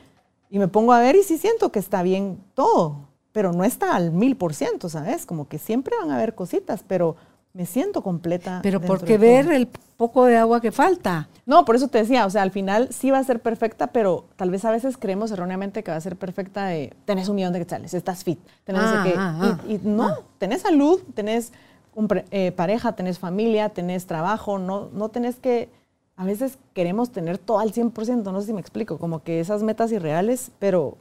Y 0.51 0.59
me 0.59 0.69
pongo 0.69 0.93
a 0.93 1.01
ver 1.01 1.17
y 1.17 1.23
sí 1.23 1.39
siento 1.39 1.73
que 1.73 1.79
está 1.79 2.03
bien 2.03 2.39
todo, 2.53 3.09
pero 3.33 3.55
no 3.55 3.65
está 3.65 3.97
al 3.97 4.11
mil 4.11 4.37
por 4.37 4.53
ciento, 4.53 4.91
¿sabes? 4.91 5.25
Como 5.25 5.49
que 5.49 5.59
siempre 5.59 5.97
van 5.99 6.11
a 6.11 6.17
haber 6.17 6.35
cositas, 6.35 6.85
pero 6.87 7.17
me 7.55 7.65
siento 7.65 8.03
completa. 8.03 8.61
Pero 8.63 8.79
¿por 8.79 9.03
qué 9.03 9.17
ver 9.17 9.51
el 9.51 9.69
poco 9.97 10.27
de 10.27 10.37
agua 10.37 10.61
que 10.61 10.71
falta? 10.71 11.31
No, 11.47 11.65
por 11.65 11.77
eso 11.77 11.89
te 11.89 11.97
decía, 11.97 12.27
o 12.27 12.31
sea, 12.31 12.43
al 12.43 12.51
final 12.51 12.89
sí 12.91 13.11
va 13.11 13.17
a 13.17 13.25
ser 13.25 13.41
perfecta, 13.41 13.87
pero 13.87 14.27
tal 14.37 14.51
vez 14.51 14.67
a 14.67 14.71
veces 14.71 14.99
creemos 14.99 15.31
erróneamente 15.31 15.83
que 15.83 15.91
va 15.91 15.97
a 15.97 16.01
ser 16.03 16.17
perfecta 16.17 16.67
de, 16.67 16.93
tenés 17.07 17.31
un 17.31 17.37
millón 17.37 17.55
de 17.55 17.61
quetzales, 17.61 17.95
estás 17.95 18.23
fit, 18.23 18.39
tenés 18.65 18.83
ah, 18.85 19.05
ah, 19.17 19.59
y, 19.67 19.77
ah. 19.77 19.81
no, 19.83 20.19
tenés 20.37 20.61
salud, 20.61 21.01
tenés 21.15 21.53
eh, 22.31 22.53
pareja, 22.53 22.93
tenés 22.93 23.19
familia, 23.19 23.71
tenés 23.71 24.07
trabajo, 24.07 24.59
no, 24.59 24.91
no 24.93 25.09
tenés 25.09 25.37
que, 25.37 25.71
a 26.21 26.25
veces 26.25 26.59
queremos 26.75 27.13
tener 27.13 27.39
todo 27.39 27.61
al 27.61 27.73
100%, 27.73 28.31
no 28.31 28.41
sé 28.43 28.49
si 28.49 28.53
me 28.53 28.61
explico, 28.61 28.99
como 28.99 29.23
que 29.23 29.41
esas 29.41 29.63
metas 29.63 29.91
irreales, 29.91 30.51
pero 30.59 30.99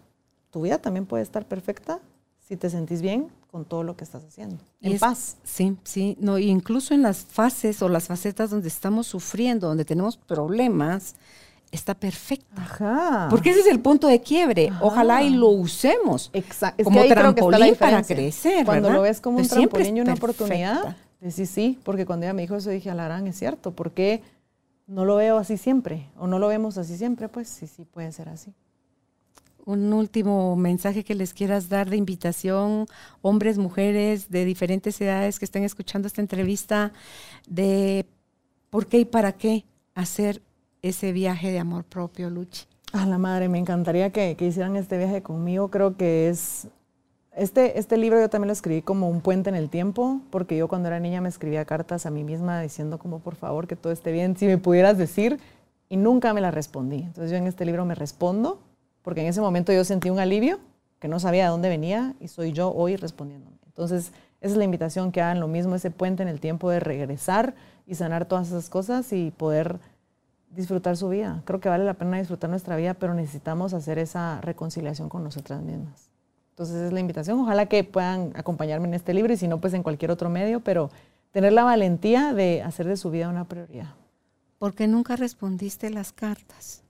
tu 0.50 0.62
vida 0.62 0.78
también 0.78 1.06
puede 1.06 1.24
estar 1.24 1.46
perfecta 1.46 2.00
si 2.48 2.56
te 2.56 2.70
sentís 2.70 3.02
bien 3.02 3.28
con 3.52 3.66
todo 3.66 3.84
lo 3.84 3.98
que 3.98 4.06
estás 4.06 4.24
haciendo. 4.24 4.56
En 4.80 4.98
paz. 4.98 5.36
Sí, 5.44 5.76
sí. 5.84 6.16
No, 6.22 6.38
incluso 6.38 6.94
en 6.94 7.02
las 7.02 7.18
fases 7.18 7.82
o 7.82 7.90
las 7.90 8.08
facetas 8.08 8.50
donde 8.50 8.70
estamos 8.70 9.08
sufriendo, 9.08 9.68
donde 9.68 9.84
tenemos 9.84 10.16
problemas, 10.16 11.16
está 11.70 11.96
perfecta. 11.96 12.62
Ajá. 12.62 13.28
Porque 13.30 13.50
ese 13.50 13.60
es 13.60 13.68
el 13.68 13.82
punto 13.82 14.08
de 14.08 14.22
quiebre. 14.22 14.72
Ojalá 14.80 15.22
y 15.22 15.32
lo 15.32 15.50
usemos 15.50 16.30
Exacto. 16.32 16.82
como 16.86 17.06
trampolín 17.06 17.76
para 17.76 18.04
crecer. 18.04 18.66
Cuando 18.66 18.90
lo 18.90 19.02
ves 19.02 19.20
como 19.20 19.40
un 19.40 19.48
trampolín 19.50 19.98
y 19.98 20.00
una 20.00 20.14
oportunidad, 20.14 20.96
decís 21.20 21.50
sí, 21.50 21.78
porque 21.84 22.06
cuando 22.06 22.26
ella 22.26 22.34
me 22.34 22.44
dijo 22.44 22.56
eso 22.56 22.70
dije, 22.70 22.90
Alarán, 22.90 23.28
es 23.28 23.38
cierto, 23.38 23.72
porque 23.72 24.24
no 24.90 25.06
lo 25.06 25.16
veo 25.16 25.38
así 25.38 25.58
siempre, 25.58 26.10
o 26.18 26.28
no 26.28 26.40
lo 26.40 26.50
vemos 26.50 26.78
así 26.78 26.98
siempre, 26.98 27.30
pues 27.30 27.48
sí, 27.48 27.68
sí 27.68 27.86
puede 27.86 28.12
ser 28.12 28.28
así 28.28 28.54
un 29.70 29.94
último 29.94 30.56
mensaje 30.56 31.04
que 31.04 31.14
les 31.14 31.34
quieras 31.34 31.70
dar 31.70 31.92
de 31.92 31.98
invitación, 31.98 32.88
hombres, 33.22 33.60
mujeres 33.60 34.32
de 34.32 34.44
diferentes 34.44 35.00
edades 35.00 35.38
que 35.38 35.46
estén 35.46 35.64
escuchando 35.64 36.08
esta 36.08 36.22
entrevista, 36.22 36.92
de 37.48 38.08
por 38.72 38.88
qué 38.88 39.02
y 39.02 39.06
para 39.06 39.34
qué 39.34 39.66
hacer 39.94 40.42
ese 40.82 41.12
viaje 41.12 41.52
de 41.52 41.60
amor 41.60 41.84
propio, 41.84 42.32
Luchi. 42.32 42.66
A 42.94 43.06
la 43.06 43.20
madre, 43.20 43.48
me 43.48 43.60
encantaría 43.60 44.10
que, 44.10 44.36
hicieran 44.40 44.76
este 44.76 44.98
viaje 44.98 45.22
conmigo. 45.22 45.70
Creo 45.70 45.96
que 45.96 46.30
es 46.30 46.68
este, 47.40 47.80
este 47.80 47.98
libro 47.98 48.20
yo 48.20 48.30
también 48.30 48.48
lo 48.48 48.54
escribí 48.54 48.82
como 48.82 49.10
un 49.10 49.22
puente 49.22 49.50
en 49.50 49.56
el 49.56 49.70
tiempo, 49.70 50.22
porque 50.30 50.58
yo 50.58 50.68
cuando 50.68 50.88
era 50.90 51.00
niña 51.00 51.22
me 51.22 51.30
escribía 51.30 51.66
cartas 51.66 52.06
a 52.06 52.12
mí 52.12 52.24
misma 52.24 52.62
diciendo 52.62 53.00
como 53.00 53.20
por 53.20 53.36
favor 53.36 53.68
que 53.68 53.76
todo 53.76 53.94
esté 53.94 54.12
bien, 54.12 54.38
si 54.38 54.46
me 54.46 54.58
pudieras 54.58 54.98
decir 54.98 55.40
y 55.88 55.98
nunca 55.98 56.34
me 56.34 56.42
la 56.42 56.52
respondí. 56.52 57.04
Entonces 57.04 57.32
yo 57.32 57.38
en 57.38 57.48
este 57.48 57.66
libro 57.66 57.86
me 57.86 57.96
respondo, 57.96 58.60
porque 59.02 59.22
en 59.22 59.28
ese 59.28 59.42
momento 59.42 59.72
yo 59.72 59.84
sentí 59.86 60.10
un 60.10 60.20
alivio 60.20 60.60
que 61.00 61.08
no 61.08 61.20
sabía 61.20 61.46
de 61.46 61.50
dónde 61.50 61.70
venía 61.70 62.14
y 62.20 62.28
soy 62.28 62.52
yo 62.52 62.74
hoy 62.74 62.96
respondiéndome. 62.98 63.58
Entonces 63.66 64.12
esa 64.42 64.54
es 64.54 64.58
la 64.58 64.64
invitación 64.64 65.12
que 65.12 65.22
hagan 65.22 65.40
lo 65.40 65.48
mismo, 65.48 65.76
ese 65.76 65.92
puente 65.92 66.24
en 66.24 66.30
el 66.30 66.40
tiempo 66.40 66.70
de 66.70 66.80
regresar 66.80 67.56
y 67.86 67.96
sanar 67.96 68.26
todas 68.26 68.50
esas 68.50 68.70
cosas 68.70 69.12
y 69.12 69.32
poder 69.32 69.80
disfrutar 70.52 70.98
su 70.98 71.10
vida. 71.10 71.42
Creo 71.46 71.60
que 71.60 71.70
vale 71.70 71.84
la 71.84 71.94
pena 71.94 72.18
disfrutar 72.18 72.50
nuestra 72.50 72.76
vida, 72.76 72.94
pero 72.94 73.14
necesitamos 73.14 73.74
hacer 73.74 74.00
esa 74.00 74.40
reconciliación 74.42 75.10
con 75.10 75.24
nosotras 75.24 75.62
mismas. 75.62 76.09
Entonces 76.60 76.88
es 76.88 76.92
la 76.92 77.00
invitación. 77.00 77.40
Ojalá 77.40 77.68
que 77.68 77.86
puedan 77.86 78.34
acompañarme 78.36 78.90
en 78.90 78.94
este 78.94 79.14
libro 79.14 79.32
y 79.32 79.38
si 79.38 79.48
no, 79.48 79.62
pues 79.62 79.74
en 79.74 79.82
cualquier 79.82 80.12
otro 80.12 80.30
medio, 80.30 80.60
pero 80.60 80.92
tener 81.32 81.54
la 81.54 81.64
valentía 81.64 82.34
de 82.34 82.62
hacer 82.64 82.86
de 82.86 82.98
su 82.98 83.10
vida 83.10 83.30
una 83.30 83.46
prioridad. 83.46 83.94
¿Por 84.58 84.74
qué 84.74 84.86
nunca 84.86 85.16
respondiste 85.16 85.90
las 85.90 86.12
cartas? 86.12 86.84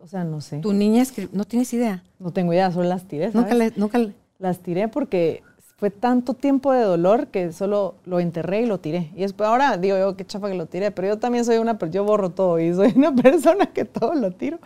o 0.00 0.06
sea, 0.06 0.22
no 0.22 0.40
sé. 0.40 0.58
¿Tu 0.58 0.72
niña 0.72 1.02
¿No 1.32 1.44
tienes 1.44 1.72
idea? 1.74 2.04
No 2.20 2.30
tengo 2.32 2.52
idea, 2.52 2.70
solo 2.70 2.88
las 2.88 3.08
tiré. 3.08 3.32
Nunca, 3.32 3.56
nunca 3.74 4.06
Las 4.38 4.60
tiré 4.60 4.86
porque 4.86 5.42
fue 5.78 5.90
tanto 5.90 6.34
tiempo 6.34 6.72
de 6.72 6.82
dolor 6.82 7.26
que 7.26 7.52
solo 7.52 7.96
lo 8.04 8.20
enterré 8.20 8.62
y 8.62 8.66
lo 8.66 8.78
tiré. 8.78 9.10
Y 9.16 9.22
después 9.22 9.48
ahora 9.48 9.76
digo 9.78 9.98
yo, 9.98 10.16
qué 10.16 10.24
chafa 10.24 10.48
que 10.48 10.54
lo 10.54 10.66
tiré, 10.66 10.92
pero 10.92 11.08
yo 11.08 11.18
también 11.18 11.44
soy 11.44 11.58
una, 11.58 11.76
yo 11.90 12.04
borro 12.04 12.30
todo 12.30 12.60
y 12.60 12.72
soy 12.72 12.92
una 12.96 13.12
persona 13.12 13.66
que 13.66 13.84
todo 13.84 14.14
lo 14.14 14.30
tiro. 14.30 14.60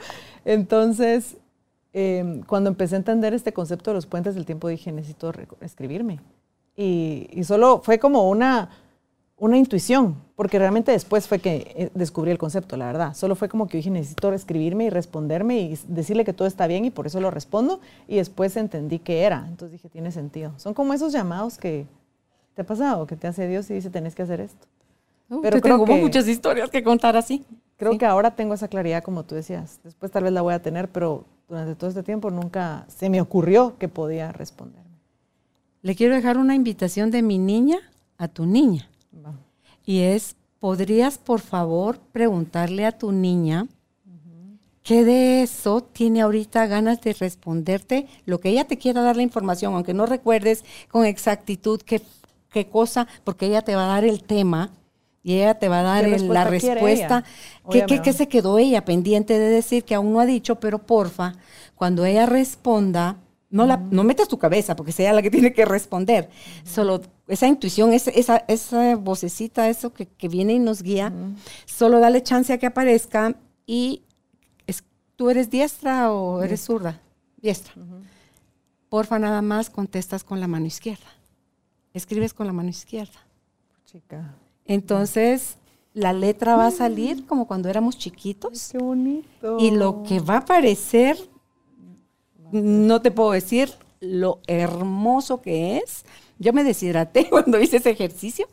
Entonces, 0.44 1.38
em, 1.92 2.42
cuando 2.42 2.70
empecé 2.70 2.94
a 2.94 2.98
entender 2.98 3.34
este 3.34 3.52
concepto 3.52 3.90
de 3.90 3.94
los 3.94 4.06
puentes 4.06 4.34
del 4.34 4.46
tiempo, 4.46 4.68
dije, 4.68 4.92
necesito 4.92 5.32
escribirme. 5.60 6.20
y 6.74 7.44
solo 7.44 7.82
fue 7.84 7.98
como 7.98 8.30
una 8.30 8.70
una 9.42 9.58
intuición, 9.58 10.14
porque 10.36 10.56
realmente 10.56 10.92
después 10.92 11.26
fue 11.26 11.40
que 11.40 11.74
eh, 11.74 11.90
descubrí 11.94 12.30
el 12.30 12.38
concepto, 12.38 12.76
la 12.76 12.86
verdad. 12.86 13.12
Solo 13.14 13.34
fue 13.34 13.48
como 13.48 13.66
que 13.66 13.78
dije, 13.78 13.90
necesito 13.90 14.32
escribirme 14.32 14.84
y 14.84 14.90
responderme 14.90 15.58
y 15.58 15.78
decirle 15.88 16.24
que 16.24 16.32
todo 16.32 16.46
está 16.46 16.68
bien 16.68 16.84
y 16.84 16.90
por 16.90 17.08
eso 17.08 17.20
lo 17.20 17.28
respondo. 17.28 17.80
Y 18.06 18.18
después 18.18 18.56
entendí 18.56 19.00
qué 19.00 19.22
era. 19.22 19.44
Entonces 19.48 19.72
dije, 19.72 19.88
tiene 19.88 20.12
sentido. 20.12 20.52
Son 20.58 20.74
como 20.74 20.94
esos 20.94 21.12
llamados 21.12 21.58
que 21.58 21.86
te 22.54 22.62
ha 22.62 22.64
pasado, 22.64 23.04
que 23.08 23.16
te 23.16 23.26
hace 23.26 23.48
Dios 23.48 23.68
y 23.70 23.74
dice, 23.74 23.90
tenés 23.90 24.14
que 24.14 24.22
hacer 24.22 24.40
esto. 24.40 24.68
Pero 25.42 25.60
tengo 25.60 25.86
muchas 25.86 26.28
historias 26.28 26.70
que 26.70 26.84
contar 26.84 27.16
así. 27.16 27.44
Creo 27.82 27.98
que 27.98 28.06
ahora 28.06 28.36
tengo 28.36 28.54
esa 28.54 28.68
claridad, 28.68 29.02
como 29.02 29.24
tú 29.24 29.34
decías. 29.34 29.80
Después 29.82 30.12
tal 30.12 30.22
vez 30.22 30.32
la 30.32 30.42
voy 30.42 30.54
a 30.54 30.62
tener, 30.62 30.88
pero 30.88 31.24
durante 31.48 31.74
todo 31.74 31.90
este 31.90 32.04
tiempo 32.04 32.30
nunca 32.30 32.86
se 32.86 33.10
me 33.10 33.20
ocurrió 33.20 33.76
que 33.76 33.88
podía 33.88 34.30
responderme. 34.30 34.98
Le 35.82 35.96
quiero 35.96 36.14
dejar 36.14 36.38
una 36.38 36.54
invitación 36.54 37.10
de 37.10 37.22
mi 37.22 37.38
niña 37.38 37.78
a 38.18 38.28
tu 38.28 38.46
niña. 38.46 38.88
Y 39.84 40.02
es, 40.02 40.36
¿podrías 40.60 41.18
por 41.18 41.40
favor 41.40 41.98
preguntarle 42.12 42.86
a 42.86 42.96
tu 42.96 43.10
niña 43.10 43.66
qué 44.84 45.04
de 45.04 45.42
eso 45.42 45.82
tiene 45.82 46.22
ahorita 46.22 46.68
ganas 46.68 47.00
de 47.00 47.14
responderte? 47.14 48.06
Lo 48.26 48.38
que 48.38 48.50
ella 48.50 48.68
te 48.68 48.78
quiera 48.78 49.02
dar 49.02 49.16
la 49.16 49.22
información, 49.22 49.74
aunque 49.74 49.92
no 49.92 50.06
recuerdes 50.06 50.64
con 50.88 51.04
exactitud 51.04 51.80
qué, 51.84 52.00
qué 52.52 52.68
cosa, 52.68 53.08
porque 53.24 53.46
ella 53.46 53.62
te 53.62 53.74
va 53.74 53.86
a 53.86 53.94
dar 53.94 54.04
el 54.04 54.22
tema 54.22 54.70
y 55.22 55.34
ella 55.34 55.54
te 55.54 55.68
va 55.68 55.80
a 55.80 55.82
dar 55.82 56.08
la 56.08 56.44
respuesta. 56.44 57.24
¿Qué, 57.70 57.86
¿Qué, 57.86 58.12
se 58.12 58.28
quedó 58.28 58.58
ella 58.58 58.84
pendiente 58.84 59.38
de 59.38 59.48
decir 59.48 59.84
que 59.84 59.94
aún 59.94 60.12
no 60.12 60.20
ha 60.20 60.26
dicho? 60.26 60.56
Pero 60.56 60.80
porfa, 60.80 61.34
cuando 61.76 62.04
ella 62.04 62.26
responda, 62.26 63.18
no, 63.48 63.66
la, 63.66 63.76
no 63.76 64.02
metas 64.02 64.28
tu 64.28 64.38
cabeza, 64.38 64.74
porque 64.74 64.92
sea 64.92 65.12
la 65.12 65.22
que 65.22 65.30
tiene 65.30 65.52
que 65.52 65.64
responder. 65.64 66.28
Solo 66.64 67.02
esa 67.28 67.46
intuición, 67.46 67.92
esa, 67.92 68.10
esa, 68.10 68.38
esa 68.48 68.96
vocecita, 68.96 69.68
eso 69.68 69.92
que, 69.92 70.08
viene 70.28 70.54
y 70.54 70.58
nos 70.58 70.82
guía, 70.82 71.12
solo 71.66 72.00
dale 72.00 72.22
chance 72.22 72.52
a 72.52 72.58
que 72.58 72.66
aparezca 72.66 73.36
y 73.66 74.02
¿tú 75.16 75.30
eres 75.30 75.50
diestra 75.50 76.12
o 76.12 76.42
eres 76.42 76.64
zurda? 76.64 77.00
Diestra. 77.36 77.74
Porfa, 78.88 79.18
nada 79.18 79.40
más 79.40 79.70
contestas 79.70 80.24
con 80.24 80.40
la 80.40 80.48
mano 80.48 80.66
izquierda. 80.66 81.06
Escribes 81.94 82.34
con 82.34 82.46
la 82.46 82.52
mano 82.52 82.70
izquierda. 82.70 83.20
Chica. 83.84 84.34
Entonces, 84.66 85.56
la 85.94 86.12
letra 86.12 86.56
va 86.56 86.68
a 86.68 86.70
salir 86.70 87.26
como 87.26 87.46
cuando 87.46 87.68
éramos 87.68 87.98
chiquitos. 87.98 88.70
qué 88.72 88.78
bonito. 88.78 89.58
Y 89.58 89.70
lo 89.70 90.02
que 90.02 90.20
va 90.20 90.34
a 90.34 90.38
aparecer 90.38 91.16
no 92.50 93.00
te 93.00 93.10
puedo 93.10 93.32
decir 93.32 93.70
lo 94.00 94.40
hermoso 94.46 95.40
que 95.40 95.78
es. 95.78 96.04
Yo 96.38 96.52
me 96.52 96.64
deshidraté 96.64 97.28
cuando 97.30 97.60
hice 97.60 97.76
ese 97.78 97.90
ejercicio, 97.90 98.46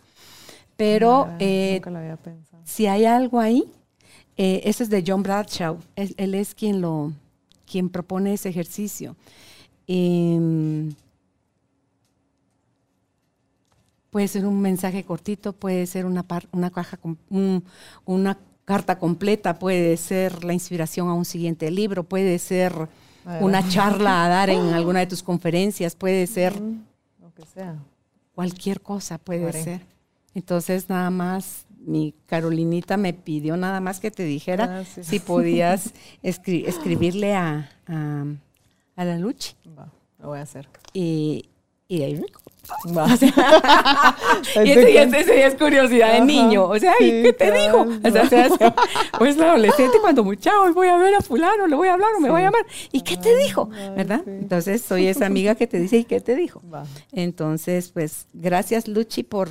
pero 0.78 1.28
eh, 1.39 1.82
si 2.64 2.88
hay 2.88 3.05
algo 3.05 3.39
ahí, 3.39 3.70
eh, 4.38 4.62
ese 4.64 4.84
es 4.84 4.89
de 4.89 5.03
John 5.05 5.24
Bradshaw. 5.24 5.78
Él, 5.95 6.36
es 6.36 6.55
quien 6.55 6.82
lo, 6.82 7.12
quien 7.66 7.89
propone 7.89 8.34
ese 8.34 8.49
ejercicio. 8.49 9.16
Em, 9.88 10.93
puede 14.10 14.28
ser 14.28 14.45
un 14.45 14.62
mensaje 14.62 15.03
cortito, 15.03 15.53
puede 15.53 15.86
ser 15.86 16.05
una, 16.05 16.26
una 16.51 16.70
caja, 16.72 16.99
una 18.05 18.38
carta 18.66 18.97
completa, 18.99 19.57
puede 19.57 19.97
ser 19.97 20.43
la 20.43 20.53
inspiración 20.53 21.07
a 21.10 21.14
un 21.14 21.26
siguiente 21.26 21.72
libro, 21.72 22.03
puede 22.03 22.38
ser 22.39 22.89
una 23.41 23.68
charla 23.68 24.26
a 24.26 24.30
dar 24.30 24.49
en 24.49 24.60
alguna 24.74 24.99
de 24.99 25.07
tus 25.07 25.24
conferencias, 25.24 25.95
puede 25.95 26.28
ser. 26.28 26.60
Lo 27.20 27.34
que 27.34 27.45
sea. 27.45 27.78
Cualquier 28.34 28.82
cosa 28.82 29.18
puede 29.18 29.51
ser. 29.53 29.82
Entonces, 30.34 30.89
nada 30.89 31.10
más, 31.10 31.66
mi 31.80 32.14
Carolinita 32.26 32.95
me 32.97 33.14
pidió 33.14 33.57
nada 33.57 33.80
más 33.82 33.99
que 33.99 34.12
te 34.12 34.24
dijera 34.24 34.86
si 34.86 35.20
podías 35.20 35.93
escribirle 36.24 37.36
a, 37.36 37.70
a, 37.88 39.03
la 39.03 39.18
Luchi. 39.18 39.55
lo 40.20 40.28
voy 40.28 40.39
a 40.39 40.43
hacer. 40.43 40.70
Y, 40.93 41.49
y 41.88 42.03
ahí 42.03 42.22
y 44.63 44.72
eso, 44.72 45.32
es 45.32 45.55
curiosidad 45.55 46.13
de 46.13 46.22
niño. 46.22 46.65
O 46.65 46.80
sea, 46.80 46.93
¿qué 46.99 47.34
te 47.34 47.51
dijo? 47.51 47.82
O 47.82 48.11
sea, 48.11 48.49
pues 49.17 49.38
la 49.38 49.49
adolescente 49.49 49.97
cuando 49.99 50.24
muchacho 50.24 50.74
voy 50.74 50.88
a 50.88 50.97
ver 50.97 51.15
a 51.15 51.22
fulano, 51.22 51.67
le 51.67 51.76
voy 51.76 51.88
a 51.88 51.93
hablar 51.93 52.09
o 52.17 52.20
me 52.20 52.30
voy 52.30 52.41
a 52.41 52.45
llamar. 52.45 52.65
¿Y 52.91 53.01
qué 53.01 53.17
te 53.17 53.36
dijo? 53.38 53.70
¿Verdad? 53.95 54.22
Entonces 54.26 54.82
soy 54.82 55.07
esa 55.07 55.26
amiga 55.26 55.55
que 55.55 55.67
te 55.67 55.80
dice, 55.80 55.97
¿y 55.97 56.03
qué 56.05 56.22
te 56.22 56.36
dijo? 56.36 56.61
Entonces, 57.11 57.91
pues, 57.91 58.28
gracias 58.34 58.88
Luchi 58.88 59.24
por, 59.24 59.49